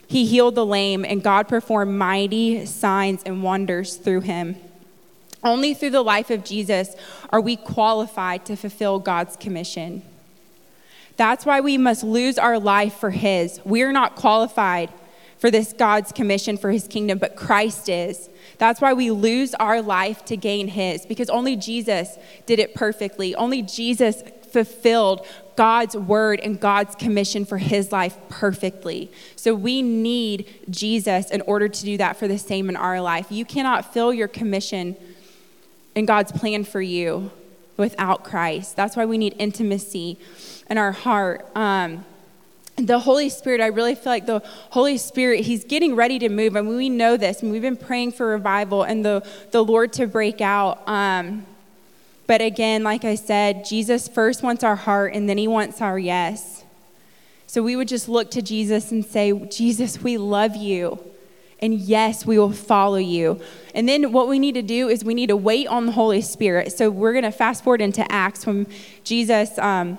He 0.07 0.25
healed 0.25 0.55
the 0.55 0.65
lame, 0.65 1.05
and 1.05 1.23
God 1.23 1.47
performed 1.47 1.97
mighty 1.97 2.65
signs 2.65 3.23
and 3.23 3.43
wonders 3.43 3.95
through 3.95 4.21
him. 4.21 4.55
Only 5.43 5.73
through 5.73 5.89
the 5.91 6.04
life 6.04 6.30
of 6.30 6.43
Jesus 6.43 6.95
are 7.30 7.41
we 7.41 7.56
qualified 7.56 8.45
to 8.45 8.56
fulfill 8.56 8.99
God's 8.99 9.36
commission. 9.36 10.04
That's 11.17 11.45
why 11.45 11.62
we 11.62 11.77
must 11.77 12.04
lose 12.04 12.38
our 12.38 12.60
life 12.60 12.95
for 12.95 13.12
His. 13.12 13.60
We 13.65 13.82
are 13.82 13.91
not 13.91 14.15
qualified 14.15 14.89
for 15.38 15.49
this 15.49 15.73
God's 15.73 16.12
commission 16.12 16.58
for 16.58 16.71
His 16.71 16.88
kingdom, 16.88 17.17
but 17.17 17.36
Christ 17.36 17.89
is. 17.89 18.30
That's 18.60 18.80
why 18.80 18.93
we 18.93 19.10
lose 19.10 19.56
our 19.56 19.82
life 19.82 20.23
to 20.25 20.38
gain 20.38 20.67
His, 20.67 21.06
because 21.06 21.30
only 21.30 21.56
Jesus 21.56 22.17
did 22.45 22.60
it 22.60 22.75
perfectly. 22.75 23.34
Only 23.34 23.63
Jesus 23.63 24.23
fulfilled 24.51 25.25
God's 25.56 25.95
word 25.95 26.39
and 26.39 26.60
God's 26.60 26.95
commission 26.95 27.45
for 27.45 27.58
his 27.58 27.91
life 27.91 28.17
perfectly. 28.30 29.12
So 29.36 29.54
we 29.54 29.82
need 29.82 30.47
Jesus 30.69 31.32
in 31.32 31.41
order 31.41 31.67
to 31.67 31.86
do 31.86 31.97
that 31.97 32.17
for 32.17 32.27
the 32.27 32.38
same 32.38 32.69
in 32.69 32.75
our 32.75 33.01
life. 33.01 33.27
You 33.30 33.45
cannot 33.45 33.93
fill 33.93 34.13
your 34.13 34.27
commission 34.27 34.95
in 35.95 36.06
God's 36.06 36.32
plan 36.32 36.63
for 36.63 36.82
you 36.82 37.32
without 37.77 38.23
Christ. 38.23 38.75
That's 38.75 38.95
why 38.95 39.06
we 39.06 39.17
need 39.17 39.36
intimacy 39.38 40.17
in 40.69 40.77
our 40.77 40.91
heart. 40.91 41.45
Um, 41.56 42.06
the 42.77 42.99
Holy 42.99 43.30
Spirit, 43.30 43.62
I 43.62 43.67
really 43.67 43.95
feel 43.95 44.12
like 44.12 44.25
the 44.25 44.41
Holy 44.71 44.97
Spirit, 44.97 45.41
He's 45.41 45.63
getting 45.63 45.95
ready 45.95 46.19
to 46.19 46.30
move. 46.30 46.56
I 46.56 46.62
mean, 46.62 46.77
we 46.77 46.89
know 46.89 47.17
this. 47.17 47.43
Mean, 47.43 47.51
we've 47.51 47.62
been 47.62 47.77
praying 47.77 48.13
for 48.13 48.27
revival 48.27 48.84
and 48.84 49.04
the, 49.04 49.25
the 49.51 49.63
Lord 49.63 49.93
to 49.93 50.08
break 50.08 50.41
out. 50.41 50.88
Um, 50.88 51.45
but 52.27 52.41
again, 52.41 52.84
like 52.84 53.04
I 53.04 53.15
said, 53.15 53.65
Jesus 53.65 54.08
first 54.08 54.41
wants 54.41 54.63
our 54.63 54.75
heart 54.75 55.13
and 55.13 55.27
then 55.27 55.38
He 55.38 55.47
wants 55.47 55.82
our 55.82 55.99
yes. 55.99 56.63
So 57.45 57.62
we 57.62 57.75
would 57.75 57.89
just 57.89 58.08
look 58.08 58.32
to 58.32 58.41
Jesus 58.41 58.91
and 58.91 59.06
say, 59.06 59.34
Jesus, 59.47 60.01
we 60.01 60.17
love 60.17 60.56
you. 60.56 60.99
And 61.62 61.76
yes, 61.76 62.26
we 62.26 62.39
will 62.39 62.52
follow 62.52 62.97
you. 62.97 63.39
And 63.76 63.88
then 63.88 64.12
what 64.12 64.28
we 64.28 64.39
need 64.39 64.54
to 64.54 64.62
do 64.62 64.89
is 64.89 65.04
we 65.04 65.13
need 65.13 65.28
to 65.28 65.38
wait 65.38 65.67
on 65.67 65.86
the 65.86 65.91
Holy 65.91 66.21
Spirit. 66.21 66.71
So 66.74 66.89
we're 66.89 67.13
going 67.13 67.24
to 67.24 67.32
fast 67.32 67.63
forward 67.63 67.82
into 67.82 68.10
Acts 68.12 68.45
when 68.45 68.67
Jesus. 69.04 69.58
Um, 69.58 69.97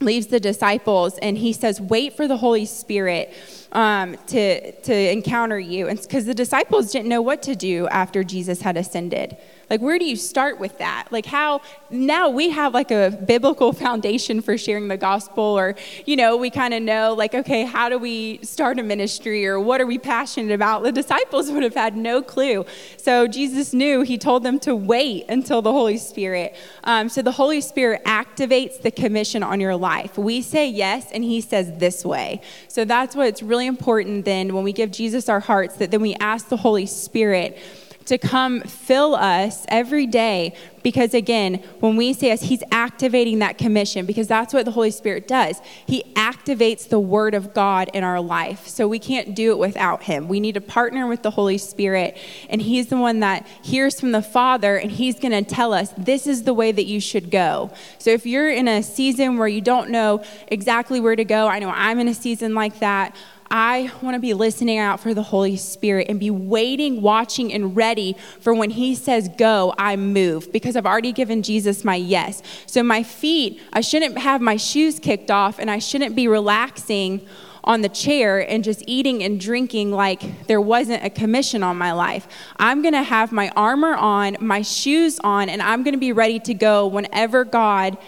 leaves 0.00 0.26
the 0.26 0.40
disciples 0.40 1.18
and 1.18 1.38
he 1.38 1.52
says, 1.52 1.80
Wait 1.80 2.16
for 2.16 2.28
the 2.28 2.36
Holy 2.36 2.66
Spirit 2.66 3.32
um, 3.72 4.16
to, 4.28 4.72
to 4.82 4.94
encounter 4.94 5.58
you. 5.58 5.88
And 5.88 6.00
because 6.00 6.26
the 6.26 6.34
disciples 6.34 6.92
didn't 6.92 7.08
know 7.08 7.22
what 7.22 7.42
to 7.44 7.54
do 7.54 7.88
after 7.88 8.22
Jesus 8.22 8.60
had 8.60 8.76
ascended. 8.76 9.36
Like, 9.68 9.80
where 9.80 9.98
do 9.98 10.04
you 10.04 10.14
start 10.14 10.60
with 10.60 10.78
that? 10.78 11.08
Like, 11.10 11.26
how 11.26 11.60
now 11.90 12.28
we 12.28 12.50
have 12.50 12.72
like 12.72 12.92
a 12.92 13.10
biblical 13.26 13.72
foundation 13.86 14.40
for 14.40 14.56
sharing 14.56 14.88
the 14.88 14.96
gospel, 14.96 15.42
or, 15.42 15.74
you 16.04 16.14
know, 16.16 16.36
we 16.36 16.50
kind 16.50 16.72
of 16.72 16.82
know, 16.82 17.14
like, 17.14 17.34
okay, 17.34 17.64
how 17.64 17.88
do 17.88 17.98
we 17.98 18.38
start 18.44 18.78
a 18.78 18.82
ministry 18.82 19.46
or 19.46 19.58
what 19.58 19.80
are 19.80 19.86
we 19.86 19.98
passionate 19.98 20.52
about? 20.52 20.84
The 20.84 20.92
disciples 20.92 21.50
would 21.50 21.64
have 21.64 21.74
had 21.74 21.96
no 21.96 22.22
clue. 22.22 22.64
So, 22.96 23.26
Jesus 23.26 23.72
knew, 23.72 24.02
he 24.02 24.18
told 24.18 24.44
them 24.44 24.60
to 24.60 24.76
wait 24.76 25.24
until 25.28 25.62
the 25.62 25.72
Holy 25.72 25.98
Spirit. 25.98 26.54
Um, 26.84 27.08
so, 27.08 27.20
the 27.22 27.32
Holy 27.32 27.60
Spirit 27.60 28.04
activates 28.04 28.80
the 28.82 28.92
commission 28.92 29.42
on 29.42 29.58
your 29.58 29.74
life. 29.74 30.16
We 30.16 30.42
say 30.42 30.68
yes, 30.68 31.10
and 31.10 31.24
he 31.24 31.40
says 31.40 31.78
this 31.78 32.04
way. 32.04 32.40
So, 32.68 32.84
that's 32.84 33.16
what's 33.16 33.42
really 33.42 33.66
important 33.66 34.24
then 34.24 34.54
when 34.54 34.62
we 34.62 34.72
give 34.72 34.92
Jesus 34.92 35.28
our 35.28 35.40
hearts, 35.40 35.76
that 35.76 35.90
then 35.90 36.02
we 36.02 36.14
ask 36.16 36.48
the 36.48 36.56
Holy 36.56 36.86
Spirit 36.86 37.58
to 38.06 38.18
come 38.18 38.60
fill 38.62 39.14
us 39.14 39.64
every 39.68 40.06
day 40.06 40.54
because 40.82 41.14
again 41.14 41.54
when 41.80 41.96
we 41.96 42.12
say 42.12 42.28
yes 42.28 42.42
he's 42.42 42.62
activating 42.70 43.40
that 43.40 43.58
commission 43.58 44.06
because 44.06 44.28
that's 44.28 44.54
what 44.54 44.64
the 44.64 44.70
holy 44.70 44.90
spirit 44.90 45.26
does. 45.26 45.60
He 45.86 46.04
activates 46.14 46.88
the 46.88 47.00
word 47.00 47.34
of 47.34 47.52
god 47.52 47.90
in 47.92 48.04
our 48.04 48.20
life. 48.20 48.66
So 48.66 48.88
we 48.88 48.98
can't 48.98 49.34
do 49.34 49.50
it 49.50 49.58
without 49.58 50.04
him. 50.04 50.28
We 50.28 50.40
need 50.40 50.54
to 50.54 50.60
partner 50.60 51.06
with 51.06 51.22
the 51.22 51.30
holy 51.30 51.58
spirit 51.58 52.16
and 52.48 52.62
he's 52.62 52.86
the 52.86 52.96
one 52.96 53.20
that 53.20 53.46
hears 53.62 54.00
from 54.00 54.12
the 54.12 54.22
father 54.22 54.76
and 54.76 54.90
he's 54.90 55.18
going 55.18 55.32
to 55.32 55.42
tell 55.42 55.72
us 55.72 55.92
this 55.98 56.26
is 56.26 56.44
the 56.44 56.54
way 56.54 56.72
that 56.72 56.86
you 56.86 57.00
should 57.00 57.30
go. 57.30 57.70
So 57.98 58.10
if 58.10 58.24
you're 58.24 58.50
in 58.50 58.68
a 58.68 58.82
season 58.82 59.36
where 59.38 59.48
you 59.48 59.60
don't 59.60 59.90
know 59.90 60.22
exactly 60.48 61.00
where 61.00 61.16
to 61.16 61.24
go 61.24 61.46
i 61.48 61.58
know 61.58 61.70
i'm 61.70 61.98
in 61.98 62.08
a 62.08 62.14
season 62.14 62.54
like 62.54 62.78
that 62.78 63.14
I 63.50 63.92
want 64.02 64.14
to 64.14 64.20
be 64.20 64.34
listening 64.34 64.78
out 64.78 65.00
for 65.00 65.14
the 65.14 65.22
Holy 65.22 65.56
Spirit 65.56 66.08
and 66.08 66.18
be 66.18 66.30
waiting, 66.30 67.02
watching, 67.02 67.52
and 67.52 67.76
ready 67.76 68.16
for 68.40 68.54
when 68.54 68.70
He 68.70 68.94
says 68.94 69.28
go, 69.36 69.74
I 69.78 69.96
move 69.96 70.52
because 70.52 70.76
I've 70.76 70.86
already 70.86 71.12
given 71.12 71.42
Jesus 71.42 71.84
my 71.84 71.96
yes. 71.96 72.42
So, 72.66 72.82
my 72.82 73.02
feet, 73.02 73.60
I 73.72 73.80
shouldn't 73.80 74.18
have 74.18 74.40
my 74.40 74.56
shoes 74.56 74.98
kicked 74.98 75.30
off 75.30 75.58
and 75.58 75.70
I 75.70 75.78
shouldn't 75.78 76.16
be 76.16 76.28
relaxing 76.28 77.26
on 77.62 77.82
the 77.82 77.88
chair 77.88 78.48
and 78.48 78.62
just 78.62 78.82
eating 78.86 79.22
and 79.22 79.40
drinking 79.40 79.90
like 79.90 80.46
there 80.46 80.60
wasn't 80.60 81.04
a 81.04 81.10
commission 81.10 81.62
on 81.62 81.76
my 81.76 81.92
life. 81.92 82.28
I'm 82.58 82.80
going 82.80 82.94
to 82.94 83.02
have 83.02 83.32
my 83.32 83.50
armor 83.56 83.94
on, 83.94 84.36
my 84.40 84.62
shoes 84.62 85.18
on, 85.24 85.48
and 85.48 85.60
I'm 85.60 85.82
going 85.82 85.94
to 85.94 86.00
be 86.00 86.12
ready 86.12 86.38
to 86.40 86.54
go 86.54 86.86
whenever 86.86 87.44
God 87.44 87.98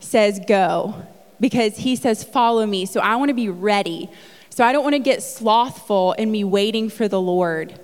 says 0.00 0.40
go 0.46 0.94
because 1.40 1.76
He 1.76 1.96
says 1.96 2.24
follow 2.24 2.66
me. 2.66 2.86
So, 2.86 3.00
I 3.00 3.16
want 3.16 3.28
to 3.28 3.34
be 3.34 3.48
ready. 3.48 4.10
So 4.58 4.64
I 4.64 4.72
don't 4.72 4.82
want 4.82 4.94
to 4.94 4.98
get 4.98 5.22
slothful 5.22 6.14
in 6.14 6.32
me 6.32 6.42
waiting 6.42 6.88
for 6.88 7.06
the 7.06 7.20
Lord 7.20 7.78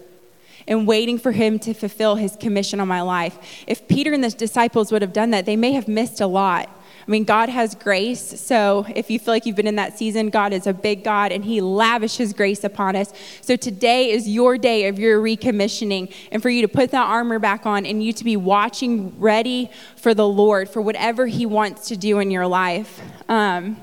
and 0.66 0.88
waiting 0.88 1.18
for 1.18 1.30
him 1.30 1.60
to 1.60 1.72
fulfill 1.72 2.16
his 2.16 2.34
commission 2.34 2.80
on 2.80 2.88
my 2.88 3.00
life. 3.00 3.38
If 3.68 3.86
Peter 3.86 4.12
and 4.12 4.24
the 4.24 4.30
disciples 4.30 4.90
would 4.90 5.00
have 5.00 5.12
done 5.12 5.30
that, 5.30 5.46
they 5.46 5.54
may 5.54 5.70
have 5.74 5.86
missed 5.86 6.20
a 6.20 6.26
lot. 6.26 6.68
I 6.68 7.08
mean, 7.08 7.22
God 7.22 7.48
has 7.48 7.76
grace. 7.76 8.40
So 8.40 8.86
if 8.96 9.08
you 9.08 9.20
feel 9.20 9.34
like 9.34 9.46
you've 9.46 9.54
been 9.54 9.68
in 9.68 9.76
that 9.76 9.96
season, 9.96 10.30
God 10.30 10.52
is 10.52 10.66
a 10.66 10.72
big 10.72 11.04
God 11.04 11.30
and 11.30 11.44
He 11.44 11.60
lavishes 11.60 12.32
grace 12.32 12.64
upon 12.64 12.96
us. 12.96 13.12
So 13.40 13.54
today 13.54 14.10
is 14.10 14.28
your 14.28 14.58
day 14.58 14.88
of 14.88 14.98
your 14.98 15.22
recommissioning 15.22 16.12
and 16.32 16.42
for 16.42 16.50
you 16.50 16.60
to 16.62 16.68
put 16.68 16.90
that 16.90 17.06
armor 17.06 17.38
back 17.38 17.66
on 17.66 17.86
and 17.86 18.02
you 18.02 18.12
to 18.12 18.24
be 18.24 18.36
watching 18.36 19.16
ready 19.20 19.70
for 19.94 20.12
the 20.12 20.26
Lord, 20.26 20.68
for 20.68 20.82
whatever 20.82 21.28
He 21.28 21.46
wants 21.46 21.86
to 21.90 21.96
do 21.96 22.18
in 22.18 22.32
your 22.32 22.48
life. 22.48 23.00
Um, 23.28 23.76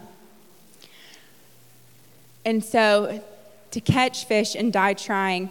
and 2.46 2.64
so, 2.64 3.24
to 3.72 3.82
catch 3.82 4.26
fish 4.26 4.56
and 4.56 4.74
die 4.74 4.94
trying, 4.94 5.50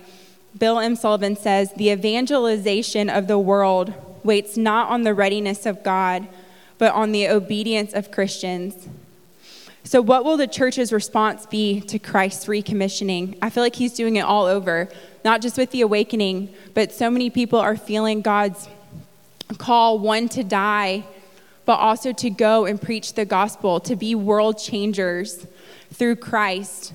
Bill 0.58 0.78
M. 0.78 0.96
Sullivan 0.96 1.36
says 1.36 1.72
the 1.72 1.90
evangelization 1.90 3.08
of 3.08 3.28
the 3.28 3.38
world 3.38 3.94
waits 4.24 4.56
not 4.56 4.88
on 4.88 5.02
the 5.02 5.14
readiness 5.14 5.64
of 5.64 5.82
God, 5.82 6.26
but 6.78 6.92
on 6.92 7.12
the 7.12 7.28
obedience 7.28 7.92
of 7.94 8.10
Christians. 8.10 8.88
So, 9.84 10.02
what 10.02 10.24
will 10.24 10.36
the 10.36 10.46
church's 10.46 10.92
response 10.92 11.46
be 11.46 11.80
to 11.82 11.98
Christ's 11.98 12.46
recommissioning? 12.46 13.38
I 13.40 13.50
feel 13.50 13.62
like 13.62 13.76
he's 13.76 13.94
doing 13.94 14.16
it 14.16 14.22
all 14.22 14.46
over, 14.46 14.88
not 15.24 15.40
just 15.40 15.56
with 15.56 15.70
the 15.70 15.80
awakening, 15.80 16.52
but 16.74 16.92
so 16.92 17.10
many 17.10 17.30
people 17.30 17.58
are 17.58 17.76
feeling 17.76 18.20
God's 18.20 18.68
call 19.58 19.98
one 19.98 20.28
to 20.30 20.44
die, 20.44 21.04
but 21.64 21.76
also 21.76 22.12
to 22.12 22.30
go 22.30 22.66
and 22.66 22.80
preach 22.80 23.14
the 23.14 23.24
gospel, 23.24 23.80
to 23.80 23.96
be 23.96 24.14
world 24.14 24.58
changers 24.58 25.46
through 25.92 26.16
Christ. 26.16 26.94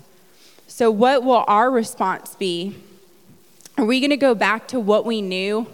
So, 0.68 0.92
what 0.92 1.24
will 1.24 1.46
our 1.48 1.70
response 1.72 2.36
be? 2.36 2.76
Are 3.78 3.86
we 3.86 4.00
going 4.00 4.10
to 4.10 4.18
go 4.18 4.36
back 4.36 4.68
to 4.70 4.80
what 4.80 5.06
we 5.06 5.22
knew? 5.22 5.68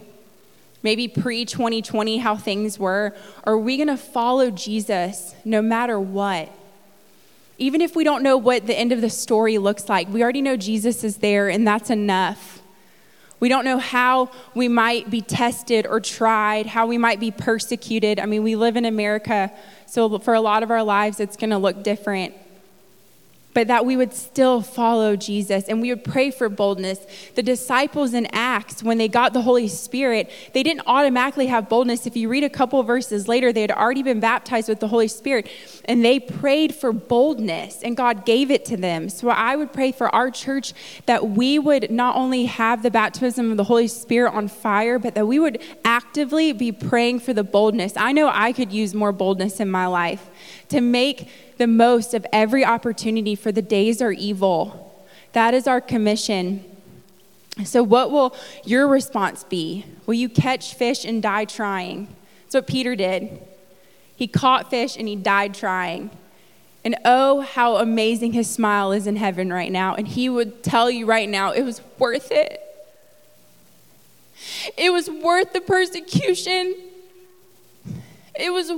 Maybe 0.84 1.07
pre 1.07 1.45
2020, 1.45 2.17
how 2.17 2.36
things 2.36 2.79
were? 2.79 3.15
Or 3.45 3.53
are 3.53 3.57
we 3.57 3.77
going 3.77 3.88
to 3.88 3.97
follow 3.97 4.49
Jesus 4.49 5.36
no 5.45 5.62
matter 5.62 5.99
what? 5.99 6.49
Even 7.57 7.81
if 7.81 7.95
we 7.95 8.03
don't 8.03 8.23
know 8.23 8.38
what 8.38 8.65
the 8.65 8.77
end 8.77 8.91
of 8.91 9.01
the 9.01 9.10
story 9.10 9.60
looks 9.60 9.88
like, 9.88 10.07
we 10.10 10.23
already 10.23 10.41
know 10.41 10.57
Jesus 10.57 11.03
is 11.03 11.17
there, 11.17 11.47
and 11.47 11.67
that's 11.67 11.91
enough. 11.91 12.62
We 13.39 13.49
don't 13.49 13.65
know 13.65 13.77
how 13.77 14.31
we 14.55 14.67
might 14.67 15.10
be 15.10 15.21
tested 15.21 15.86
or 15.86 15.99
tried, 15.99 16.67
how 16.67 16.88
we 16.88 16.97
might 16.97 17.19
be 17.19 17.31
persecuted. 17.31 18.19
I 18.19 18.25
mean, 18.25 18.43
we 18.43 18.55
live 18.55 18.77
in 18.77 18.86
America, 18.86 19.51
so 19.86 20.17
for 20.19 20.34
a 20.34 20.41
lot 20.41 20.63
of 20.63 20.71
our 20.71 20.84
lives, 20.84 21.19
it's 21.19 21.38
going 21.38 21.49
to 21.51 21.57
look 21.57 21.84
different 21.84 22.34
but 23.53 23.67
that 23.67 23.85
we 23.85 23.97
would 23.97 24.13
still 24.13 24.61
follow 24.61 25.15
Jesus 25.15 25.65
and 25.67 25.81
we 25.81 25.89
would 25.89 26.03
pray 26.03 26.31
for 26.31 26.49
boldness. 26.49 26.99
The 27.35 27.43
disciples 27.43 28.13
in 28.13 28.27
Acts, 28.31 28.81
when 28.83 28.97
they 28.97 29.07
got 29.07 29.33
the 29.33 29.41
Holy 29.41 29.67
Spirit, 29.67 30.31
they 30.53 30.63
didn't 30.63 30.83
automatically 30.87 31.47
have 31.47 31.69
boldness. 31.69 32.07
If 32.07 32.15
you 32.15 32.29
read 32.29 32.43
a 32.43 32.49
couple 32.49 32.81
verses 32.83 33.27
later, 33.27 33.51
they 33.51 33.61
had 33.61 33.71
already 33.71 34.03
been 34.03 34.19
baptized 34.19 34.69
with 34.69 34.79
the 34.79 34.87
Holy 34.87 35.07
Spirit 35.07 35.49
and 35.85 36.03
they 36.03 36.19
prayed 36.19 36.73
for 36.73 36.93
boldness 36.93 37.81
and 37.83 37.97
God 37.97 38.25
gave 38.25 38.51
it 38.51 38.65
to 38.65 38.77
them. 38.77 39.09
So 39.09 39.29
I 39.29 39.55
would 39.55 39.73
pray 39.73 39.91
for 39.91 40.13
our 40.13 40.31
church 40.31 40.73
that 41.05 41.29
we 41.29 41.59
would 41.59 41.91
not 41.91 42.15
only 42.15 42.45
have 42.45 42.83
the 42.83 42.91
baptism 42.91 43.51
of 43.51 43.57
the 43.57 43.63
Holy 43.65 43.87
Spirit 43.87 44.33
on 44.33 44.47
fire, 44.47 44.99
but 44.99 45.15
that 45.15 45.27
we 45.27 45.39
would 45.39 45.61
actively 45.83 46.53
be 46.53 46.71
praying 46.71 47.19
for 47.19 47.33
the 47.33 47.43
boldness. 47.43 47.93
I 47.97 48.11
know 48.11 48.29
I 48.31 48.53
could 48.53 48.71
use 48.71 48.93
more 48.93 49.11
boldness 49.11 49.59
in 49.59 49.69
my 49.69 49.87
life 49.87 50.29
to 50.71 50.81
make 50.81 51.29
the 51.57 51.67
most 51.67 52.13
of 52.13 52.25
every 52.34 52.65
opportunity, 52.65 53.36
for 53.36 53.51
the 53.51 53.62
days 53.62 54.01
are 54.01 54.12
evil. 54.12 55.05
That 55.34 55.53
is 55.53 55.67
our 55.67 55.79
commission. 55.79 56.65
So, 57.63 57.84
what 57.84 58.12
will 58.12 58.36
your 58.65 58.88
response 58.88 59.43
be? 59.43 59.86
Will 60.05 60.15
you 60.15 60.29
catch 60.29 60.73
fish 60.73 61.05
and 61.05 61.21
die 61.21 61.45
trying? 61.45 62.07
That's 62.43 62.55
what 62.55 62.67
Peter 62.67 62.95
did. 62.95 63.41
He 64.15 64.27
caught 64.27 64.69
fish 64.69 64.97
and 64.97 65.07
he 65.07 65.15
died 65.15 65.53
trying. 65.53 66.10
And 66.84 66.95
oh, 67.05 67.41
how 67.41 67.77
amazing 67.77 68.34
his 68.34 68.49
smile 68.49 68.91
is 68.91 69.05
in 69.05 69.15
heaven 69.15 69.53
right 69.53 69.71
now. 69.71 69.93
And 69.95 70.07
he 70.07 70.29
would 70.29 70.63
tell 70.63 70.89
you 70.89 71.05
right 71.05 71.29
now, 71.29 71.51
it 71.51 71.63
was 71.63 71.81
worth 71.99 72.31
it. 72.31 72.60
It 74.77 74.91
was 74.91 75.10
worth 75.10 75.53
the 75.53 75.62
persecution. 75.62 76.75
It 78.34 78.52
was 78.54 78.72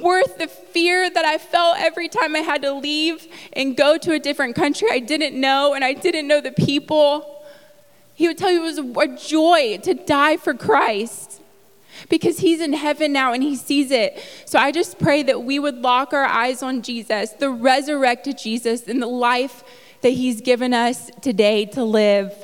worth 0.00 0.38
the 0.38 0.46
fear 0.46 1.08
that 1.08 1.24
I 1.24 1.38
felt 1.38 1.76
every 1.78 2.08
time 2.08 2.36
I 2.36 2.40
had 2.40 2.62
to 2.62 2.72
leave 2.72 3.26
and 3.54 3.76
go 3.76 3.96
to 3.96 4.12
a 4.12 4.18
different 4.18 4.54
country 4.54 4.88
I 4.90 4.98
didn't 4.98 5.38
know 5.40 5.74
and 5.74 5.84
I 5.84 5.94
didn't 5.94 6.28
know 6.28 6.40
the 6.40 6.52
people. 6.52 7.42
He 8.14 8.28
would 8.28 8.36
tell 8.36 8.50
you 8.50 8.62
it 8.62 8.76
was 8.76 8.78
a 8.78 9.16
joy 9.16 9.78
to 9.82 9.94
die 9.94 10.36
for 10.36 10.52
Christ 10.52 11.40
because 12.08 12.40
he's 12.40 12.60
in 12.60 12.74
heaven 12.74 13.12
now 13.12 13.32
and 13.32 13.42
he 13.42 13.56
sees 13.56 13.90
it. 13.90 14.22
So 14.44 14.58
I 14.58 14.72
just 14.72 14.98
pray 14.98 15.22
that 15.22 15.42
we 15.42 15.58
would 15.58 15.76
lock 15.76 16.12
our 16.12 16.24
eyes 16.24 16.62
on 16.62 16.82
Jesus, 16.82 17.30
the 17.30 17.50
resurrected 17.50 18.38
Jesus, 18.38 18.86
and 18.86 19.00
the 19.00 19.06
life 19.06 19.64
that 20.02 20.10
he's 20.10 20.40
given 20.40 20.74
us 20.74 21.10
today 21.22 21.64
to 21.66 21.84
live. 21.84 22.34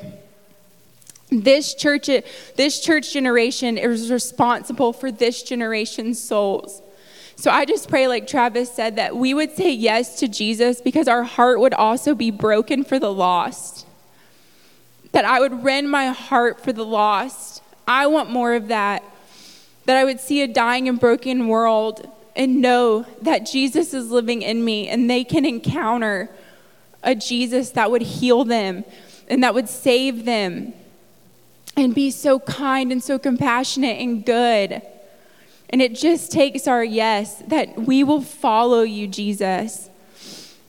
This 1.42 1.74
church, 1.74 2.08
this 2.56 2.80
church 2.80 3.12
generation 3.12 3.78
is 3.78 4.10
responsible 4.10 4.92
for 4.92 5.10
this 5.10 5.42
generation's 5.42 6.22
souls. 6.22 6.82
So 7.36 7.50
I 7.50 7.66
just 7.66 7.88
pray, 7.88 8.08
like 8.08 8.26
Travis 8.26 8.72
said, 8.72 8.96
that 8.96 9.14
we 9.14 9.34
would 9.34 9.54
say 9.54 9.70
yes 9.70 10.18
to 10.20 10.28
Jesus 10.28 10.80
because 10.80 11.06
our 11.06 11.22
heart 11.22 11.60
would 11.60 11.74
also 11.74 12.14
be 12.14 12.30
broken 12.30 12.82
for 12.82 12.98
the 12.98 13.12
lost. 13.12 13.86
That 15.12 15.26
I 15.26 15.40
would 15.40 15.62
rend 15.62 15.90
my 15.90 16.06
heart 16.06 16.62
for 16.62 16.72
the 16.72 16.84
lost. 16.84 17.62
I 17.86 18.06
want 18.06 18.30
more 18.30 18.54
of 18.54 18.68
that. 18.68 19.04
That 19.84 19.98
I 19.98 20.04
would 20.04 20.18
see 20.18 20.42
a 20.42 20.48
dying 20.48 20.88
and 20.88 20.98
broken 20.98 21.48
world 21.48 22.10
and 22.34 22.60
know 22.60 23.06
that 23.22 23.46
Jesus 23.46 23.92
is 23.92 24.10
living 24.10 24.42
in 24.42 24.64
me 24.64 24.88
and 24.88 25.08
they 25.08 25.22
can 25.22 25.44
encounter 25.44 26.30
a 27.02 27.14
Jesus 27.14 27.70
that 27.70 27.90
would 27.90 28.02
heal 28.02 28.44
them 28.44 28.84
and 29.28 29.42
that 29.42 29.54
would 29.54 29.68
save 29.68 30.24
them 30.24 30.72
and 31.76 31.94
be 31.94 32.10
so 32.10 32.38
kind 32.40 32.90
and 32.90 33.02
so 33.02 33.18
compassionate 33.18 34.00
and 34.00 34.24
good. 34.24 34.82
And 35.68 35.82
it 35.82 35.94
just 35.94 36.32
takes 36.32 36.66
our 36.66 36.84
yes 36.84 37.42
that 37.48 37.76
we 37.78 38.04
will 38.04 38.22
follow 38.22 38.82
you, 38.82 39.06
Jesus. 39.08 39.90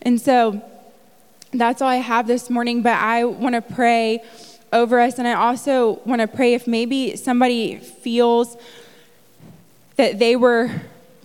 And 0.02 0.20
so 0.20 0.62
that's 1.52 1.82
all 1.82 1.90
I 1.90 1.98
have 1.98 2.28
this 2.28 2.50
morning, 2.50 2.82
but 2.82 2.98
I 2.98 3.24
want 3.24 3.56
to 3.56 3.62
pray 3.62 4.22
over 4.74 5.00
us. 5.00 5.18
And 5.18 5.28
I 5.28 5.34
also 5.34 6.02
want 6.06 6.22
to 6.22 6.28
pray 6.28 6.54
if 6.54 6.68
maybe 6.68 7.16
somebody 7.16 7.78
feels 7.78 8.58
that 9.96 10.20
they 10.20 10.36
were 10.36 10.72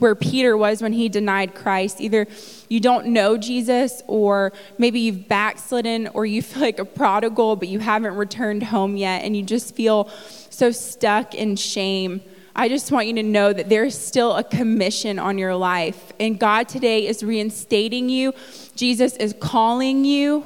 where 0.02 0.16
Peter 0.16 0.56
was 0.56 0.82
when 0.82 0.92
he 0.92 1.08
denied 1.08 1.54
Christ. 1.54 2.00
Either 2.00 2.26
you 2.68 2.80
don't 2.80 3.06
know 3.06 3.38
Jesus, 3.38 4.02
or 4.08 4.52
maybe 4.76 4.98
you've 4.98 5.28
backslidden, 5.28 6.08
or 6.08 6.26
you 6.26 6.42
feel 6.42 6.60
like 6.60 6.80
a 6.80 6.84
prodigal, 6.84 7.54
but 7.54 7.68
you 7.68 7.78
haven't 7.78 8.16
returned 8.16 8.64
home 8.64 8.96
yet, 8.96 9.22
and 9.22 9.36
you 9.36 9.44
just 9.44 9.76
feel 9.76 10.10
so 10.50 10.72
stuck 10.72 11.34
in 11.34 11.54
shame. 11.54 12.20
I 12.54 12.68
just 12.68 12.90
want 12.90 13.06
you 13.06 13.14
to 13.14 13.22
know 13.22 13.52
that 13.52 13.68
there's 13.68 13.96
still 13.96 14.34
a 14.34 14.44
commission 14.44 15.18
on 15.18 15.38
your 15.38 15.54
life. 15.54 16.12
And 16.20 16.38
God 16.38 16.68
today 16.68 17.06
is 17.06 17.22
reinstating 17.22 18.10
you. 18.10 18.34
Jesus 18.74 19.16
is 19.16 19.34
calling 19.40 20.04
you. 20.04 20.44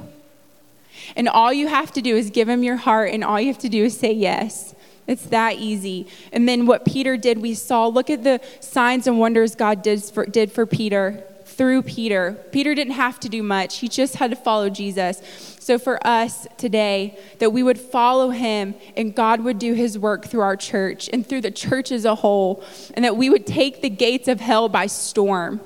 And 1.15 1.27
all 1.27 1.51
you 1.51 1.67
have 1.67 1.91
to 1.93 2.01
do 2.01 2.15
is 2.15 2.29
give 2.29 2.47
him 2.47 2.63
your 2.63 2.75
heart, 2.75 3.11
and 3.11 3.23
all 3.23 3.39
you 3.39 3.47
have 3.47 3.57
to 3.59 3.69
do 3.69 3.85
is 3.85 3.97
say 3.97 4.13
yes. 4.13 4.75
It's 5.07 5.25
that 5.27 5.55
easy. 5.55 6.07
And 6.31 6.47
then 6.47 6.65
what 6.65 6.85
Peter 6.85 7.17
did, 7.17 7.39
we 7.39 7.53
saw. 7.53 7.87
Look 7.87 8.09
at 8.09 8.23
the 8.23 8.41
signs 8.59 9.07
and 9.07 9.19
wonders 9.19 9.55
God 9.55 9.81
did 9.81 10.03
for, 10.03 10.25
did 10.25 10.51
for 10.51 10.65
Peter 10.65 11.23
through 11.45 11.81
Peter. 11.81 12.37
Peter 12.51 12.75
didn't 12.75 12.93
have 12.93 13.19
to 13.21 13.29
do 13.29 13.41
much, 13.41 13.79
he 13.79 13.87
just 13.87 14.15
had 14.15 14.29
to 14.29 14.35
follow 14.35 14.69
Jesus. 14.69 15.21
So 15.59 15.79
for 15.79 16.05
us 16.05 16.47
today, 16.57 17.17
that 17.39 17.49
we 17.49 17.63
would 17.63 17.79
follow 17.79 18.29
him 18.29 18.75
and 18.95 19.15
God 19.15 19.41
would 19.41 19.57
do 19.57 19.73
his 19.73 19.97
work 19.97 20.27
through 20.27 20.41
our 20.41 20.55
church 20.55 21.09
and 21.11 21.25
through 21.25 21.41
the 21.41 21.51
church 21.51 21.91
as 21.91 22.05
a 22.05 22.15
whole, 22.15 22.63
and 22.93 23.03
that 23.03 23.17
we 23.17 23.29
would 23.29 23.47
take 23.47 23.81
the 23.81 23.89
gates 23.89 24.27
of 24.27 24.39
hell 24.39 24.69
by 24.69 24.85
storm. 24.85 25.59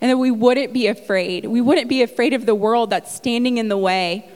And 0.00 0.10
that 0.10 0.18
we 0.18 0.30
wouldn't 0.30 0.74
be 0.74 0.86
afraid. 0.86 1.46
We 1.46 1.62
wouldn't 1.62 1.88
be 1.88 2.02
afraid 2.02 2.34
of 2.34 2.44
the 2.44 2.54
world 2.54 2.90
that's 2.90 3.14
standing 3.14 3.56
in 3.56 3.68
the 3.68 3.78
way. 3.78 4.28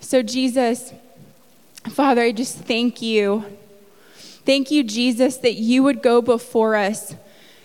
So, 0.00 0.22
Jesus, 0.22 0.92
Father, 1.90 2.22
I 2.22 2.32
just 2.32 2.58
thank 2.58 3.00
you 3.00 3.44
Thank 4.48 4.70
you, 4.70 4.82
Jesus, 4.82 5.36
that 5.36 5.56
you 5.56 5.82
would 5.82 6.00
go 6.00 6.22
before 6.22 6.74
us, 6.74 7.14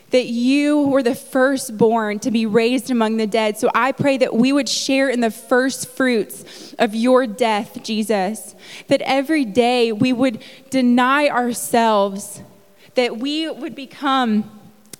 that 0.09 0.25
you 0.25 0.81
were 0.81 1.01
the 1.01 1.15
firstborn 1.15 2.19
to 2.19 2.29
be 2.29 2.45
raised 2.45 2.91
among 2.91 3.15
the 3.15 3.25
dead. 3.25 3.57
So 3.57 3.71
I 3.73 3.93
pray 3.93 4.17
that 4.17 4.35
we 4.35 4.51
would 4.51 4.67
share 4.67 5.07
in 5.07 5.21
the 5.21 5.31
first 5.31 5.87
fruits 5.87 6.75
of 6.77 6.93
your 6.93 7.25
death, 7.25 7.81
Jesus, 7.83 8.53
that 8.89 8.99
every 9.03 9.45
day 9.45 9.93
we 9.93 10.11
would 10.11 10.43
deny 10.71 11.29
ourselves, 11.29 12.41
that 12.95 13.17
we 13.17 13.49
would 13.49 13.75
become 13.75 14.51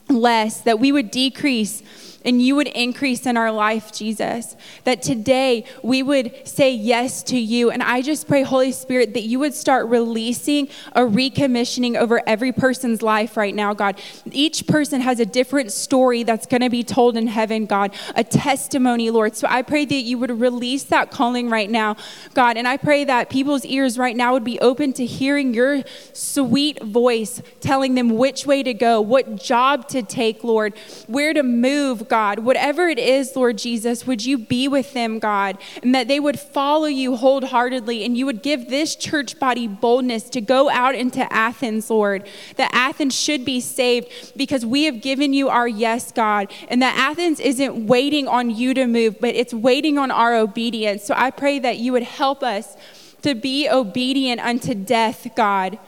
less, 0.08 0.62
that 0.62 0.80
we 0.80 0.94
would 0.94 1.12
decrease 1.12 1.84
and 2.26 2.42
you 2.42 2.56
would 2.56 2.68
increase 2.68 3.26
in 3.26 3.38
our 3.38 3.52
life, 3.52 3.92
Jesus. 3.92 4.56
That 4.84 5.02
today 5.02 5.66
we 5.82 6.04
would 6.04 6.48
say 6.48 6.74
yes 6.74 7.24
to 7.24 7.38
you. 7.38 7.72
And 7.72 7.84
I 7.84 8.02
just 8.02 8.28
pray, 8.28 8.44
Holy 8.44 8.72
Spirit, 8.72 9.14
that 9.14 9.24
you 9.24 9.40
would 9.40 9.54
start 9.54 9.88
releasing 9.88 10.70
a 10.94 11.02
recommissioning 11.02 11.96
over 11.96 12.22
every 12.28 12.52
person's 12.52 13.02
life 13.02 13.38
right 13.38 13.54
now, 13.54 13.74
God. 13.74 14.00
Each 14.32 14.66
person 14.68 15.02
has 15.02 15.20
a 15.20 15.26
different 15.26 15.72
story 15.72 16.24
that's 16.24 16.46
going 16.46 16.62
to 16.62 16.70
be 16.70 16.84
told 16.84 17.18
in 17.18 17.28
heaven, 17.28 17.66
God, 17.66 17.94
a 18.16 18.24
testimony, 18.24 19.10
Lord. 19.10 19.36
So 19.36 19.48
I 19.50 19.62
pray 19.62 19.86
that 19.86 19.94
you 19.94 20.18
would 20.18 20.32
release 20.32 20.84
that 20.86 21.12
calling 21.12 21.50
right 21.50 21.70
now, 21.70 21.96
God. 22.34 22.58
And 22.58 22.68
I 22.68 22.78
pray 22.78 23.04
that 23.06 23.30
people's 23.30 23.66
ears 23.66 23.98
right 23.98 24.16
now 24.16 24.34
would 24.34 24.44
be 24.44 24.60
open 24.60 24.94
to 24.94 25.06
hearing 25.06 25.54
your 25.54 25.84
sweet 26.14 26.82
voice 26.82 27.42
telling 27.60 27.96
them 27.96 28.10
which 28.18 28.46
way 28.46 28.64
to 28.64 28.74
go, 28.74 29.02
what 29.02 29.36
job 29.36 29.88
to 29.90 30.04
take, 30.04 30.44
Lord, 30.44 30.78
where 31.08 31.34
to 31.34 31.44
move, 31.44 32.08
God. 32.14 32.38
Whatever 32.38 32.90
it 32.90 33.00
is, 33.00 33.36
Lord 33.36 33.58
Jesus, 33.58 34.06
would 34.06 34.24
you 34.24 34.38
be 34.38 34.68
with 34.68 34.94
them, 34.94 35.18
God, 35.18 35.58
and 35.82 35.96
that 35.96 36.08
they 36.08 36.20
would 36.20 36.40
follow 36.40 36.86
you 36.86 37.16
wholeheartedly 37.16 38.06
and 38.06 38.16
you 38.16 38.28
would 38.28 38.44
give 38.44 38.70
this 38.70 38.96
church 38.96 39.40
body 39.40 39.68
boldness 39.68 40.30
to 40.30 40.40
go 40.40 40.70
out 40.70 40.94
into 40.94 41.22
Athens, 41.34 41.90
Lord. 41.90 42.30
That 42.58 42.70
Athens 42.72 43.20
should 43.20 43.44
be 43.44 43.60
saved 43.60 44.38
because 44.38 44.64
we 44.64 44.84
have 44.84 45.02
given 45.02 45.34
you 45.34 45.50
our 45.50 45.68
yes, 45.68 46.12
God, 46.12 46.54
and 46.68 46.84
that 46.84 46.96
Athens 46.96 47.40
isn't 47.40 47.88
waiting 47.88 48.28
on 48.28 48.52
you 48.52 48.76
to 48.76 48.86
move, 48.86 49.20
but 49.20 49.34
it's 49.34 49.52
waiting 49.52 49.98
on 49.98 50.12
our 50.12 50.36
obedience. 50.36 51.04
So 51.04 51.16
I 51.18 51.32
pray 51.32 51.58
that 51.58 51.80
you 51.80 51.94
would 51.94 52.04
help 52.04 52.44
us 52.44 52.78
to 53.24 53.34
be 53.34 53.68
obedient 53.68 54.40
unto 54.40 54.76
death, 54.76 55.28
God 55.36 55.80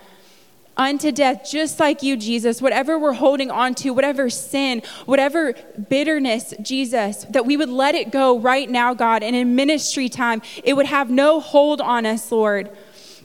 unto 0.78 1.12
death, 1.12 1.48
just 1.50 1.80
like 1.80 2.04
you, 2.04 2.18
Jesus. 2.18 2.62
Whatever 2.62 3.00
we're 3.00 3.14
holding 3.14 3.50
on 3.50 3.76
to, 3.76 3.92
whatever 3.92 4.30
sin, 4.30 4.82
whatever 5.06 5.54
bitterness, 5.90 6.54
Jesus, 6.62 7.26
that 7.30 7.46
we 7.46 7.58
would 7.58 7.70
let 7.70 7.96
it 7.96 8.12
go 8.12 8.40
right 8.40 8.70
now, 8.70 8.94
God. 8.94 9.24
And 9.24 9.36
in 9.36 9.56
ministry 9.56 10.10
time, 10.10 10.42
it 10.64 10.74
would 10.74 10.86
have 10.86 11.10
no 11.10 11.40
hold 11.40 11.82
on 11.82 12.06
us, 12.06 12.32
Lord. 12.32 12.70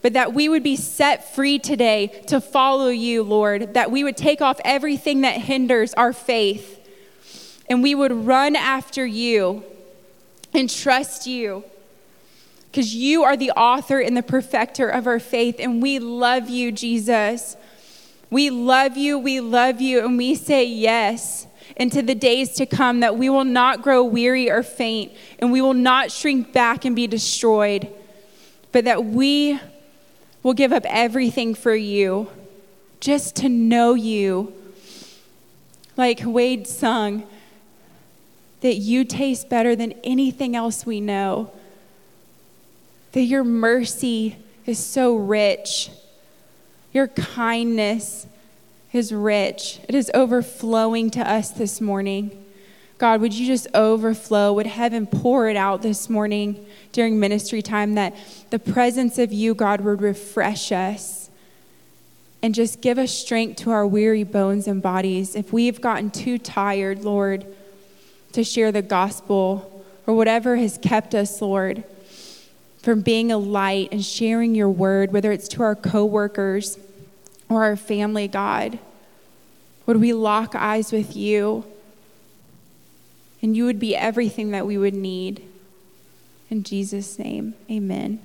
But 0.03 0.14
that 0.14 0.32
we 0.32 0.48
would 0.48 0.62
be 0.62 0.76
set 0.76 1.34
free 1.34 1.59
today 1.59 2.22
to 2.28 2.40
follow 2.40 2.88
you, 2.88 3.22
Lord. 3.22 3.74
That 3.74 3.90
we 3.90 4.05
would 4.05 4.16
take 4.16 4.40
off 4.40 4.61
everything 4.64 5.22
that 5.22 5.36
hinders 5.36 5.92
our 5.94 6.12
faith. 6.12 6.78
And 7.68 7.82
we 7.82 7.94
would 7.94 8.12
run 8.12 8.57
after 8.57 9.05
you 9.05 9.62
and 10.55 10.68
trust 10.68 11.26
you 11.26 11.64
because 12.71 12.95
you 12.95 13.25
are 13.25 13.37
the 13.37 13.51
author 13.53 13.99
and 13.99 14.16
the 14.16 14.23
perfecter 14.23 14.89
of 14.89 15.07
our 15.07 15.18
faith, 15.18 15.57
and 15.59 15.83
we 15.83 15.99
love 15.99 16.49
you, 16.49 16.71
Jesus. 16.71 17.57
We 18.31 18.49
love 18.49 18.97
you, 18.97 19.18
we 19.18 19.41
love 19.41 19.81
you, 19.81 20.05
and 20.05 20.16
we 20.16 20.37
say 20.37 20.64
yes 20.64 21.49
into 21.77 22.01
the 22.01 22.14
days 22.14 22.53
to 22.55 22.66
come 22.66 23.01
that 23.01 23.16
we 23.16 23.29
will 23.29 23.45
not 23.45 23.83
grow 23.83 24.05
weary 24.05 24.49
or 24.49 24.62
faint, 24.62 25.12
and 25.41 25.51
we 25.51 25.61
will 25.61 25.75
not 25.75 26.12
shrink 26.12 26.53
back 26.53 26.85
and 26.85 26.95
be 26.95 27.09
destroyed, 27.09 27.89
but 28.71 28.85
that 28.85 29.05
we 29.05 29.59
will 30.45 30.55
give 30.55 30.73
up 30.73 30.85
everything 30.87 31.55
for 31.55 31.75
you 31.75 32.31
just 33.01 33.35
to 33.37 33.49
know 33.49 33.95
you. 33.95 34.55
Like 35.97 36.21
Wade 36.25 36.68
sung, 36.68 37.25
that 38.61 38.77
you 38.77 39.05
taste 39.05 39.49
better 39.49 39.75
than 39.75 39.93
anything 40.05 40.55
else 40.55 40.87
we 40.87 41.01
know 41.01 41.51
that 43.13 43.23
your 43.23 43.45
mercy 43.45 44.37
is 44.67 44.79
so 44.79 45.17
rich, 45.17 45.91
your 46.93 47.09
kindness 47.09 48.27
is 48.93 49.13
rich. 49.13 49.81
It 49.89 49.95
is 49.95 50.11
overflowing 50.15 51.11
to 51.13 51.21
us 51.21 51.51
this 51.51 51.81
morning. 51.81 52.45
God, 52.99 53.21
would 53.21 53.33
you 53.33 53.47
just 53.47 53.67
overflow? 53.75 54.53
Would 54.53 54.67
heaven 54.67 55.07
pour 55.07 55.49
it 55.49 55.57
out 55.57 55.81
this 55.83 56.11
morning 56.11 56.67
during 56.93 57.19
ministry 57.19 57.63
time 57.63 57.95
that 57.95 58.15
the 58.51 58.59
presence 58.59 59.19
of 59.19 59.33
you, 59.33 59.55
God, 59.55 59.81
would 59.81 60.03
refresh 60.03 60.71
us 60.73 61.31
and 62.43 62.55
just 62.55 62.81
give 62.81 62.99
us 62.99 63.13
strength 63.13 63.57
to 63.63 63.71
our 63.71 63.87
weary 63.87 64.25
bones 64.25 64.67
and 64.67 64.83
bodies. 64.83 65.35
If 65.35 65.53
we've 65.53 65.81
gotten 65.81 66.11
too 66.11 66.39
tired, 66.39 67.05
Lord, 67.05 67.47
to 68.33 68.45
share 68.45 68.73
the 68.73 68.83
gospel 68.83 69.85
or 70.07 70.15
whatever 70.15 70.57
has 70.57 70.79
kept 70.79 71.15
us, 71.15 71.41
Lord, 71.41 71.85
from 72.83 73.01
being 73.01 73.31
a 73.31 73.39
light 73.39 73.89
and 73.93 74.05
sharing 74.05 74.55
your 74.55 74.70
word, 74.70 75.12
whether 75.12 75.33
it's 75.33 75.49
to 75.49 75.62
our 75.62 75.74
coworkers 75.74 76.78
or 77.49 77.62
our 77.64 77.76
family, 77.76 78.26
God. 78.26 78.78
Would 79.87 79.99
we 79.99 80.12
lock 80.12 80.55
eyes 80.55 80.93
with 80.93 81.16
you? 81.16 81.64
And 83.43 83.57
you 83.57 83.64
would 83.64 83.78
be 83.78 83.97
everything 83.97 84.51
that 84.51 84.66
we 84.66 84.78
would 84.78 84.95
need. 84.95 85.43
In 86.49 86.62
Jesus' 86.62 87.18
name, 87.18 87.55
amen. 87.70 88.20